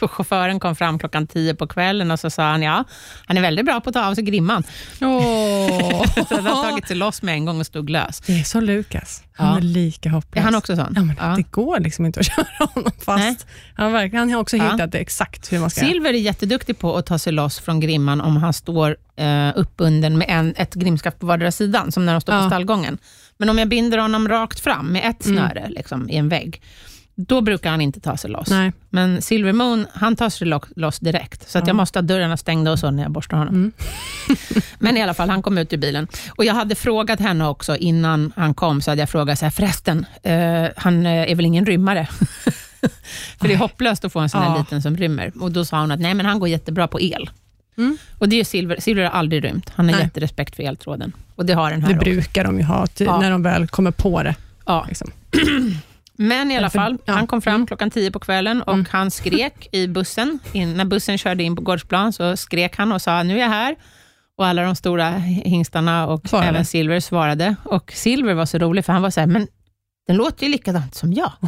Och 0.00 0.10
chauffören 0.10 0.60
kom 0.60 0.76
fram 0.76 0.98
klockan 0.98 1.26
tio 1.26 1.54
på 1.54 1.66
kvällen 1.66 2.10
och 2.10 2.20
så 2.20 2.30
sa 2.30 2.42
han, 2.50 2.62
ja, 2.62 2.84
han 3.26 3.36
är 3.36 3.42
väldigt 3.42 3.66
bra 3.66 3.80
på 3.80 3.88
att 3.90 3.94
ta 3.94 4.06
av 4.06 4.14
sig 4.14 4.24
grimman. 4.24 4.64
Åh. 5.00 6.04
Så 6.28 6.34
han 6.34 6.46
har 6.46 6.70
tagit 6.70 6.88
sig 6.88 6.96
loss 6.96 7.22
med 7.22 7.34
en 7.34 7.44
gång 7.44 7.60
och 7.60 7.66
stod 7.66 7.90
lös. 7.90 8.20
Det 8.20 8.40
är 8.40 8.44
så 8.44 8.60
Lukas. 8.60 9.22
Han 9.32 9.48
Ja. 9.48 9.56
är 9.56 9.60
lika 9.60 10.10
hopplös. 10.10 10.40
Är 10.40 10.44
han 10.44 10.54
också 10.54 10.76
sån? 10.76 10.92
Ja, 10.96 11.02
men 11.02 11.16
Ja. 11.20 11.26
Det 11.36 11.42
går 11.50 11.80
liksom 11.80 12.06
inte 12.06 12.20
att 12.20 12.26
köra 12.36 12.46
honom 12.74 12.92
fast. 12.98 13.18
Nej. 13.24 13.36
Han, 13.74 13.92
verkligen, 13.92 14.18
han 14.20 14.32
har 14.32 14.40
också 14.40 14.56
Ja. 14.56 14.72
hittat 14.72 14.92
det 14.92 14.98
exakt 14.98 15.52
hur 15.52 15.58
man 15.58 15.70
ska... 15.70 15.80
Silver 15.80 16.10
är 16.10 16.18
jätteduktig 16.18 16.78
på 16.78 16.96
att 16.96 17.06
ta 17.06 17.18
sig 17.18 17.32
loss 17.32 17.58
från 17.60 17.80
grimman 17.80 18.20
om 18.20 18.36
han 18.36 18.52
står 18.52 18.96
eh, 19.16 19.48
uppbunden 19.56 20.18
med 20.18 20.26
en, 20.30 20.54
ett 20.56 20.74
grimskaft 20.74 21.18
på 21.18 21.26
vardera 21.26 21.52
sidan, 21.52 21.92
som 21.92 22.06
när 22.06 22.12
de 22.12 22.20
står 22.20 22.32
på 22.32 22.38
Ja. 22.38 22.48
stallgången. 22.48 22.98
Men 23.38 23.48
om 23.48 23.58
jag 23.58 23.68
binder 23.68 23.98
honom 23.98 24.28
rakt 24.28 24.60
fram 24.60 24.86
med 24.86 25.10
ett 25.10 25.26
Mm. 25.26 25.38
snöre 25.38 25.68
liksom, 25.68 26.10
i 26.10 26.16
en 26.16 26.28
vägg, 26.28 26.62
då 27.28 27.40
brukar 27.40 27.70
han 27.70 27.80
inte 27.80 28.00
ta 28.00 28.16
sig 28.16 28.30
loss. 28.30 28.50
Nej. 28.50 28.72
Men 28.90 29.22
Silver 29.22 29.52
Moon, 29.52 29.86
han 29.94 30.16
tar 30.16 30.30
sig 30.30 30.46
lo- 30.46 30.60
loss 30.76 30.98
direkt. 30.98 31.50
Så 31.50 31.58
att 31.58 31.64
Ja. 31.64 31.68
jag 31.68 31.76
måste 31.76 31.98
ha 31.98 32.02
dörrarna 32.02 32.36
stängda 32.36 32.72
och 32.72 32.78
så 32.78 32.90
när 32.90 33.02
jag 33.02 33.12
borstar 33.12 33.36
honom. 33.36 33.54
Mm. 33.54 33.72
Men 34.78 34.96
i 34.96 35.02
alla 35.02 35.14
fall, 35.14 35.30
han 35.30 35.42
kom 35.42 35.58
ut 35.58 35.72
ur 35.72 35.76
bilen. 35.76 36.06
Och 36.30 36.44
Jag 36.44 36.54
hade 36.54 36.74
frågat 36.74 37.20
henne 37.20 37.46
också 37.48 37.76
innan 37.76 38.32
han 38.36 38.54
kom, 38.54 38.80
så 38.80 38.90
hade 38.90 39.02
jag 39.02 39.10
frågat 39.10 39.38
så 39.38 39.44
här, 39.44 39.50
förresten, 39.50 40.06
eh, 40.22 40.66
han 40.76 41.06
eh, 41.06 41.30
är 41.30 41.34
väl 41.34 41.46
ingen 41.46 41.66
rymmare? 41.66 42.08
För 43.40 43.48
det 43.48 43.54
är 43.54 43.58
hopplöst 43.58 44.04
att 44.04 44.12
få 44.12 44.20
en 44.20 44.28
sån 44.28 44.40
här 44.42 44.48
Ja. 44.50 44.58
liten 44.58 44.82
som 44.82 44.96
rymmer. 44.96 45.32
Och 45.40 45.52
Då 45.52 45.64
sa 45.64 45.80
hon 45.80 45.90
att 45.90 46.00
nej, 46.00 46.14
men 46.14 46.26
han 46.26 46.38
går 46.38 46.48
jättebra 46.48 46.88
på 46.88 47.00
el. 47.00 47.30
Mm. 47.78 47.98
Och 48.18 48.28
det 48.28 48.40
är 48.40 48.44
Silver, 48.44 48.76
Silver 48.80 49.02
har 49.04 49.10
aldrig 49.10 49.44
rymt. 49.44 49.70
Han 49.74 49.86
har 49.88 49.92
Nej. 49.96 50.02
jätterespekt 50.04 50.56
för 50.56 50.62
eltråden. 50.62 51.12
Och 51.36 51.46
det 51.46 51.52
har 51.52 51.70
den 51.70 51.82
här 51.82 51.88
Det 51.88 51.94
också. 51.98 52.04
brukar 52.10 52.44
de 52.44 52.58
ju 52.58 52.64
ha 52.64 52.86
Ja. 52.98 53.20
när 53.20 53.30
de 53.30 53.42
väl 53.42 53.68
kommer 53.68 53.90
på 53.90 54.22
det. 54.22 54.34
Ja. 54.66 54.84
Liksom. 54.88 55.10
Men 56.18 56.50
i 56.50 56.56
alla 56.56 56.70
fall, 56.70 56.98
ja. 57.04 57.12
han 57.12 57.26
kom 57.26 57.42
fram 57.42 57.54
Mm. 57.54 57.66
klockan 57.66 57.90
tio 57.90 58.10
på 58.10 58.18
kvällen 58.20 58.62
och 58.62 58.74
Mm. 58.74 58.86
han 58.90 59.10
skrek 59.10 59.68
i 59.72 59.86
bussen. 59.88 60.38
In, 60.52 60.74
när 60.74 60.84
bussen 60.84 61.18
körde 61.18 61.42
in 61.42 61.56
på 61.56 61.62
gårdsplan 61.62 62.12
så 62.12 62.36
skrek 62.36 62.76
han 62.76 62.92
och 62.92 63.02
sa, 63.02 63.22
nu 63.22 63.34
är 63.34 63.38
jag 63.40 63.48
här. 63.48 63.76
Och 64.36 64.46
alla 64.46 64.62
de 64.62 64.76
stora 64.76 65.10
hingstarna 65.18 66.06
och 66.06 66.28
Svarade. 66.28 66.48
även 66.48 66.64
Silver 66.64 67.00
svarade. 67.00 67.56
Och 67.64 67.92
Silver 67.92 68.34
var 68.34 68.46
så 68.46 68.58
rolig, 68.58 68.84
för 68.84 68.92
han 68.92 69.02
var 69.02 69.10
så 69.10 69.20
här, 69.20 69.26
men 69.26 69.46
den 70.06 70.16
låter 70.16 70.46
ju 70.46 70.52
likadant 70.52 70.94
som 70.94 71.12
jag. 71.12 71.32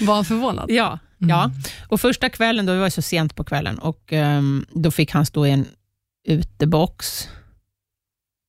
Var 0.00 0.14
han 0.14 0.24
förvånad? 0.24 0.66
Ja, 0.70 0.98
Mm. 1.20 1.30
ja. 1.36 1.50
Och 1.88 2.00
första 2.00 2.28
kvällen, 2.30 2.66
då 2.66 2.72
det 2.72 2.78
var 2.78 2.90
så 2.90 3.02
sent 3.02 3.34
på 3.34 3.44
kvällen, 3.44 3.78
och 3.78 4.12
ehm, 4.12 4.66
då 4.72 4.90
fick 4.90 5.10
han 5.12 5.26
stå 5.26 5.46
i 5.46 5.50
en 5.50 5.66
utebox 6.28 7.28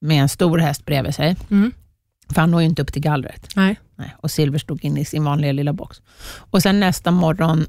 med 0.02 0.22
en 0.22 0.30
stor 0.30 0.58
häst 0.58 0.86
bredvid 0.86 1.16
sig. 1.16 1.36
Mm. 1.52 1.72
För 2.34 2.42
han 2.42 2.52
når 2.52 2.62
ju 2.62 2.68
inte 2.68 2.82
upp 2.82 2.94
till 2.94 3.02
gallret. 3.02 3.48
Nej. 3.56 3.80
Nej, 3.96 4.16
och 4.18 4.32
Silver 4.32 4.60
stod 4.60 4.86
inne 4.86 5.00
i 5.00 5.06
sin 5.06 5.24
vanliga 5.24 5.52
lilla 5.52 5.74
box. 5.74 6.02
Och 6.52 6.62
sen 6.62 6.80
nästa 6.80 7.12
morgon 7.12 7.66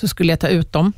så 0.00 0.08
skulle 0.08 0.32
jag 0.32 0.40
ta 0.40 0.48
ut 0.48 0.72
dem. 0.72 0.92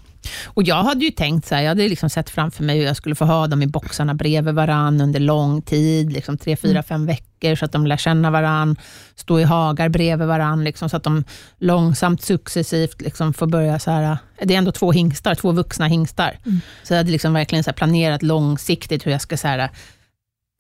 Och 0.45 0.63
Jag 0.63 0.83
hade 0.83 1.05
ju 1.05 1.11
tänkt 1.11 1.47
så 1.47 1.55
här, 1.55 1.63
jag 1.63 1.69
hade 1.69 1.89
liksom 1.89 2.11
sett 2.11 2.31
framför 2.31 2.65
mig 2.65 2.79
hur 2.79 2.85
jag 2.85 2.97
skulle 2.97 3.15
få 3.15 3.25
ha 3.25 3.47
dem 3.47 3.63
i 3.63 3.67
boxarna 3.67 4.15
bredvid 4.15 4.55
varann 4.55 5.01
under 5.01 5.21
lång 5.21 5.63
tid, 5.63 6.13
liksom 6.13 6.39
tre, 6.39 6.57
fyra, 6.57 6.83
fem 6.83 7.07
veckor, 7.07 7.55
så 7.55 7.65
att 7.65 7.73
de 7.73 7.87
lär 7.87 7.97
känna 7.97 8.31
varann, 8.31 8.77
stå 9.15 9.41
i 9.41 9.45
hagar 9.45 9.89
bredvid 9.89 10.29
varann, 10.29 10.65
liksom, 10.65 10.89
så 10.89 10.97
att 10.97 11.03
de 11.03 11.25
långsamt, 11.59 12.23
successivt 12.23 13.01
liksom 13.01 13.35
får 13.35 13.47
börja... 13.47 13.79
Så 13.79 13.91
här, 13.91 14.19
det 14.43 14.55
är 14.55 14.59
ändå 14.59 14.73
två 14.73 14.93
hingstar, 14.93 15.35
två 15.35 15.53
vuxna 15.53 15.87
hingstar. 15.87 16.39
Så 16.83 16.93
jag 16.93 16.99
hade 16.99 17.11
liksom 17.11 17.33
verkligen 17.33 17.65
så 17.65 17.73
planerat 17.73 18.23
långsiktigt 18.23 19.07
hur 19.07 19.13
jag 19.13 19.21
ska 19.21 19.37
så 19.37 19.49
här, 19.49 19.71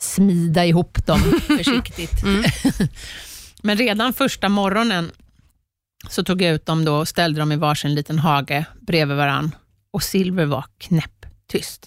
smida 0.00 0.64
ihop 0.64 1.06
dem 1.06 1.20
försiktigt. 1.46 2.22
Men 3.68 3.76
redan 3.76 4.12
första 4.12 4.48
morgonen 4.48 5.10
så 6.08 6.24
tog 6.24 6.42
jag 6.42 6.54
ut 6.54 6.66
dem 6.66 6.84
då 6.84 6.94
och 6.96 7.08
ställde 7.08 7.40
dem 7.40 7.52
i 7.52 7.56
varsin 7.56 7.94
liten 7.94 8.18
hage 8.18 8.64
bredvid 8.80 9.16
varann. 9.16 9.54
Och 9.90 10.02
Silver 10.02 10.44
var 10.44 10.64
knäpptyst. 10.78 11.86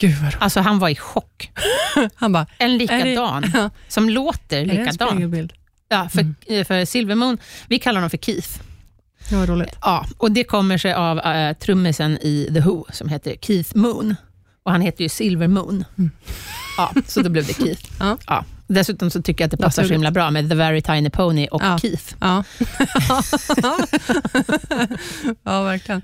Gud 0.00 0.14
vad 0.14 0.22
roligt. 0.22 0.42
Alltså 0.42 0.60
han 0.60 0.78
var 0.78 0.88
i 0.88 0.96
chock. 0.96 1.52
Han 2.14 2.32
bara, 2.32 2.46
En 2.58 2.78
likadan, 2.78 3.42
det, 3.42 3.70
som 3.88 4.08
låter 4.08 4.64
likadan. 4.64 5.48
Ja, 5.88 6.08
för, 6.08 6.34
eh, 6.46 6.64
för 6.64 6.84
Silvermoon, 6.84 7.38
vi 7.68 7.78
kallar 7.78 7.96
honom 8.00 8.10
för 8.10 8.18
Keith. 8.18 8.60
Det 9.30 9.36
var 9.36 9.46
roligt. 9.46 9.76
Ja, 9.80 10.06
och 10.18 10.32
det 10.32 10.44
kommer 10.44 10.78
sig 10.78 10.92
av 10.92 11.16
uh, 11.18 11.52
trummisen 11.52 12.18
i 12.18 12.50
The 12.54 12.60
Who, 12.60 12.84
som 12.92 13.08
heter 13.08 13.36
Keith 13.40 13.76
Moon. 13.76 14.16
Och 14.62 14.72
han 14.72 14.80
heter 14.80 15.02
ju 15.02 15.08
Silver 15.08 15.48
Moon. 15.48 15.84
Ja, 16.76 16.92
så 17.06 17.22
då 17.22 17.30
blev 17.30 17.46
det 17.46 17.54
Keith. 17.64 17.90
Ja. 18.00 18.18
Ja. 18.26 18.44
Dessutom 18.68 19.10
så 19.10 19.22
tycker 19.22 19.44
jag 19.44 19.46
att 19.46 19.50
det 19.58 19.64
passar 19.64 19.84
så 19.84 19.92
himla 19.92 20.10
bra 20.10 20.30
med 20.30 20.48
The 20.50 20.54
Very 20.54 20.82
Tiny 20.82 21.10
Pony 21.10 21.46
och 21.46 21.62
Ja. 21.62 21.78
Keith. 21.78 22.14
Ja. 22.20 22.44
ja, 25.44 25.62
verkligen. 25.62 26.02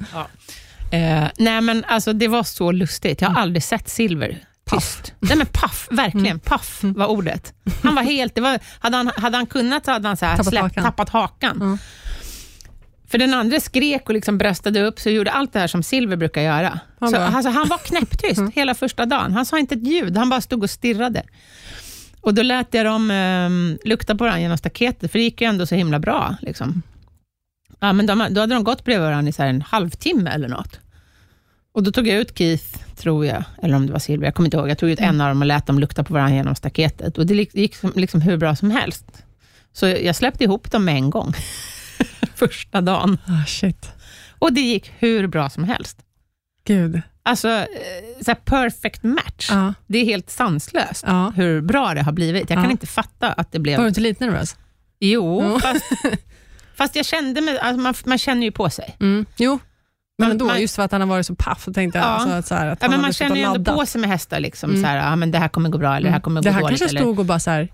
Eh, 0.90 1.24
nej 1.38 1.60
men 1.60 1.84
alltså 1.84 2.12
det 2.12 2.28
var 2.28 2.42
så 2.42 2.72
lustigt. 2.72 3.20
Jag 3.20 3.28
har 3.30 3.40
aldrig 3.42 3.62
sett 3.62 3.88
Silver 3.88 4.44
tyst. 4.70 5.12
Nej 5.20 5.36
men 5.36 5.46
paff, 5.46 5.88
verkligen. 5.90 6.40
Paff 6.40 6.78
var 6.82 7.06
ordet. 7.06 7.52
Han 7.82 7.94
var 7.94 8.02
helt... 8.02 8.34
Det 8.34 8.40
var, 8.40 8.58
hade, 8.78 8.96
han, 8.96 9.10
hade 9.16 9.36
han 9.36 9.46
kunnat 9.46 9.84
så 9.84 9.90
hade 9.90 10.08
han 10.08 10.16
så 10.16 10.26
här 10.26 10.36
Tappat 10.36 10.46
släppt, 10.48 10.62
hakan. 10.62 10.84
tappat 10.84 11.08
hakan. 11.08 11.58
Ja. 11.60 11.78
För 13.08 13.18
den 13.18 13.34
andra 13.34 13.60
skrek 13.60 14.08
och 14.08 14.14
liksom 14.14 14.38
bröstade 14.38 14.80
upp, 14.82 15.00
så 15.00 15.10
gjorde 15.10 15.30
allt 15.32 15.52
det 15.52 15.58
här 15.58 15.66
som 15.66 15.82
Silver 15.82 16.16
brukar 16.16 16.42
göra. 16.42 16.78
Han 17.00 17.10
så, 17.10 17.16
alltså, 17.16 17.50
han 17.50 17.68
var 17.68 17.78
knäpptyst 17.78 18.42
hela 18.54 18.74
första 18.74 19.06
dagen. 19.06 19.32
Han 19.32 19.46
sa 19.46 19.58
inte 19.58 19.74
ett 19.74 19.86
ljud, 19.86 20.16
han 20.16 20.28
bara 20.30 20.40
stod 20.40 20.62
och 20.62 20.70
stirrade. 20.70 21.22
Och 22.24 22.34
Då 22.34 22.42
lät 22.42 22.74
jag 22.74 22.86
dem 22.86 23.10
ehm, 23.10 23.78
lukta 23.84 24.14
på 24.14 24.24
varandra 24.24 24.40
genom 24.40 24.58
staketet, 24.58 25.12
för 25.12 25.18
det 25.18 25.24
gick 25.24 25.40
ju 25.40 25.46
ändå 25.46 25.66
så 25.66 25.74
himla 25.74 25.98
bra. 25.98 26.36
Liksom. 26.40 26.82
Ja, 27.80 27.92
men 27.92 28.06
de, 28.06 28.26
då 28.30 28.40
hade 28.40 28.54
de 28.54 28.64
gått 28.64 28.84
bredvid 28.84 29.06
varandra 29.06 29.28
i 29.28 29.32
så 29.32 29.42
en 29.42 29.62
halvtimme 29.62 30.30
eller 30.30 30.48
något. 30.48 30.80
Och 31.72 31.82
Då 31.82 31.92
tog 31.92 32.06
jag 32.06 32.16
ut 32.16 32.38
Keith, 32.38 32.96
tror 32.96 33.26
jag, 33.26 33.44
eller 33.62 33.76
om 33.76 33.86
det 33.86 33.92
var 33.92 33.98
Silver, 33.98 34.26
jag 34.26 34.34
kommer 34.34 34.46
inte 34.46 34.56
ihåg. 34.56 34.70
Jag 34.70 34.78
tog 34.78 34.90
ut 34.90 35.00
en 35.00 35.20
av 35.20 35.28
dem 35.28 35.40
och 35.42 35.46
lät 35.46 35.66
dem 35.66 35.78
lukta 35.78 36.04
på 36.04 36.14
varandra 36.14 36.36
genom 36.36 36.54
staketet. 36.54 37.18
Och 37.18 37.26
Det 37.26 37.34
gick 37.34 37.76
liksom, 37.94 38.20
hur 38.20 38.36
bra 38.36 38.56
som 38.56 38.70
helst. 38.70 39.24
Så 39.72 39.86
jag 39.86 40.16
släppte 40.16 40.44
ihop 40.44 40.70
dem 40.70 40.84
med 40.84 40.94
en 40.94 41.10
gång, 41.10 41.32
första 42.34 42.80
dagen. 42.80 43.18
Ah, 43.26 43.44
shit. 43.46 43.92
Och 44.38 44.52
det 44.52 44.60
gick 44.60 44.92
hur 44.98 45.26
bra 45.26 45.50
som 45.50 45.64
helst. 45.64 45.98
Gud. 46.64 47.02
Alltså, 47.26 47.48
eh, 47.48 47.66
så 48.22 48.34
perfect 48.34 49.02
match. 49.02 49.48
Ja. 49.50 49.74
Det 49.86 49.98
är 49.98 50.04
helt 50.04 50.30
sanslöst 50.30 51.04
Ja. 51.06 51.32
hur 51.36 51.60
bra 51.60 51.94
det 51.94 52.02
har 52.02 52.12
blivit. 52.12 52.50
Jag 52.50 52.62
kan 52.62 52.70
inte 52.70 52.86
fatta 52.86 53.32
att 53.32 53.52
det 53.52 53.58
blev... 53.58 53.76
Var 53.76 53.84
du 53.84 53.88
inte 53.88 54.00
lite 54.00 54.24
nervös? 54.26 54.56
Jo, 55.00 55.42
Ja. 55.42 55.60
fast, 55.60 55.84
fast 56.76 56.96
jag 56.96 57.06
kände 57.06 57.40
mig... 57.40 57.58
Alltså 57.58 57.80
man, 57.80 57.94
man 58.04 58.18
känner 58.18 58.42
ju 58.46 58.52
på 58.52 58.70
sig. 58.70 58.96
Mm. 59.00 59.26
Jo, 59.36 59.58
men 60.18 60.30
ändå, 60.30 60.44
man- 60.44 60.60
just 60.60 60.76
för 60.76 60.82
att 60.82 60.92
han 60.92 61.00
har 61.00 61.08
varit 61.08 61.26
så 61.26 61.34
paff, 61.34 61.64
så 61.64 61.72
tänkte 61.72 61.98
jag 61.98 62.06
Ja. 62.06 62.10
alltså, 62.10 62.30
att, 62.30 62.46
så 62.46 62.54
här, 62.54 62.66
att 62.66 62.78
Ja, 62.82 62.88
men 62.88 63.00
man 63.00 63.12
känner 63.12 63.36
ju 63.36 63.42
ändå 63.42 63.74
på 63.74 63.86
sig 63.86 64.00
med 64.00 64.10
hästar. 64.10 64.40
Liksom, 64.40 64.70
Mm. 64.70 64.82
så 64.82 64.88
här, 64.88 64.96
ja, 64.96 65.16
men 65.16 65.30
det 65.30 65.38
här 65.38 65.48
kommer 65.48 65.68
gå 65.70 65.78
bra, 65.78 65.96
eller 65.96 66.08
det 66.08 66.12
här 66.12 66.20
kommer 66.20 66.42
det 66.42 66.48
gå 66.48 66.54
här 66.54 66.60
dåligt. 66.60 66.78
kanske 66.78 66.96
eller, 66.96 67.00
stod 67.00 67.18
och 67.18 67.24
bara 67.24 67.40
så 67.40 67.50
här, 67.50 67.68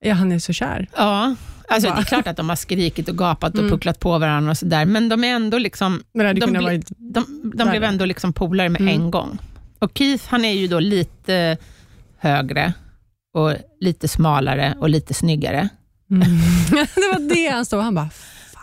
ja 0.00 0.14
han 0.14 0.32
är 0.32 0.38
så 0.38 0.52
kär. 0.52 0.88
Ja, 0.96 1.34
alltså, 1.74 1.90
det 1.90 2.00
är 2.00 2.04
klart 2.04 2.26
att 2.26 2.36
de 2.36 2.48
har 2.48 2.56
skrikit 2.56 3.08
och 3.08 3.18
gapat 3.18 3.52
och 3.54 3.58
Mm. 3.58 3.70
pucklat 3.70 4.00
på 4.00 4.18
varandra, 4.18 4.50
och 4.50 4.58
så 4.58 4.66
där, 4.66 4.84
men 4.84 5.08
de 5.08 5.24
är 5.24 5.28
ändå 5.34 5.58
liksom 5.58 6.02
De 6.12 6.34
blir- 6.34 6.60
varit... 6.62 6.88
De, 6.96 7.52
de 7.54 7.68
blev 7.70 7.84
ändå 7.84 8.04
liksom 8.04 8.32
polare 8.32 8.68
med 8.68 8.80
Mm. 8.80 8.94
en 8.94 9.10
gång. 9.10 9.38
Och 9.78 9.90
Keith, 9.94 10.24
han 10.28 10.44
är 10.44 10.52
ju 10.52 10.66
då 10.66 10.80
lite 10.80 11.56
högre 12.18 12.72
och 13.34 13.52
lite 13.80 14.08
smalare 14.08 14.74
och 14.78 14.88
lite 14.88 15.14
snyggare. 15.14 15.68
Mm. 16.10 16.20
det 16.70 17.08
var 17.12 17.34
det 17.34 17.48
han 17.52 17.64
stod 17.66 17.82
han 17.82 17.94
bara, 17.94 18.10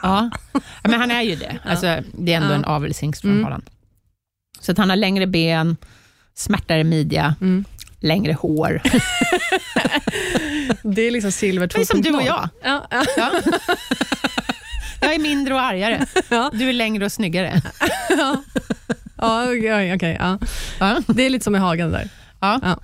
Ja, 0.04 0.30
ja 0.54 0.90
men 0.90 1.00
han 1.00 1.12
är 1.12 1.22
ju 1.22 1.36
det. 1.36 1.60
Alltså, 1.66 1.86
det 2.18 2.34
är 2.34 2.38
ändå 2.38 2.50
Ja. 2.54 2.56
en 2.56 2.66
avelshingst 2.66 3.22
från 3.22 3.32
Mm. 3.32 3.44
Holland. 3.44 3.64
Så 4.60 4.72
att 4.72 4.78
han 4.78 4.90
har 4.90 4.98
längre 4.98 5.28
ben, 5.28 5.78
smärtare 6.34 6.84
midja, 6.84 7.36
mm. 7.42 7.66
Längre 8.02 8.34
hår. 8.34 8.82
det 10.94 11.02
är 11.02 11.12
liksom 11.12 11.32
silver 11.32 11.68
2.0. 11.68 11.74
Det 11.76 11.82
är 11.82 11.86
som 11.86 12.02
du 12.02 12.14
och 12.14 12.24
jag. 12.24 12.50
Ja, 12.64 12.88
ja, 12.92 13.06
Ja. 13.18 13.32
Jag 15.02 15.14
är 15.14 15.20
mindre 15.20 15.54
och 15.54 15.62
argare. 15.62 16.06
ja. 16.30 16.52
Du 16.54 16.70
är 16.70 16.74
längre 16.74 17.06
och 17.06 17.12
snyggare. 17.12 17.62
ja. 18.10 18.44
ja 19.18 19.44
okej, 19.44 19.96
okej, 19.96 20.18
ja. 20.20 20.40
Ja. 20.80 21.02
Det 21.08 21.24
är 21.24 21.30
lite 21.30 21.44
som 21.44 21.56
i 21.56 21.60
hagen 21.60 21.92
där. 21.92 22.10
Ja. 22.40 22.60
Ja. 22.64 22.80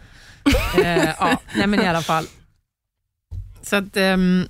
Eh, 0.84 1.10
ja. 1.20 1.42
Nej, 1.56 1.68
men 1.68 1.82
i 1.82 1.88
alla 1.88 2.02
fall. 2.02 2.26
Så 3.62 3.76
att, 3.76 3.98
ehm, 3.98 4.48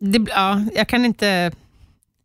det, 0.00 0.26
ja, 0.30 0.64
jag 0.74 0.88
kan 0.88 1.04
inte... 1.04 1.52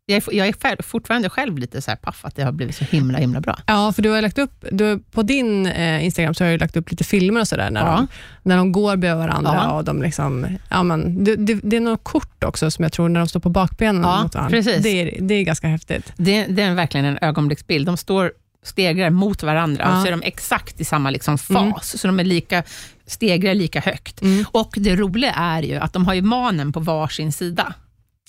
Jag 0.06 0.18
är, 0.18 0.34
jag 0.34 0.48
är 0.48 0.82
fortfarande 0.84 1.30
själv 1.30 1.58
lite 1.58 1.82
så 1.82 1.96
paff 2.02 2.26
att 2.26 2.36
det 2.36 2.44
har 2.44 2.52
blivit 2.52 2.76
så 2.76 2.84
himla, 2.84 3.18
himla 3.18 3.42
bra. 3.42 3.58
Ja, 3.66 3.94
för 3.94 4.02
du 4.02 4.10
har 4.10 4.22
lagt 4.22 4.38
upp, 4.38 4.66
du, 4.72 5.00
på 5.12 5.24
din 5.24 5.66
eh, 5.68 6.06
Instagram 6.06 6.34
så 6.34 6.44
har 6.44 6.52
du 6.52 6.58
lagt 6.58 6.76
upp 6.78 6.92
lite 6.92 7.04
filmer 7.04 7.40
och 7.42 7.48
sådär, 7.48 7.72
när, 7.72 7.82
Ja. 7.86 7.96
de, 7.96 8.08
när 8.44 8.58
de 8.58 8.72
går 8.72 8.96
bredvid 8.96 9.18
varandra. 9.28 9.52
Ja. 9.54 9.72
Och 9.72 9.84
de 9.84 10.02
liksom, 10.02 10.58
ja, 10.70 10.84
men, 10.84 11.24
det, 11.24 11.36
det, 11.36 11.54
det 11.64 11.76
är 11.76 11.82
något 11.82 12.04
kort 12.04 12.44
också 12.44 12.72
som 12.72 12.84
jag 12.84 12.92
tror 12.92 13.10
när 13.10 13.20
de 13.20 13.28
står 13.28 13.40
på 13.40 13.50
bakbenen 13.50 14.02
Ja, 14.04 14.24
mot 14.24 14.36
varandra. 14.36 14.58
precis. 14.58 14.84
Det, 14.84 14.90
är, 14.90 15.22
det 15.22 15.34
är 15.34 15.44
ganska 15.44 15.68
häftigt. 15.68 16.14
Det, 16.18 16.46
det 16.46 16.62
är 16.62 16.74
verkligen 16.74 17.06
en 17.06 17.18
ögonblicksbild. 17.22 17.86
De 17.86 17.98
står 17.98 18.32
stegrar 18.64 19.10
mot 19.10 19.44
varandra 19.44 19.84
Ja. 19.88 19.96
och 19.96 20.02
så 20.02 20.08
är 20.08 20.12
de 20.12 20.22
exakt 20.24 20.82
i 20.82 20.86
samma 20.86 21.10
liksom 21.10 21.38
fas, 21.38 22.00
så 22.02 22.08
de 22.08 22.20
är 22.20 22.24
lika, 22.24 22.64
stegrar 23.08 23.54
lika 23.54 23.80
högt. 23.80 24.22
Mm. 24.22 24.46
Och 24.52 24.74
Det 24.78 24.96
roliga 24.96 25.32
är 25.32 25.62
ju 25.64 25.76
att 25.76 25.94
de 25.94 26.06
har 26.06 26.14
ju 26.14 26.22
manen 26.22 26.74
på 26.74 26.80
varsin 26.80 27.32
sida. 27.32 27.74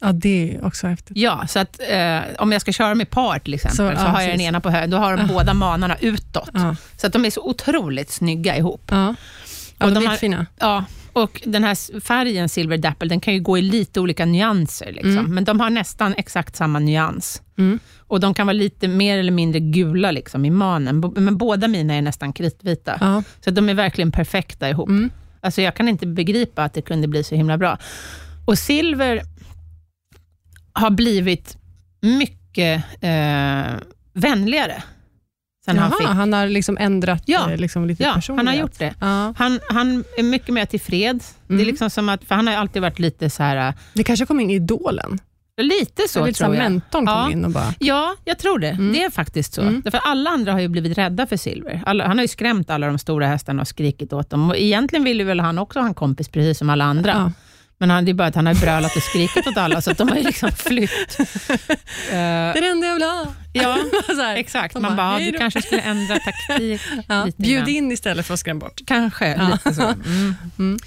Ja, 0.01 0.13
det 0.13 0.55
är 0.55 0.65
också 0.65 0.87
häftigt. 0.87 1.17
Ja, 1.17 1.47
så 1.49 1.59
att 1.59 1.81
eh, 1.89 2.21
om 2.39 2.53
jag 2.53 2.61
ska 2.61 2.73
köra 2.73 2.95
med 2.95 3.11
par 3.11 3.39
till 3.39 3.55
exempel, 3.55 3.77
så, 3.77 3.83
Så, 3.89 3.93
ja, 4.05 4.09
har 4.09 4.21
jag 4.21 4.29
den 4.31 4.37
precis. 4.37 4.49
ena 4.49 4.61
på 4.61 4.71
höger, 4.71 4.89
då 4.89 4.97
har 4.97 5.17
de 5.17 5.27
båda 5.27 5.55
manarna 5.55 5.97
utåt. 6.01 6.51
Ja, 6.53 6.77
Så 6.97 7.07
att 7.07 7.13
de 7.13 7.25
är 7.25 7.31
så 7.31 7.41
otroligt 7.43 8.11
snygga 8.11 8.57
ihop. 8.57 8.83
ja. 8.91 9.15
ja 9.79 9.87
Och 9.87 9.93
de, 9.93 10.05
de 10.05 10.11
är 10.11 10.17
fina. 10.17 10.47
Ja, 10.59 10.85
och 11.13 11.43
den 11.45 11.65
här 11.65 12.01
färgen 12.01 12.49
Silver 12.49 12.77
Dapple, 12.77 13.09
den 13.09 13.21
kan 13.21 13.35
ju 13.35 13.41
gå 13.41 13.59
i 13.59 13.63
lite 13.63 14.01
olika 14.01 14.25
nyanser, 14.25 14.93
liksom. 14.93 15.11
Mm. 15.19 15.35
men 15.35 15.45
de 15.45 15.61
har 15.61 15.71
nästan 15.71 16.15
exakt 16.17 16.57
samma 16.57 16.79
nyans. 16.79 17.43
Mm. 17.59 17.79
Och 17.99 18.21
De 18.21 18.35
kan 18.35 18.47
vara 18.47 18.55
lite 18.55 18.89
mer 18.89 19.19
eller 19.19 19.33
mindre 19.33 19.61
gula 19.61 20.11
liksom, 20.11 20.45
i 20.45 20.51
manen, 20.51 21.13
men 21.17 21.37
båda 21.37 21.69
mina 21.69 21.95
är 21.95 22.03
nästan 22.03 22.33
kritvita. 22.33 22.99
Ja. 23.01 23.23
Så 23.45 23.51
de 23.51 23.69
är 23.69 23.75
verkligen 23.75 24.13
perfekta 24.13 24.69
ihop. 24.71 24.89
Mm. 24.89 25.11
Alltså 25.41 25.63
jag 25.63 25.77
kan 25.77 25.89
inte 25.89 26.07
begripa 26.07 26.65
att 26.65 26.75
det 26.75 26.83
kunde 26.83 27.09
bli 27.09 27.25
så 27.25 27.35
himla 27.35 27.59
bra. 27.59 27.79
Och 28.45 28.59
Silver 28.59 29.23
har 30.75 30.91
blivit 30.91 31.57
mycket 32.01 32.85
eh, 33.01 33.73
vänligare 34.13 34.83
sen 35.65 35.79
han 35.79 35.91
Jaha, 35.91 35.99
fick... 35.99 36.09
han 36.09 36.33
har 36.33 36.47
liksom 36.47 36.77
ändrat 36.81 37.23
Ja. 37.27 37.51
eh, 37.51 37.57
liksom 37.57 37.87
lite 37.87 38.03
Ja, 38.03 38.09
han 38.09 38.19
personlighet. 38.19 38.55
har 38.55 38.63
gjort 38.63 38.79
det. 38.79 38.95
Ja. 39.01 39.35
Han, 39.39 39.61
han 39.69 40.05
är 40.19 40.23
mycket 40.23 40.55
mer 40.55 40.67
tillfreds. 40.67 41.35
Det 41.47 41.53
är 41.55 41.57
Mm. 41.59 41.67
liksom 41.67 41.91
som 41.91 42.09
att, 42.09 42.25
för 42.25 42.35
han 42.35 42.47
har 42.47 42.55
alltid 42.55 42.83
varit 42.83 42.99
lite 42.99 43.31
så 43.31 43.43
här, 43.43 43.69
äh, 43.69 43.75
Det 43.95 44.05
kanske 44.05 44.27
kom 44.27 44.41
in 44.41 44.51
i 44.51 44.55
Idolen. 44.55 45.19
lite 45.57 46.03
så 46.03 46.09
Så 46.09 46.27
lite 46.27 46.39
tror 46.39 46.55
jag. 46.55 46.63
mentorn 46.63 47.07
kom 47.07 47.15
Ja. 47.17 47.31
in 47.31 47.45
och 47.45 47.51
bara... 47.51 47.75
Ja, 47.79 48.15
jag 48.25 48.39
tror 48.39 48.59
det. 48.59 48.69
Mm. 48.71 48.93
Det 48.93 49.05
är 49.05 49.11
faktiskt 49.11 49.55
så. 49.55 49.63
Mm. 49.63 49.81
Därför 49.85 50.01
alla 50.05 50.31
andra 50.31 50.53
har 50.53 50.61
ju 50.61 50.69
blivit 50.69 50.99
rädda 50.99 51.27
för 51.27 51.37
Silver. 51.37 51.83
Alla, 51.87 52.07
han 52.07 52.19
har 52.19 52.25
ju 52.25 52.29
skrämt 52.29 52.71
alla 52.71 52.87
de 52.87 52.99
stora 52.99 53.27
hästarna 53.27 53.63
och 53.63 53.69
skrikit 53.69 54.13
åt 54.13 54.31
dem. 54.31 54.51
Och 54.51 54.57
egentligen 54.57 55.05
ville 55.05 55.25
väl 55.25 55.41
han 55.41 55.59
också 55.59 55.79
ha 55.81 55.87
en 55.87 55.95
kompis, 55.95 56.29
precis 56.29 56.59
som 56.59 56.71
alla 56.71 56.85
andra. 56.85 57.11
Ja. 57.13 57.33
Men 57.79 57.91
han, 57.91 58.05
det 58.05 58.11
är 58.11 58.15
bara 58.15 58.29
att 58.29 58.35
han 58.35 58.47
har 58.47 58.55
brölat 58.55 58.97
och 58.97 59.03
skrikit 59.03 59.47
åt 59.47 59.57
alla, 59.57 59.81
så 59.81 59.93
de 59.93 60.09
har 60.09 60.17
ju 60.17 60.23
liksom 60.23 60.51
flytt. 60.53 61.19
Eh, 62.11 62.11
Det 62.11 62.17
är 62.59 62.61
det 62.61 62.69
enda 62.69 62.87
jag 62.87 62.95
vill 62.95 63.03
ha. 63.03 63.27
ja, 63.53 63.79
här. 64.09 64.37
exakt. 64.37 64.75
Man 64.75 64.83
bara, 64.83 64.95
bara, 64.97 65.17
"Hej 65.17 65.25
du 65.27 65.33
då." 65.33 65.39
kanske 65.39 65.63
skulle 65.63 65.81
ändra 65.83 66.19
taktik 66.19 66.81
Ja. 67.09 67.25
lite 67.25 67.43
Bjud 67.43 67.69
in 67.69 67.93
istället 67.93 68.27
för 68.27 68.35
att 68.35 68.41
skrämma 68.41 68.61
bort. 68.61 68.81
Kanske, 68.87 69.27
Ja. 69.35 69.49
lite 69.53 69.75
så. 69.75 69.83
Mm. 69.83 70.35
Mm. 70.59 70.79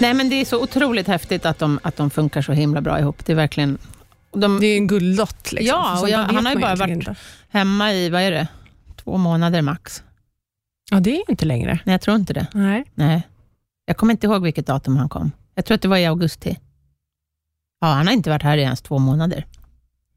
Nej, 0.00 0.14
men 0.14 0.28
det 0.30 0.40
är 0.40 0.44
så 0.44 0.62
otroligt 0.62 1.06
häftigt 1.08 1.46
att 1.46 1.58
de, 1.58 1.80
att 1.82 1.96
de 1.96 2.10
funkar 2.10 2.42
så 2.42 2.52
himla 2.52 2.80
bra 2.80 2.98
ihop. 3.00 3.26
Det 3.26 3.32
är 3.32 3.36
verkligen... 3.36 3.78
De, 4.36 4.60
Det 4.60 4.66
är 4.66 4.76
en 4.76 4.86
guldlott. 4.86 5.52
Liksom. 5.52 5.66
Ja, 5.66 6.00
och 6.00 6.08
jag- 6.08 6.18
han 6.18 6.46
har 6.46 6.54
ju 6.54 6.60
bara 6.60 6.74
varit- 6.76 6.90
inte. 6.92 7.14
hemma 7.48 7.92
i, 7.92 8.10
vad 8.10 8.20
är 8.22 8.30
det, 8.30 8.48
två 9.04 9.16
månader 9.16 9.62
max. 9.62 10.02
Ja, 10.90 11.00
det 11.00 11.10
är 11.10 11.14
ju 11.16 11.24
inte 11.28 11.44
längre. 11.44 11.78
Nej, 11.84 11.92
jag 11.94 12.00
tror 12.00 12.16
inte 12.16 12.32
det. 12.32 12.46
Nej. 12.52 12.84
Nej. 12.94 13.22
Jag 13.86 13.96
kommer 13.96 14.12
inte 14.12 14.26
ihåg 14.26 14.42
vilket 14.42 14.66
datum 14.66 14.96
han 14.96 15.08
kom. 15.08 15.30
Jag 15.54 15.64
tror 15.64 15.74
att 15.74 15.82
det 15.82 15.88
var 15.88 15.96
i 15.96 16.06
augusti. 16.06 16.58
Ja, 17.80 17.86
han 17.86 18.06
har 18.06 18.14
inte 18.14 18.30
varit 18.30 18.42
här 18.42 18.56
i 18.56 18.62
ens 18.62 18.82
två 18.82 18.98
månader. 18.98 19.46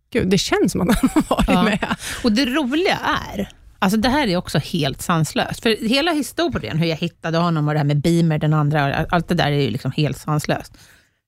Gud, 0.10 0.28
det 0.30 0.38
känns 0.38 0.72
som 0.72 0.82
att 0.90 1.00
han 1.00 1.10
har 1.14 1.36
varit 1.36 1.48
Ja. 1.50 1.64
med. 1.64 1.96
Och 2.24 2.32
det 2.32 2.46
roliga 2.46 2.98
är, 3.34 3.50
alltså 3.80 4.00
det 4.00 4.10
här 4.10 4.28
är 4.28 4.38
också 4.38 4.58
helt 4.60 5.02
sanslöst. 5.02 5.64
För 5.64 5.88
hela 5.90 6.12
historien, 6.12 6.78
hur 6.78 6.86
jag 6.88 6.98
hittade 6.98 7.38
honom 7.38 7.68
och 7.68 7.74
det 7.74 7.80
här 7.80 7.86
med 7.86 8.02
Beamer, 8.02 8.38
den 8.40 8.54
andra, 8.54 9.06
allt 9.10 9.28
det 9.28 9.36
där 9.36 9.52
är 9.52 9.62
ju 9.62 9.70
liksom 9.70 9.92
helt 9.92 10.18
sanslöst. 10.18 10.78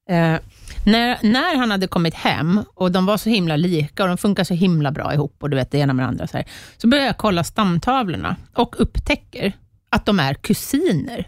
Eh, 0.10 0.40
när, 0.86 1.18
när 1.24 1.58
han 1.58 1.72
hade 1.72 1.88
kommit 1.88 2.14
hem 2.14 2.64
och 2.74 2.92
de 2.92 3.06
var 3.06 3.18
så 3.18 3.30
himla 3.30 3.56
lika 3.56 4.04
och 4.04 4.10
de 4.10 4.18
funkar 4.18 4.44
så 4.44 4.54
himla 4.54 4.92
bra 4.92 5.14
ihop 5.14 5.36
och 5.40 5.50
du 5.50 5.56
vet 5.58 5.72
det 5.72 5.78
ena 5.78 5.94
med 5.94 6.04
det 6.06 6.08
andra, 6.08 6.28
så, 6.28 6.38
här, 6.38 6.46
så 6.78 6.88
började 6.88 7.08
jag 7.08 7.18
kolla 7.18 7.44
stamtavlorna 7.44 8.36
och 8.54 8.76
upptäcker 8.82 9.54
att 9.90 10.06
de 10.06 10.20
är 10.20 10.34
kusiner, 10.34 11.28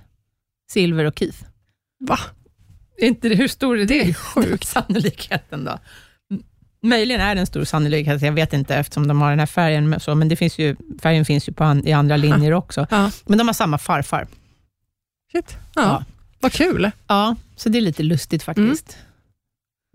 Silver 0.71 1.05
och 1.05 1.19
Keith. 1.19 1.37
Va? 1.99 2.19
Är 2.97 3.07
inte 3.07 3.29
det, 3.29 3.35
hur 3.35 3.47
stor 3.47 3.75
är 3.75 3.79
det? 3.79 3.85
Det 3.85 4.09
är 4.09 4.13
sjukt. 4.13 4.67
Sannolikheten 4.67 5.63
då? 5.63 5.79
Möjligen 6.83 7.21
är 7.21 7.35
det 7.35 7.41
en 7.41 7.47
stor 7.47 7.63
sannolikhet, 7.63 8.21
jag 8.21 8.31
vet 8.31 8.53
inte 8.53 8.75
eftersom 8.75 9.07
de 9.07 9.21
har 9.21 9.29
den 9.29 9.39
här 9.39 9.45
färgen, 9.45 9.99
så, 9.99 10.15
men 10.15 10.29
det 10.29 10.35
finns 10.35 10.59
ju, 10.59 10.75
färgen 11.01 11.25
finns 11.25 11.49
ju 11.49 11.53
på 11.53 11.63
an, 11.63 11.87
i 11.87 11.91
andra 11.93 12.17
linjer 12.17 12.53
också. 12.53 12.87
Ja. 12.89 13.11
Men 13.25 13.37
de 13.37 13.47
har 13.47 13.53
samma 13.53 13.77
farfar. 13.77 14.27
Shit. 15.31 15.57
Ja. 15.75 15.81
Ja. 15.81 16.03
Vad 16.41 16.51
kul. 16.53 16.91
Ja, 17.07 17.35
så 17.55 17.69
det 17.69 17.77
är 17.77 17.81
lite 17.81 18.03
lustigt 18.03 18.43
faktiskt. 18.43 18.97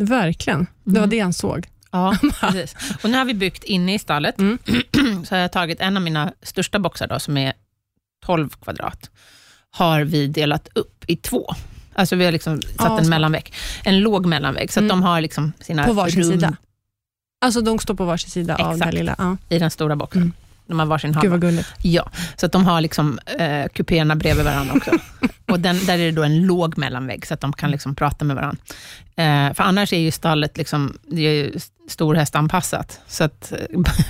Verkligen. 0.02 0.66
Det 0.84 0.90
var 0.90 0.98
Mm. 0.98 1.10
det 1.10 1.18
han 1.20 1.32
såg. 1.32 1.68
Ja, 1.90 2.16
precis. 2.40 2.74
Och 3.02 3.10
nu 3.10 3.18
har 3.18 3.24
vi 3.24 3.34
byggt 3.34 3.64
inne 3.64 3.94
i 3.94 3.98
stallet, 3.98 4.38
Mm. 4.38 4.58
så 5.26 5.34
har 5.34 5.40
jag 5.42 5.52
tagit 5.52 5.80
en 5.80 5.96
av 5.96 6.02
mina 6.02 6.32
största 6.42 6.78
boxar, 6.78 7.06
då, 7.06 7.18
som 7.20 7.36
är 7.36 7.52
12 8.26 8.48
kvadrat, 8.48 9.10
har 9.70 10.00
vi 10.04 10.26
delat 10.26 10.68
upp 10.74 11.04
i 11.06 11.16
två. 11.16 11.54
Alltså 11.94 12.16
vi 12.16 12.24
har 12.24 12.32
liksom 12.32 12.62
satt 12.62 12.74
Ja, 12.78 13.00
en 13.00 13.08
mellanvägg, 13.08 13.52
en 13.84 14.00
låg 14.00 14.26
mellanvägg, 14.26 14.72
så 14.72 14.80
att 14.80 14.84
Mm. 14.84 14.88
de 14.88 15.02
har 15.02 15.20
liksom 15.20 15.52
sina 15.60 15.84
På 15.84 15.92
varsin 15.92 16.22
rum 16.22 16.30
sida. 16.32 16.56
Alltså 17.40 17.60
de 17.60 17.78
står 17.78 17.94
på 17.94 18.04
varsin 18.04 18.30
sida 18.30 18.56
av 18.56 18.72
Exakt. 18.72 18.90
den 18.90 18.94
lilla. 18.94 19.14
Ja. 19.18 19.36
i 19.48 19.58
den 19.58 19.70
stora 19.70 19.96
boxen. 19.96 20.32
De 20.66 20.78
har 20.78 20.86
varsin 20.86 21.10
Gud 21.10 21.16
halva. 21.16 21.30
vad 21.30 21.40
gulligt. 21.40 21.68
Ja, 21.82 22.10
så 22.36 22.46
att 22.46 22.52
de 22.52 22.64
har 22.64 22.80
liksom 22.80 23.18
eh, 23.38 23.68
kupéerna 23.74 24.16
bredvid 24.16 24.44
varandra 24.44 24.74
också. 24.74 24.90
och 25.50 25.60
den, 25.60 25.86
där 25.86 25.94
är 25.98 26.04
det 26.04 26.10
då 26.12 26.22
en 26.22 26.46
låg 26.46 26.78
mellanvägg, 26.78 27.26
så 27.26 27.34
att 27.34 27.40
de 27.40 27.52
kan 27.52 27.70
liksom 27.70 27.94
prata 27.94 28.24
med 28.24 28.36
varandra. 28.36 28.58
Eh, 29.16 29.54
för 29.54 29.62
annars 29.62 29.92
är 29.92 29.98
ju 29.98 30.10
stallet 30.10 30.56
liksom, 30.56 30.98
det 31.10 31.20
är 31.20 31.32
ju 31.32 31.52
storhästanpassat. 31.88 33.00
Så 33.06 33.24
att 33.24 33.52
eh, 33.52 33.58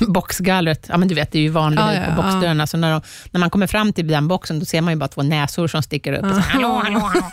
boxgallret, 0.09 0.87
ja 0.89 0.97
men 0.99 1.09
du 1.09 1.15
vet, 1.15 1.33
det 1.33 1.39
är 1.39 1.43
ju 1.43 1.49
vanligt 1.49 1.81
Ja, 1.81 1.95
ja, 1.95 2.01
på 2.17 2.23
boxdörrarna. 2.23 2.67
Så 2.67 2.77
när, 2.77 2.93
de, 2.93 3.01
när 3.31 3.41
man 3.41 3.51
kommer 3.51 3.67
fram 3.67 3.93
till 3.93 4.07
den 4.09 4.29
boxen, 4.29 4.59
då 4.59 4.65
ser 4.65 4.81
man 4.81 4.93
ju 4.93 4.99
bara 4.99 5.09
två 5.09 5.23
näsor 5.23 5.69
som 5.69 5.83
sticker 5.83 6.13
upp. 6.13 6.25
Och 6.25 6.35
så, 6.35 6.41
hallå, 6.41 6.81
hallå, 6.85 6.99
hallå. 7.01 7.23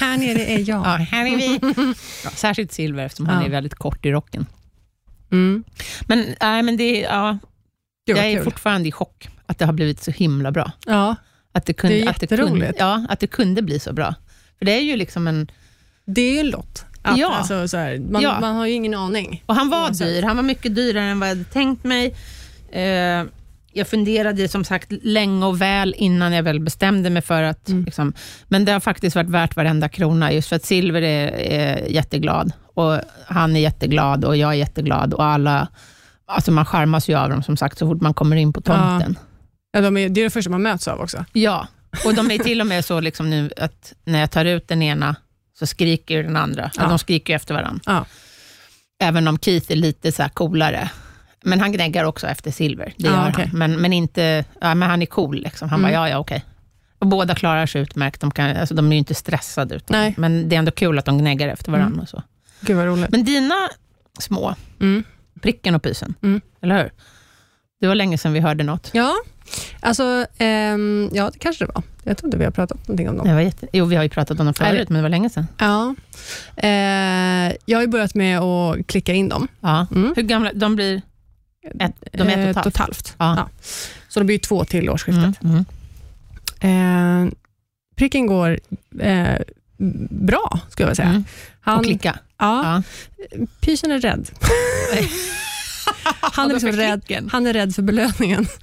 Här 0.00 0.16
nere 0.18 0.44
är 0.46 0.68
jag. 0.68 0.86
Ja, 0.86 0.96
här 0.96 1.26
är 1.26 1.36
vi. 1.36 1.60
Ja, 2.24 2.30
särskilt 2.30 2.72
Silver, 2.72 3.04
eftersom 3.04 3.26
han 3.26 3.42
är 3.44 3.48
väldigt 3.48 3.74
kort 3.74 4.06
i 4.06 4.10
rocken. 4.10 4.46
Mm. 5.32 5.64
Men, 6.06 6.34
nej, 6.40 6.62
men 6.62 6.76
det, 6.76 7.04
är- 7.04 7.12
ja, 7.14 7.30
Gud, 7.30 7.38
jag 8.04 8.18
är 8.18 8.34
kul. 8.34 8.44
fortfarande 8.44 8.88
i 8.88 8.92
chock 8.92 9.28
att 9.46 9.58
det 9.58 9.64
har 9.66 9.72
blivit 9.72 10.02
så 10.02 10.10
himla 10.10 10.50
bra. 10.52 10.72
Ja, 10.86 11.16
Att 11.52 11.66
det 11.66 11.72
kunde, 11.72 11.96
Det 11.96 12.02
är 12.02 12.10
att 12.10 12.20
det 12.20 12.26
kunde, 12.26 12.72
ja, 12.78 13.06
att 13.08 13.20
det 13.20 13.26
kunde 13.26 13.62
bli 13.62 13.78
så 13.78 13.92
bra. 13.92 14.14
För 14.58 14.64
det 14.66 14.72
är 14.72 14.80
ju 14.82 14.96
liksom 14.96 15.26
en... 15.26 15.50
det 16.04 16.20
är 16.20 16.32
ju 16.32 16.38
en 16.40 16.50
lott. 16.50 16.84
Att, 17.02 17.18
Ja. 17.18 17.34
alltså, 17.34 17.68
så 17.68 17.76
här, 17.76 17.98
man, 17.98 18.22
Ja. 18.22 18.40
man 18.40 18.54
har 18.56 18.66
ju 18.66 18.72
ingen 18.72 18.94
aning. 18.94 19.42
Och 19.46 19.54
han 19.54 19.70
var 19.70 19.90
dyr. 19.90 20.22
Han 20.22 20.36
var 20.36 20.42
mycket 20.42 20.74
dyrare 20.74 21.04
än 21.04 21.20
vad 21.20 21.28
jag 21.28 21.34
hade 21.36 21.48
tänkt 21.48 21.84
mig. 21.84 22.14
Eh, 22.72 23.24
jag 23.72 23.88
funderade 23.88 24.48
som 24.48 24.64
sagt 24.64 24.92
länge 25.02 25.46
och 25.46 25.60
väl 25.60 25.94
innan 25.98 26.32
jag 26.32 26.42
väl 26.42 26.60
bestämde 26.60 27.10
mig 27.10 27.22
för 27.22 27.42
att... 27.42 27.68
Mm. 27.68 27.84
Liksom, 27.84 28.12
men 28.48 28.64
det 28.64 28.72
har 28.72 28.80
faktiskt 28.80 29.16
varit 29.16 29.28
värt 29.30 29.56
varenda 29.56 29.88
krona, 29.88 30.32
just 30.32 30.48
för 30.48 30.56
att 30.56 30.64
Silver 30.64 31.02
är, 31.02 31.28
är 31.32 31.86
jätteglad. 31.88 32.52
Och 32.74 32.98
han 33.26 33.56
är 33.56 33.60
jätteglad 33.60 34.24
och 34.24 34.36
jag 34.36 34.50
är 34.50 34.54
jätteglad. 34.54 35.14
Och 35.14 35.24
alla... 35.24 35.68
Alltså 36.26 36.50
man 36.52 36.64
charmas 36.66 37.08
ju 37.08 37.14
av 37.14 37.30
dem 37.30 37.42
som 37.42 37.56
sagt, 37.56 37.78
så 37.78 37.86
fort 37.88 38.00
man 38.00 38.14
kommer 38.14 38.36
in 38.36 38.52
på 38.52 38.60
tomten. 38.60 39.18
Ja, 39.72 39.80
de 39.80 39.96
är, 39.96 40.08
det 40.08 40.20
är 40.20 40.24
det 40.24 40.30
första 40.30 40.50
man 40.50 40.62
möts 40.62 40.88
av 40.88 41.00
också. 41.00 41.24
Ja, 41.32 41.68
och 42.04 42.14
de 42.14 42.30
är 42.30 42.38
till 42.38 42.60
och 42.60 42.66
med 42.66 42.84
så 42.84 43.00
liksom 43.00 43.30
nu 43.30 43.50
att 43.56 43.92
när 44.04 44.20
jag 44.20 44.30
tar 44.30 44.44
ut 44.44 44.68
den 44.68 44.82
ena 44.82 45.16
så 45.58 45.66
skriker 45.66 46.22
den 46.22 46.36
andra. 46.36 46.70
Ja. 46.76 46.86
De 46.88 46.98
skriker 46.98 47.34
efter 47.36 47.54
varandra. 47.54 47.80
Ja. 47.86 48.04
Även 49.00 49.28
om 49.28 49.38
Keith 49.38 49.72
är 49.72 49.76
lite 49.76 50.12
så 50.12 50.28
coolare. 50.34 50.90
Men 51.42 51.60
han 51.60 51.72
gnäggar 51.72 52.04
också 52.04 52.26
efter 52.26 52.50
Silver. 52.50 52.92
Det 52.96 53.06
gör 53.06 53.28
okej. 53.30 53.46
han. 53.46 53.58
Men, 53.58 53.76
men, 53.80 53.92
inte, 53.92 54.44
ja, 54.60 54.74
men 54.74 54.90
han 54.90 55.02
är 55.02 55.06
cool. 55.06 55.36
Liksom. 55.42 55.68
Han 55.68 55.80
Mm. 55.80 55.90
bara, 55.90 55.94
ja, 55.94 56.08
ja, 56.08 56.18
okej. 56.18 56.44
Och 56.98 57.06
båda 57.06 57.34
klarar 57.34 57.66
sig 57.66 57.82
utmärkt. 57.82 58.20
De, 58.20 58.30
kan, 58.30 58.56
alltså, 58.56 58.74
de 58.74 58.86
är 58.86 58.92
ju 58.92 58.98
inte 58.98 59.14
stressade. 59.14 59.74
Ut. 59.74 59.88
Nej. 59.88 60.14
Men 60.18 60.48
det 60.48 60.54
är 60.56 60.58
ändå 60.58 60.70
kul 60.70 60.98
att 60.98 61.04
de 61.04 61.18
gnäggar 61.18 61.48
efter 61.48 61.72
varandra. 61.72 62.02
Och 62.02 62.08
så. 62.08 62.22
Gud 62.60 62.76
vad 62.76 62.86
roligt. 62.86 63.10
Men 63.10 63.24
dina 63.24 63.54
små, 64.18 64.54
Mm. 64.80 65.04
Pricken 65.44 65.74
och 65.74 65.82
pysen, 65.82 66.14
Mm. 66.22 66.40
eller 66.62 66.82
hur? 66.82 66.90
Det 67.80 67.86
var 67.86 67.94
länge 67.94 68.18
sedan 68.18 68.32
vi 68.32 68.40
hörde 68.40 68.64
något. 68.64 68.90
Ja, 68.92 69.14
alltså, 69.80 70.26
ehm, 70.38 71.10
ja, 71.12 71.30
det 71.30 71.38
kanske 71.38 71.64
det 71.66 71.70
var. 71.74 71.82
Jag 72.04 72.16
tror 72.18 72.28
inte 72.28 72.36
vi 72.36 72.44
har 72.44 72.50
pratat 72.50 72.88
någonting 72.88 73.08
om 73.08 73.16
dem. 73.16 73.26
Det 73.28 73.34
var 73.34 73.40
jätte... 73.40 73.66
Jo, 73.72 73.84
vi 73.84 73.96
har 73.96 74.02
ju 74.02 74.08
pratat 74.08 74.40
om 74.40 74.46
dem 74.46 74.54
förut, 74.54 74.88
men 74.88 74.96
det 74.96 75.02
var 75.02 75.08
länge 75.08 75.30
sedan. 75.30 75.46
Ja. 75.58 75.94
Eh, 76.56 77.56
jag 77.64 77.78
har 77.78 77.80
ju 77.82 77.86
börjat 77.88 78.14
med 78.14 78.38
att 78.38 78.86
klicka 78.86 79.12
in 79.12 79.28
dem. 79.28 79.48
Ja. 79.60 79.86
Mm. 79.94 80.12
Hur 80.16 80.22
gamla? 80.22 80.52
De 80.52 80.76
blir... 80.76 81.02
Ett, 81.80 81.92
de 82.12 82.22
är 82.22 82.50
ett 82.50 82.56
och 82.56 82.66
ett 82.66 82.76
halvt. 82.76 82.76
halvt. 82.76 83.14
Ja. 83.18 83.34
Ja. 83.36 83.48
Så 84.08 84.20
det 84.20 84.24
blir 84.26 84.38
två 84.38 84.64
till 84.64 84.90
årsskiftet. 84.90 85.42
Mm. 85.42 85.64
Mm. 86.60 87.26
Eh, 87.26 87.32
pricken 87.96 88.26
går 88.26 88.58
eh, 89.00 89.38
bra, 90.10 90.60
skulle 90.70 90.84
jag 90.84 90.88
vilja 90.88 90.94
säga. 90.94 91.08
Mm. 91.08 91.24
Han, 91.60 91.78
Och 91.78 91.84
klicka. 91.84 92.18
Ja, 92.38 92.64
Ja. 92.64 92.82
pysen 93.60 93.90
är 93.90 93.98
rädd. 94.00 94.30
Han 96.20 96.50
är, 96.50 96.54
Vadå 96.54 96.66
liksom 96.66 96.72
rädd, 96.72 97.28
han 97.32 97.46
är 97.46 97.52
rädd 97.52 97.74
för 97.74 97.82
belöningen. 97.82 98.46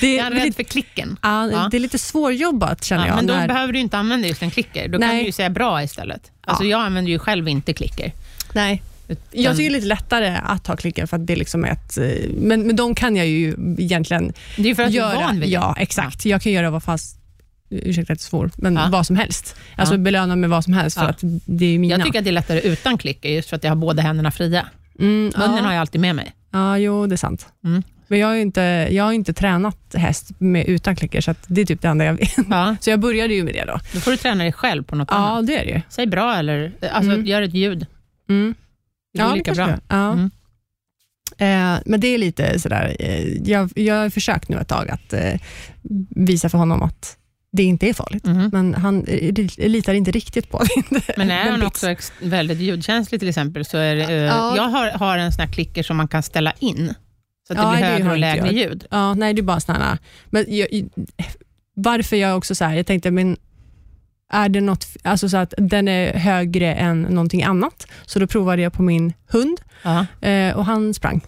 det, 0.00 0.18
Är 0.18 0.22
han 0.22 0.32
är, 0.32 0.36
rädd 0.36 0.44
lite, 0.44 0.56
för 0.56 0.62
klicken? 0.62 1.16
ja, 1.22 1.50
Ja. 1.50 1.68
det 1.70 1.76
är 1.76 1.80
lite 1.80 1.98
svårjobbat 1.98 2.84
känner 2.84 3.02
Ja, 3.02 3.08
jag. 3.08 3.16
men 3.16 3.26
då 3.26 3.34
när, 3.34 3.48
behöver 3.48 3.72
du 3.72 3.78
inte 3.78 3.98
använda 3.98 4.28
just 4.28 4.42
en 4.42 4.50
klicker. 4.50 4.88
Då 4.88 4.98
kan 4.98 5.08
Nej. 5.08 5.18
du 5.20 5.26
ju 5.26 5.32
säga 5.32 5.50
bra 5.50 5.82
istället. 5.82 6.30
Alltså 6.44 6.64
Ja. 6.64 6.70
Jag 6.70 6.80
använder 6.86 7.12
ju 7.12 7.18
själv 7.18 7.48
inte 7.48 7.72
klicker. 7.72 8.12
nej, 8.52 8.82
Utan- 9.08 9.24
jag 9.42 9.56
tycker 9.56 9.70
det 9.70 9.76
är 9.76 9.80
lite 9.80 9.86
lättare 9.86 10.36
att 10.44 10.66
ha 10.66 10.76
klicken 10.76 11.08
för 11.08 11.16
att 11.16 11.26
det 11.26 11.36
liksom 11.36 11.64
är 11.64 11.68
ett... 11.70 11.98
eh, 11.98 12.30
Men, 12.38 12.62
men 12.66 12.76
de 12.76 12.94
kan 12.94 13.16
jag 13.16 13.26
ju 13.26 13.56
egentligen 13.78 14.32
det 14.56 14.70
är 14.70 14.74
för 14.74 14.82
att 14.82 14.92
göra. 14.92 15.10
du 15.12 15.16
är 15.18 15.22
van 15.26 15.40
vid 15.40 15.48
ja, 15.50 15.74
det. 15.76 15.82
exakt. 15.82 16.24
Jag 16.24 16.42
kan 16.42 16.52
göra 16.52 16.70
vad 16.70 16.82
fast 16.82 17.16
ursäkta 17.70 18.12
att 18.12 18.18
jag 18.18 18.20
svor, 18.20 18.50
men 18.56 18.74
Ja. 18.76 18.88
vad 18.92 19.06
som 19.06 19.16
helst. 19.16 19.56
Alltså 19.76 19.94
Ja. 19.94 19.98
belöna 19.98 20.36
med 20.36 20.50
vad 20.50 20.64
som 20.64 20.72
helst 20.72 20.96
för 20.98 21.04
Ja. 21.04 21.10
att 21.10 21.20
det 21.46 21.64
är 21.74 21.78
mina. 21.78 21.94
Jag 21.96 22.04
tycker 22.06 22.18
att 22.18 22.24
det 22.24 22.30
är 22.30 22.32
lättare 22.32 22.60
utan 22.60 22.98
klicker, 22.98 23.28
just 23.28 23.48
för 23.48 23.56
att 23.56 23.64
jag 23.64 23.70
har 23.70 23.76
båda 23.76 24.02
händerna 24.02 24.30
fria. 24.30 24.66
mm, 24.98 25.32
Munnen 25.38 25.64
har 25.64 25.72
jag 25.72 25.80
alltid 25.80 26.00
med 26.00 26.16
mig. 26.16 26.32
ja, 26.52 26.78
jo 26.78 27.06
det 27.06 27.14
är 27.14 27.16
sant. 27.16 27.46
Mm. 27.64 27.82
Men 28.08 28.18
jag 28.18 28.26
har 28.28 28.34
inte, 28.34 28.60
jag 28.90 29.04
har 29.04 29.12
inte 29.12 29.32
tränat 29.32 29.94
häst 29.94 30.30
med, 30.38 30.66
utan 30.68 30.96
klicker, 30.96 31.20
så 31.20 31.34
det 31.46 31.60
är 31.60 31.64
typ 31.66 31.82
det 31.82 31.88
enda 31.88 32.04
jag 32.04 32.14
vet. 32.14 32.34
Ja, 32.50 32.76
Så 32.80 32.90
jag 32.90 33.00
började 33.00 33.34
ju 33.34 33.44
med 33.44 33.54
det 33.54 33.64
då. 33.64 33.78
då 33.94 34.00
får 34.00 34.10
du 34.10 34.16
träna 34.16 34.42
dig 34.44 34.52
själv 34.52 34.82
på 34.84 34.96
något 34.96 35.10
annat. 35.10 35.36
Ja, 35.36 35.42
det 35.54 35.60
är 35.60 35.64
det 35.64 35.70
ju. 35.70 35.80
Säg 35.88 36.06
bra 36.06 36.34
eller 36.36 36.72
alltså, 36.92 37.12
Mm. 37.12 37.26
gör 37.26 37.42
ett 37.42 37.54
ljud. 37.54 37.86
Mm. 38.28 38.54
Det 39.12 39.18
går 39.18 39.28
ja, 39.28 39.34
lika 39.34 39.44
kanske 39.54 39.64
bra. 39.64 39.72
det. 39.74 39.80
Ja. 39.88 40.12
Mm. 40.12 40.30
Eh, 41.38 41.80
men 41.86 42.00
det 42.00 42.06
är 42.06 42.18
lite 42.18 42.58
sådär, 42.60 42.96
eh, 42.98 43.24
jag, 43.50 43.70
jag 43.74 43.94
har 43.94 44.10
försökt 44.10 44.48
nu 44.48 44.56
ett 44.60 44.68
tag 44.68 44.90
att 44.90 45.12
eh, 45.12 45.40
visa 46.10 46.48
för 46.48 46.58
honom 46.58 46.82
att 46.82 47.16
det 47.56 47.62
inte 47.62 47.88
är 47.88 47.92
farligt. 47.94 48.24
Mhm. 48.26 48.50
Men 48.52 48.74
han 48.74 49.00
litar 49.58 49.94
inte 49.94 50.10
riktigt 50.10 50.50
på 50.50 50.62
det. 50.90 51.00
Men 51.16 51.30
är 51.30 51.50
han 51.50 51.62
också 51.66 51.94
väldigt 52.20 52.58
ljudkänslig 52.58 53.20
till 53.20 53.28
exempel, 53.28 53.64
så 53.64 53.76
är 53.78 53.94
det, 53.96 54.02
eh, 54.04 54.12
Ja. 54.12 54.56
jag 54.56 54.62
har, 54.62 54.90
har 54.90 55.18
en 55.18 55.32
sån 55.32 55.40
här 55.46 55.52
klicker 55.52 55.82
som 55.82 55.96
man 55.96 56.08
kan 56.08 56.22
ställa 56.22 56.52
in, 56.58 56.94
så 57.46 57.52
att 57.52 57.58
det 57.58 57.62
Ja, 57.64 57.70
blir 57.70 57.80
det 57.80 57.86
högre 57.86 58.04
har 58.04 58.12
och 58.12 58.18
lägre 58.18 58.48
ljud. 58.52 58.86
Ja, 58.90 59.14
nej, 59.14 59.34
det 59.34 59.40
är 59.40 59.42
bara 59.42 59.60
sådana. 59.60 59.98
Men 60.30 60.44
jag, 60.48 60.68
varför 61.76 62.16
jag 62.16 62.36
också 62.36 62.54
så 62.54 62.64
här, 62.64 62.74
jag 62.76 62.86
tänkte, 62.86 63.10
men 63.10 63.36
är 64.32 64.48
det 64.48 64.60
något, 64.60 64.86
alltså 65.02 65.28
så 65.28 65.36
att 65.36 65.54
den 65.58 65.88
är 65.88 66.12
högre 66.18 66.74
än 66.74 67.02
någonting 67.02 67.42
annat? 67.42 67.86
Så 68.06 68.18
då 68.18 68.26
provade 68.26 68.62
jag 68.62 68.72
på 68.72 68.82
min 68.82 69.12
hund 69.28 69.60
Ja. 69.82 70.06
eh, 70.28 70.56
och 70.56 70.64
han 70.64 70.94
sprang. 70.94 71.20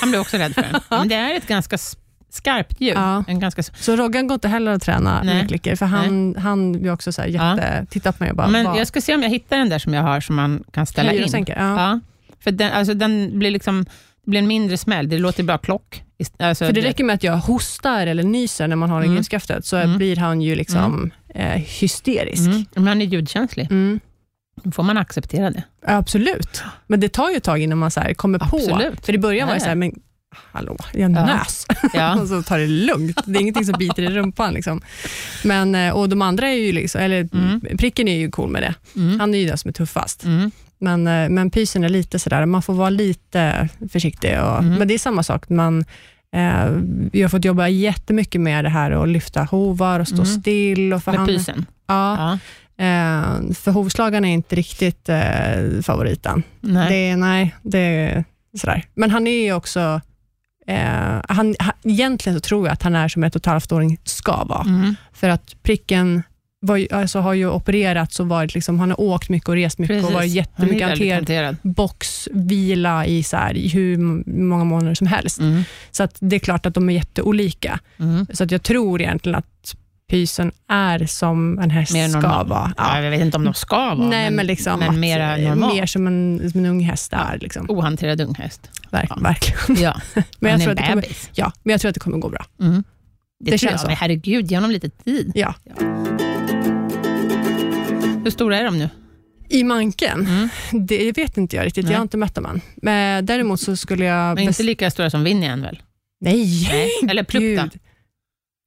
Han 0.00 0.10
blir 0.10 0.20
också 0.20 0.36
rädd 0.36 0.54
för 0.54 0.62
den. 0.62 0.80
Men 0.90 1.08
det 1.08 1.14
är 1.14 1.34
ett 1.36 1.46
ganska 1.48 1.78
skarpt 2.32 2.80
ljud. 2.80 2.96
Ja. 2.96 3.24
En 3.28 3.40
ganska, 3.40 3.62
Så 3.62 3.96
Roggan 3.96 4.26
går 4.26 4.34
inte 4.34 4.48
heller 4.48 4.72
att 4.72 4.82
träna 4.82 5.22
Nej. 5.22 5.34
med 5.34 5.48
klicker, 5.48 5.76
för 5.76 5.86
han, 5.86 6.34
han 6.38 6.72
blir 6.72 6.92
också 6.92 7.12
så 7.12 7.22
här 7.22 7.28
jätte, 7.28 7.86
tittar 7.90 8.12
på 8.12 8.22
mig 8.22 8.30
och 8.30 8.36
bara, 8.36 8.48
men 8.48 8.66
vad- 8.66 8.78
jag 8.78 8.86
ska 8.86 9.00
se 9.00 9.14
om 9.14 9.22
jag 9.22 9.30
hittar 9.30 9.56
den 9.58 9.68
där 9.68 9.78
som 9.78 9.94
jag 9.94 10.02
har, 10.02 10.20
som 10.20 10.36
man 10.36 10.64
kan 10.72 10.86
ställa 10.86 11.10
höjer 11.10 11.22
in. 11.24 11.30
sänker. 11.30 11.56
Ja. 11.58 11.80
Ja. 11.90 12.00
För 12.40 12.50
den, 12.50 12.72
alltså 12.72 12.94
den 12.94 13.38
blir 13.38 13.50
liksom, 13.50 13.84
det 14.24 14.30
blir 14.30 14.40
en 14.40 14.46
mindre 14.46 14.76
smäll. 14.76 15.08
Det 15.08 15.18
låter 15.18 15.42
bara 15.42 15.58
klock. 15.58 16.02
Alltså, 16.38 16.64
För 16.66 16.72
det 16.72 16.80
räcker 16.80 17.04
med 17.04 17.14
att 17.14 17.22
jag 17.22 17.36
hostar 17.36 18.06
eller 18.06 18.22
nyser 18.22 18.68
när 18.68 18.76
man 18.76 18.90
har 18.90 18.96
en 18.96 19.02
Mm. 19.02 19.12
mm. 19.12 19.24
skaftet, 19.24 19.64
så 19.66 19.76
Mm. 19.76 19.96
blir 19.98 20.16
han 20.16 20.42
ju 20.42 20.54
liksom 20.54 21.10
eh, 21.34 21.46
hysterisk. 21.80 22.46
Mm. 22.46 22.64
Men 22.74 22.86
han 22.86 23.00
är 23.02 23.06
ljudkänslig. 23.06 23.66
Mm. 23.70 24.00
Då 24.62 24.70
får 24.70 24.82
man 24.82 24.96
acceptera 24.98 25.50
det. 25.50 25.62
Absolut. 25.86 26.62
Men 26.86 27.00
det 27.00 27.08
tar 27.08 27.30
ju 27.30 27.36
ett 27.36 27.44
tag 27.44 27.58
innan 27.62 27.78
man 27.78 27.90
så 27.90 28.00
kommer 28.16 28.38
på. 28.38 28.56
Absolut. 28.56 29.06
För 29.06 29.12
i 29.14 29.18
början 29.18 29.48
var 29.48 29.54
Ja, 29.54 29.58
det 29.58 29.60
så 29.60 29.66
här, 29.66 29.72
ja. 29.72 29.74
men 29.78 29.92
hallå, 30.52 30.76
jag 30.92 31.10
Ja. 31.12 31.26
nös. 31.26 31.66
Ja. 31.94 32.20
och 32.20 32.28
så 32.28 32.42
tar 32.42 32.58
det 32.58 32.66
lugnt. 32.66 33.20
Det 33.26 33.38
är 33.38 33.40
ingenting 33.40 33.64
som 33.64 33.74
biter 33.78 34.02
i 34.02 34.08
rumpan. 34.08 34.54
Liksom. 34.54 34.80
Men, 35.44 35.74
eh, 35.74 35.92
och 35.94 36.08
de 36.08 36.22
andra 36.22 36.48
är 36.48 36.56
ju, 36.58 36.72
liksom, 36.72 37.00
eller 37.00 37.28
Mm. 37.32 37.60
pricken 37.78 38.08
är 38.08 38.16
ju 38.16 38.30
cool 38.30 38.50
med 38.50 38.62
det. 38.62 38.74
Mm. 38.96 39.20
Han 39.20 39.34
är 39.34 39.38
ju 39.38 39.46
den 39.46 39.58
som 39.58 39.68
är 39.68 39.72
tuffast. 39.72 40.24
Mm. 40.24 40.50
Men, 40.78 41.06
eh, 41.06 41.28
men 41.28 41.50
pysen 41.50 41.84
är 41.84 41.88
lite 41.88 42.18
sådär, 42.18 42.46
man 42.46 42.62
får 42.62 42.74
vara 42.74 42.90
lite 42.90 43.68
försiktig. 43.92 44.40
Och, 44.40 44.58
Mm. 44.58 44.74
Men 44.74 44.88
det 44.88 44.94
är 44.94 44.98
samma 44.98 45.22
sak, 45.22 45.48
man, 45.48 45.84
eh, 46.34 46.64
vi 47.12 47.22
har 47.22 47.28
fått 47.28 47.44
jobba 47.44 47.68
jättemycket 47.68 48.40
med 48.40 48.64
det 48.64 48.68
här 48.70 48.90
och 48.90 49.08
lyfta 49.08 49.42
hovar 49.44 50.00
och 50.00 50.08
stå 50.08 50.22
Mm. 50.22 50.26
still. 50.26 50.92
Och 50.92 51.02
för 51.02 51.10
Med 51.10 51.18
han, 51.20 51.26
pysen. 51.28 51.66
Ja, 51.86 52.16
Ja. 52.76 52.84
eh, 52.84 53.52
för 53.54 53.70
hovslagarna 53.70 54.28
är 54.28 54.32
inte 54.32 54.56
riktigt 54.56 55.08
eh, 55.08 55.80
favoriten. 55.82 56.42
Nej. 56.60 56.88
Det 57.10 57.16
nej, 57.16 57.54
det 57.62 57.78
är 57.78 58.24
sådär. 58.60 58.84
Men 58.94 59.10
han 59.10 59.26
är 59.26 59.44
ju 59.44 59.52
också, 59.52 60.00
eh, 60.66 61.20
han, 61.28 61.54
han, 61.58 61.72
egentligen 61.82 62.38
så 62.38 62.40
tror 62.40 62.66
jag 62.66 62.72
att 62.72 62.82
han 62.82 62.94
är 62.94 63.08
som 63.08 63.24
ett 63.24 63.34
och 63.34 63.40
ett 63.40 63.46
halvt 63.46 63.72
åring 63.72 63.98
ska 64.04 64.44
vara. 64.44 64.62
Mm. 64.62 64.94
För 65.12 65.28
att 65.28 65.62
pricken 65.62 66.22
var, 66.60 66.86
alltså, 66.90 67.18
har 67.18 67.34
ju 67.34 67.50
opererats 67.50 68.20
och 68.20 68.28
varit, 68.28 68.54
liksom, 68.54 68.80
han 68.80 68.90
har 68.90 69.00
åkt 69.00 69.28
mycket 69.28 69.48
och 69.48 69.54
rest 69.54 69.78
mycket 69.78 70.04
och 70.04 70.12
varit 70.12 70.30
jättemycket 70.30 70.88
hanterad 70.88 71.14
hanterad. 71.14 71.56
boxvila 71.62 73.06
i, 73.06 73.22
så 73.22 73.36
här, 73.36 73.68
hur 73.72 73.96
många 74.42 74.64
månader 74.64 74.94
som 74.94 75.06
helst. 75.06 75.40
Mm. 75.40 75.62
Så 75.90 76.02
att 76.02 76.16
det 76.20 76.36
är 76.36 76.40
klart 76.40 76.66
att 76.66 76.74
de 76.74 76.88
är 76.88 76.94
jätteolika. 76.94 77.80
Mm. 77.98 78.26
Så 78.32 78.44
att 78.44 78.50
jag 78.50 78.62
tror 78.62 79.00
egentligen 79.00 79.38
att 79.38 79.76
pysen 80.12 80.52
är 80.68 81.06
som 81.06 81.58
en 81.58 81.70
häst 81.70 81.92
Mer 81.92 82.08
ska 82.08 82.20
normal. 82.20 82.48
vara. 82.48 82.72
Ja. 82.76 83.02
jag 83.02 83.10
vet 83.10 83.20
inte 83.20 83.36
om 83.36 83.44
de 83.44 83.54
ska 83.54 83.76
vara, 83.76 83.94
Nej, 83.94 84.30
men, 84.30 84.46
liksom 84.46 84.78
men 84.80 85.00
mera 85.00 85.38
eh, 85.38 85.54
mer 85.54 85.86
som 85.86 86.06
en, 86.06 86.50
som 86.50 86.60
en 86.60 86.66
ung 86.66 86.80
häst 86.80 87.12
är. 87.12 87.38
Liksom. 87.40 87.70
Ohanterad 87.70 88.20
unghäst. 88.20 88.70
Verk, 88.90 89.06
ja. 89.10 89.16
Verkligen. 89.20 89.82
Ja. 89.82 90.00
Men 90.40 90.50
jag, 90.52 90.60
tror 90.60 90.70
att 90.72 90.76
det 90.78 90.82
kommer, 90.88 91.04
ja, 91.34 91.52
men 91.62 91.70
jag 91.70 91.80
tror 91.80 91.88
att 91.88 91.94
det 91.94 92.00
kommer 92.00 92.18
gå 92.18 92.28
bra. 92.28 92.44
Mm. 92.60 92.84
Det, 93.44 93.50
Det 93.50 93.58
känns 93.58 93.70
jag. 93.72 93.80
så. 93.80 93.86
Men 93.86 93.96
herregud, 93.96 94.50
ge 94.50 94.56
honom 94.56 94.70
lite 94.70 94.88
tid. 94.90 95.32
Ja. 95.34 95.54
Hur 98.24 98.30
stora 98.30 98.58
är 98.58 98.64
de 98.64 98.78
nu? 98.78 98.88
I 99.48 99.64
manken, 99.64 100.20
Mm. 100.20 100.48
det 100.86 101.12
vet 101.16 101.36
inte 101.36 101.56
jag 101.56 101.66
riktigt. 101.66 101.84
Nej. 101.84 101.92
Jag 101.92 101.98
har 101.98 102.02
inte 102.02 102.16
mött 102.16 102.34
dem 102.34 102.46
än. 102.46 102.60
Men 102.76 103.26
däremot 103.26 103.60
så 103.60 103.76
skulle 103.76 104.04
jag... 104.04 104.34
Men 104.34 104.44
inte 104.44 104.62
lika 104.62 104.90
stora 104.90 105.10
som 105.10 105.24
Winnie 105.24 105.46
än 105.48 105.62
väl? 105.62 105.82
nej, 106.20 106.68
Nej. 106.72 107.10
Eller 107.10 107.24
Plupta? 107.24 107.70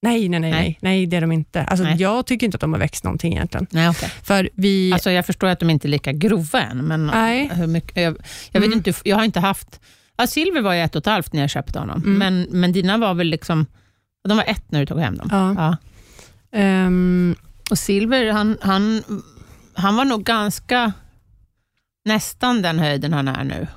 Nej, 0.05 0.29
nej, 0.29 0.39
nej, 0.39 0.51
Nej. 0.51 0.77
nej, 0.81 1.05
det 1.05 1.17
är 1.17 1.21
de 1.21 1.31
inte. 1.31 1.63
Alltså, 1.63 1.83
Nej. 1.83 1.95
Jag 1.97 2.25
tycker 2.25 2.45
inte 2.45 2.55
att 2.55 2.61
de 2.61 2.73
har 2.73 2.79
växt 2.79 3.03
någonting 3.03 3.33
egentligen. 3.33 3.67
Nej, 3.71 3.89
okej. 3.89 4.09
För 4.23 4.49
vi... 4.53 4.93
Alltså, 4.93 5.11
jag 5.11 5.25
förstår 5.25 5.47
att 5.47 5.59
de 5.59 5.69
inte 5.69 5.87
är 5.87 5.89
lika 5.89 6.11
grova 6.11 6.61
än, 6.61 6.77
men 6.87 7.07
Nej. 7.07 7.49
hur 7.53 7.67
mycket, 7.67 8.03
jag, 8.03 8.17
jag 8.51 8.59
vet 8.61 8.67
Mm. 8.67 8.77
inte, 8.77 8.93
jag 9.03 9.15
har 9.17 9.23
inte 9.23 9.39
haft... 9.39 9.79
Ja, 10.17 10.27
Silver 10.27 10.61
var 10.61 10.73
ju 10.73 10.81
ett 10.81 10.95
och 10.95 10.99
ett 10.99 11.05
halvt 11.05 11.33
när 11.33 11.41
jag 11.41 11.49
köpte 11.49 11.79
honom, 11.79 12.03
Mm. 12.03 12.17
men, 12.17 12.47
men 12.59 12.71
dina 12.71 12.97
var 12.97 13.13
väl 13.13 13.27
liksom... 13.27 13.65
De 14.27 14.37
var 14.37 14.43
ett 14.47 14.71
när 14.71 14.79
du 14.79 14.85
tog 14.85 14.99
hem 14.99 15.17
dem? 15.17 15.27
Ja. 15.31 15.53
Ja. 15.57 15.77
ehm, 16.59 17.35
Och 17.71 17.77
Silver, 17.79 18.31
han, 18.31 18.57
han, 18.61 19.03
han 19.73 19.95
var 19.95 20.05
nog 20.05 20.23
ganska... 20.23 20.93
Nästan 22.05 22.61
den 22.61 22.79
höjden 22.79 23.13
han 23.13 23.27
är 23.27 23.43
nu. 23.43 23.67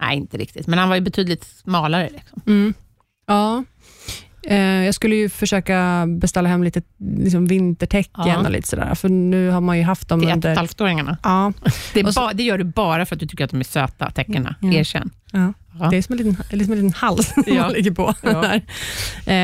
Nej, 0.00 0.16
inte 0.16 0.36
riktigt, 0.36 0.66
men 0.66 0.78
han 0.78 0.88
var 0.88 0.96
ju 0.96 1.02
betydligt 1.02 1.44
smalare. 1.44 2.08
Liksom. 2.12 2.42
mm, 2.46 2.74
ja. 3.26 3.64
Eh, 4.48 4.58
jag 4.84 4.94
skulle 4.94 5.16
ju 5.16 5.28
försöka 5.28 6.04
beställa 6.08 6.48
hem 6.48 6.62
lite 6.64 6.82
liksom 7.18 7.46
vintertäcken 7.46 8.26
Ja. 8.26 8.38
och 8.40 8.50
lite 8.50 8.68
sådär, 8.68 8.94
för 8.94 9.08
nu 9.08 9.50
har 9.50 9.60
man 9.60 9.78
ju 9.78 9.84
haft 9.84 10.08
dem 10.08 10.20
Till 10.20 10.28
ett 10.28 10.34
under... 10.34 10.50
ett 10.52 10.58
halvt-åringarna. 10.58 11.16
Ja, 11.22 11.52
Det, 11.94 12.12
så- 12.12 12.30
det 12.34 12.42
gör 12.42 12.58
du 12.58 12.64
bara 12.64 13.06
för 13.06 13.16
att 13.16 13.20
du 13.20 13.26
tycker 13.26 13.44
att 13.44 13.50
de 13.50 13.60
är 13.60 13.64
söta, 13.64 14.10
tecknen. 14.10 14.54
Mm. 14.62 14.74
Erkänn. 14.76 15.10
ja. 15.32 15.52
Ja. 15.80 15.88
Det 15.90 15.96
är 15.96 16.02
som 16.02 16.12
en 16.12 16.18
liten, 16.18 16.44
det 16.50 16.56
är 16.56 16.64
som 16.64 16.72
en 16.72 16.78
liten 16.78 16.92
hals 16.92 17.32
Ja. 17.46 17.62
man 17.62 17.72
ligger 17.72 17.90
på. 17.90 18.14
Ja. 18.22 18.30
Där. 18.42 18.56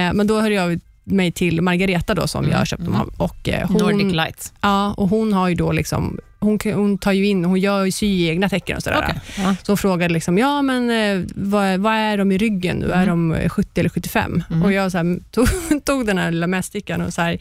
Eh, 0.09 0.13
men 0.15 0.27
då 0.27 0.41
hörde 0.41 0.55
jag 0.55 0.81
mig 1.05 1.33
till 1.33 1.61
Margareta 1.63 2.15
då, 2.15 2.27
som 2.27 2.45
Mm, 2.45 2.57
jag 2.59 2.67
köpte 2.67 2.85
dem 2.85 2.95
mm. 2.95 3.09
av. 3.09 3.15
Och, 3.17 3.49
eh, 3.49 3.69
hon, 3.69 3.77
Nordic 3.77 4.15
Lights. 4.15 4.53
Ja, 4.61 4.93
och 4.93 5.09
hon 5.09 5.33
har 5.33 5.49
ju 5.49 5.55
då 5.55 5.73
liksom, 5.73 6.19
hon, 6.43 6.59
hon 6.65 6.99
tar 6.99 7.13
ju 7.13 7.27
in, 7.27 7.45
hon 7.45 7.61
gör 7.61 7.85
ju 7.85 7.91
sy 7.93 8.27
egna 8.29 8.49
tecken 8.49 8.77
och 8.77 8.83
sådär. 8.83 9.05
Okej. 9.09 9.21
Ja. 9.45 9.57
Så 9.63 9.73
hon 9.73 9.77
frågade 9.79 10.15
liksom, 10.15 10.39
ja 10.39 10.63
men 10.63 10.91
eh, 10.91 11.29
vad, 11.35 11.81
vad 11.81 11.93
är 11.95 12.19
de 12.19 12.33
i 12.33 12.39
ryggen 12.39 12.77
nu? 12.77 12.91
Är 12.93 13.07
de 13.07 13.33
eh, 13.33 13.49
70 13.49 13.81
eller 13.81 13.91
75? 13.91 14.43
Mm. 14.51 14.63
Och 14.63 14.73
jag 14.73 14.93
så 14.93 14.99
här, 14.99 15.19
tog, 15.31 15.49
tog 15.85 16.07
den 16.07 16.19
här 16.19 16.31
lilla 16.31 16.47
mätstickan 16.47 17.01
och 17.01 17.13
så 17.15 17.23
här, 17.23 17.39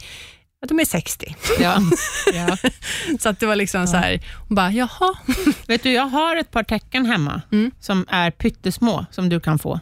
ja, 0.60 0.66
de 0.68 0.80
är 0.80 0.84
60. 0.84 1.36
Ja. 1.60 1.78
Ja. 2.34 2.56
Så 3.20 3.28
att 3.28 3.40
det 3.40 3.46
var 3.46 3.56
liksom 3.56 3.86
så 3.86 3.96
här, 3.96 4.20
hon 4.48 4.54
bara, 4.54 4.70
jaha. 4.72 5.14
Vet 5.66 5.82
du, 5.82 5.92
jag 5.92 6.06
har 6.06 6.36
ett 6.36 6.50
par 6.50 6.62
tecken 6.62 7.06
hemma 7.06 7.42
Mm. 7.52 7.70
som 7.80 8.06
är 8.08 8.30
pyttesmå, 8.30 9.06
som 9.10 9.28
du 9.28 9.40
kan 9.40 9.58
få. 9.58 9.80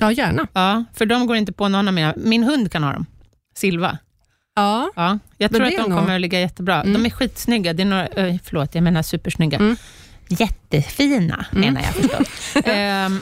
Ja, 0.00 0.12
gärna. 0.12 0.46
Ja, 0.52 0.84
för 0.94 1.06
de 1.06 1.26
går 1.26 1.36
inte 1.36 1.52
på 1.52 1.68
någon 1.68 1.88
av 1.88 1.94
mina. 1.94 2.14
Min 2.16 2.42
hund 2.42 2.72
kan 2.72 2.82
ha 2.82 2.92
dem. 2.92 3.06
Silva. 3.56 3.98
Ja, 4.54 4.90
Ja, 4.96 5.18
jag 5.38 5.52
Men 5.52 5.58
tror 5.60 5.66
att 5.68 5.76
de 5.76 5.90
nog- 5.90 5.98
kommer 5.98 6.14
att 6.14 6.20
ligga 6.20 6.40
jättebra. 6.40 6.82
Mm. 6.82 6.92
De 7.02 7.06
är 7.06 7.10
skitsnygga. 7.10 7.72
Det 7.72 7.82
är 7.82 7.86
några, 7.86 8.06
äh, 8.06 8.36
förlåt, 8.44 8.74
jag 8.74 8.84
menar 8.84 9.02
supersnygga. 9.02 9.58
Mm. 9.58 9.76
Jättefina, 10.28 11.46
Mm. 11.52 11.60
menar 11.60 11.80
jag 11.82 11.94
förstås. 11.94 12.56
Ehm, 12.64 13.20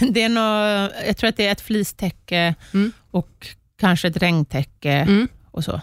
det 0.12 0.22
är 0.22 0.28
nog, 0.28 0.90
jag 1.06 1.16
tror 1.16 1.28
att 1.28 1.36
det 1.36 1.46
är 1.46 1.52
ett 1.52 1.60
fleecetäcke 1.60 2.54
Mm. 2.74 2.92
och 3.10 3.46
kanske 3.80 4.08
ett 4.08 4.16
regntäcke 4.16 4.92
Mm. 4.92 5.28
och 5.50 5.64
så. 5.64 5.80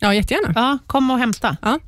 ja 0.00 0.14
jättegärna. 0.14 0.52
Ja, 0.56 0.78
kom 0.86 1.10
och 1.10 1.18
hämta. 1.18 1.56
Ja. 1.62 1.78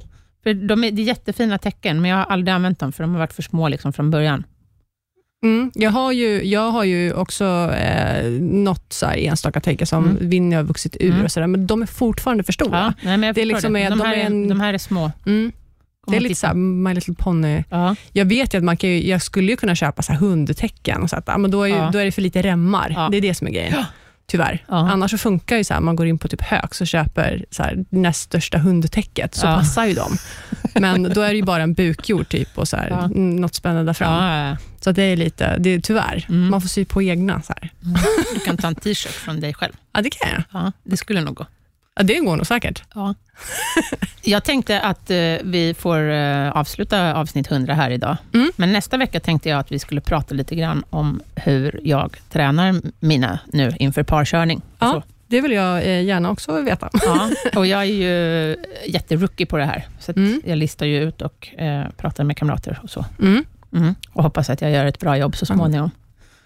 För 0.42 0.54
de 0.54 0.84
är, 0.84 0.90
det 0.90 1.02
är 1.02 1.04
jättefina 1.06 1.58
tecken, 1.58 2.00
men 2.02 2.10
jag 2.10 2.16
har 2.18 2.24
aldrig 2.24 2.54
använt 2.54 2.78
dem, 2.78 2.92
för 2.92 3.02
de 3.04 3.12
har 3.12 3.18
varit 3.18 3.32
för 3.32 3.42
små 3.42 3.68
liksom 3.68 3.92
från 3.92 4.10
början. 4.10 4.44
Mm, 5.42 5.70
jag, 5.74 5.90
har 5.90 6.12
ju, 6.12 6.44
jag 6.44 6.70
har 6.70 6.84
ju 6.84 7.12
också 7.12 7.44
eh, 7.78 8.30
något 8.40 8.92
så 8.92 9.06
enstaka 9.06 9.60
tecken 9.60 9.86
som 9.86 10.04
Mm. 10.04 10.28
Winnie 10.28 10.56
har 10.56 10.62
vuxit 10.62 10.96
ur, 11.00 11.10
Mm. 11.12 11.24
och 11.24 11.32
så 11.32 11.40
där, 11.40 11.46
men 11.46 11.66
de 11.66 11.82
är 11.82 11.86
fortfarande 11.86 12.44
för 12.44 12.52
stora. 12.52 12.78
Ja, 12.78 12.92
nej, 13.02 13.16
men 13.16 13.22
jag 13.26 13.34
Det 13.34 13.40
är 13.40 13.42
förstår 13.42 13.54
liksom 13.56 13.72
det. 13.72 13.80
är- 13.82 13.90
de, 13.90 13.98
de 13.98 14.04
här 14.06 14.14
är 14.14 14.18
är, 14.20 14.24
en- 14.26 14.48
de 14.48 14.60
här 14.60 14.74
är 14.74 14.78
små. 14.78 15.12
Mm. 15.26 15.52
Det 16.06 16.16
är 16.16 16.20
lite 16.20 16.34
titta. 16.34 16.40
så 16.40 16.46
här 16.46 16.54
My 16.54 16.94
Little 16.94 17.14
Pony. 17.14 17.62
Ja, 17.70 17.96
Jag 18.12 18.24
vet 18.24 18.54
ju 18.54 18.58
att 18.58 18.64
man 18.64 18.76
kan 18.76 18.90
ju, 18.90 19.08
jag 19.08 19.22
skulle 19.22 19.50
ju 19.50 19.56
kunna 19.56 19.74
köpa 19.74 20.02
så 20.02 20.12
här 20.12 20.18
hundtecken, 20.20 21.02
och 21.02 21.10
så 21.10 21.16
att, 21.16 21.40
men 21.40 21.50
då, 21.50 21.62
är 21.62 21.66
ju, 21.68 21.74
Ja. 21.74 21.90
då 21.92 21.98
är 21.98 22.04
det 22.04 22.12
för 22.12 22.22
lite 22.22 22.42
remmar. 22.42 23.08
Det 23.10 23.16
är 23.16 23.20
det 23.20 23.34
som 23.34 23.46
är 23.46 23.50
grejen. 23.52 23.84
Tyvärr. 24.26 24.64
Annars 24.68 25.10
så 25.10 25.18
funkar 25.18 25.56
ju 25.56 25.64
så 25.64 25.74
här, 25.74 25.80
man 25.80 25.96
går 25.96 26.06
in 26.06 26.18
på 26.18 26.28
typ 26.28 26.42
Högs 26.42 26.80
och 26.80 26.86
köper 26.86 27.44
så 27.50 27.62
här, 27.62 27.84
näst 27.90 28.20
största 28.20 28.58
hundtäcket, 28.58 29.34
så 29.34 29.42
passar 29.46 29.84
ju 29.86 29.94
de. 29.94 30.16
Men 30.74 31.02
då 31.02 31.20
är 31.20 31.28
det 31.28 31.36
ju 31.36 31.42
bara 31.42 31.62
en 31.62 31.74
bukjord 31.74 32.28
typ 32.28 32.58
och 32.58 32.68
så 32.68 32.76
här, 32.76 32.88
Ja. 32.90 33.04
mm, 33.04 33.36
något 33.36 33.54
spännande 33.54 33.84
där 33.84 33.92
fram. 33.92 34.12
ja, 34.24 34.48
ja. 34.48 34.56
Så 34.80 34.90
att 34.90 34.96
det 34.96 35.02
är 35.02 35.16
lite, 35.16 35.56
det 35.58 35.70
är 35.70 35.80
tyvärr, 35.80 36.26
Mm. 36.28 36.50
man 36.50 36.60
får 36.60 36.68
sy 36.68 36.84
på 36.84 37.02
egna. 37.02 37.42
Så 37.42 37.52
här. 37.60 37.70
Du 38.34 38.40
kan 38.40 38.56
ta 38.56 38.68
en 38.68 38.74
t-shirt 38.74 39.12
från 39.12 39.40
dig 39.40 39.54
själv. 39.54 39.72
Ja, 39.92 40.00
det 40.02 40.10
kan 40.10 40.30
jag. 40.30 40.42
Ja, 40.52 40.72
det 40.84 40.96
skulle 40.96 41.20
nog 41.20 41.34
gå. 41.34 41.46
Ja, 41.96 42.02
det 42.02 42.14
går 42.18 42.36
nog 42.36 42.46
säkert. 42.46 42.82
Ja. 42.94 43.14
Jag 44.22 44.44
tänkte 44.44 44.80
att 44.80 45.10
eh, 45.10 45.16
vi 45.44 45.74
får 45.78 46.10
eh, 46.10 46.50
avsluta 46.50 47.14
avsnitt 47.14 47.50
100 47.50 47.74
här 47.74 47.90
idag. 47.90 48.16
Mm. 48.34 48.50
Men 48.56 48.72
nästa 48.72 48.96
vecka 48.96 49.20
tänkte 49.20 49.48
jag 49.48 49.58
att 49.60 49.72
vi 49.72 49.78
skulle 49.78 50.00
prata 50.00 50.34
lite 50.34 50.54
grann 50.54 50.84
om 50.90 51.20
hur 51.34 51.80
jag 51.84 52.16
tränar 52.30 52.80
mina 53.00 53.38
nu 53.52 53.72
inför 53.78 54.02
parkörning. 54.02 54.62
Ja. 54.78 54.92
Så. 54.92 55.02
Det 55.26 55.40
vill 55.40 55.52
jag 55.52 55.76
eh, 55.82 56.02
gärna 56.02 56.30
också 56.30 56.60
veta. 56.60 56.90
Ja, 56.92 57.30
och 57.56 57.66
jag 57.66 57.80
är 57.80 57.84
ju 57.84 58.56
jätterookie 58.86 59.46
på 59.46 59.56
det 59.56 59.64
här, 59.64 59.88
så 60.00 60.12
Mm. 60.16 60.42
jag 60.44 60.58
listar 60.58 60.86
ju 60.86 61.02
ut 61.02 61.22
och 61.22 61.54
eh, 61.58 61.86
pratar 61.96 62.24
med 62.24 62.36
kamrater 62.36 62.80
och 62.82 62.90
så. 62.90 63.04
Mm. 63.20 63.44
Mm. 63.72 63.94
Och 64.12 64.22
hoppas 64.22 64.50
att 64.50 64.60
jag 64.60 64.70
gör 64.70 64.86
ett 64.86 65.00
bra 65.00 65.16
jobb 65.18 65.36
så 65.36 65.46
småningom. 65.46 65.90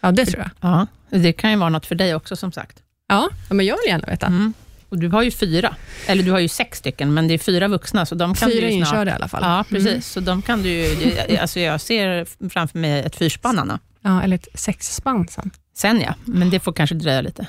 Ja, 0.01 0.13
det 0.13 0.27
tror 0.27 0.43
jag. 0.43 0.51
Ja, 0.71 0.87
det 1.11 1.33
kan 1.33 1.51
ju 1.51 1.57
vara 1.57 1.69
något 1.71 1.87
för 1.87 1.95
dig 1.95 2.15
också 2.15 2.37
som 2.37 2.53
sagt. 2.53 2.79
Ja, 3.09 3.29
men 3.51 3.67
jag 3.67 3.77
vill 3.77 3.91
gärna 3.91 4.07
veta. 4.07 4.27
Mm. 4.27 4.53
Och 4.89 4.99
du 4.99 5.09
har 5.09 5.23
ju 5.23 5.31
fyra, 5.31 5.75
eller 6.07 6.23
du 6.23 6.31
har 6.31 6.39
ju 6.39 6.49
sex 6.49 6.79
stycken, 6.79 7.15
men 7.15 7.29
det 7.29 7.35
är 7.35 7.39
fyra 7.39 7.69
vuxna, 7.69 8.07
så 8.07 8.15
de 8.15 8.35
kan 8.35 8.51
Fyra 8.51 8.61
du 8.61 8.73
ju 8.73 8.79
snart... 8.85 8.89
inkörda 8.93 9.11
i 9.11 9.15
alla 9.15 9.29
fall. 9.29 9.43
Ja, 9.45 9.65
precis. 9.69 9.89
Mm. 9.89 10.03
Så 10.03 10.21
de 10.21 10.43
kan 10.43 10.63
du 10.63 10.69
ju... 10.69 11.17
Alltså 11.41 11.61
jag 11.61 11.81
ser 11.81 12.27
framför 12.49 12.79
mig 12.79 13.01
ett 13.01 13.17
fyrspann, 13.17 13.59
Anna. 13.59 13.79
Ja, 14.03 14.23
eller 14.23 14.37
ett 14.37 14.49
sexspann 14.55 15.29
sen. 15.29 15.51
Sen 15.75 16.01
ja, 16.01 16.15
men 16.25 16.51
det 16.51 16.61
får 16.61 16.73
kanske 16.73 16.95
dröja 16.97 17.21
lite. 17.21 17.47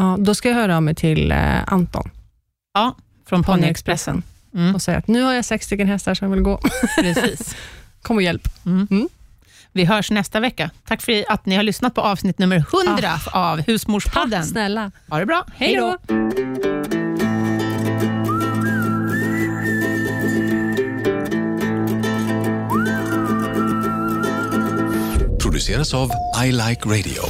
Ja, 0.00 0.16
då 0.18 0.34
ska 0.34 0.48
jag 0.48 0.56
höra 0.56 0.76
av 0.76 0.82
mig 0.82 0.94
till 0.94 1.32
eh, 1.32 1.72
Anton, 1.72 2.10
Ja, 2.74 2.96
från 3.26 3.42
Ponyexpressen. 3.42 4.22
Mm, 4.54 4.74
och 4.74 4.82
säga 4.82 4.98
att 4.98 5.08
nu 5.08 5.22
har 5.22 5.32
jag 5.32 5.44
sex 5.44 5.66
stycken 5.66 5.88
hästar 5.88 6.14
som 6.14 6.30
vill 6.30 6.40
gå. 6.40 6.60
precis. 7.00 7.56
Kom 8.02 8.16
och 8.16 8.22
hjälp. 8.22 8.48
Mm. 8.66 8.88
Mm. 8.90 9.08
Vi 9.72 9.84
hörs 9.84 10.10
nästa 10.10 10.40
vecka. 10.40 10.70
Tack 10.86 11.02
för 11.02 11.24
att 11.32 11.46
ni 11.46 11.56
har 11.56 11.62
lyssnat 11.62 11.94
på 11.94 12.00
avsnitt 12.00 12.38
nummer 12.38 12.64
100 12.88 13.20
av 13.32 13.60
Husmorspodden. 13.60 14.40
Tack 14.42 14.50
snälla. 14.50 14.90
Ha 15.08 15.18
det 15.18 15.26
bra. 15.26 15.44
Hej 15.56 15.76
då! 15.76 15.98
produceras 25.60 25.94
av 25.94 26.10
I 26.44 26.52
Like 26.52 26.88
Radio. 26.88 27.22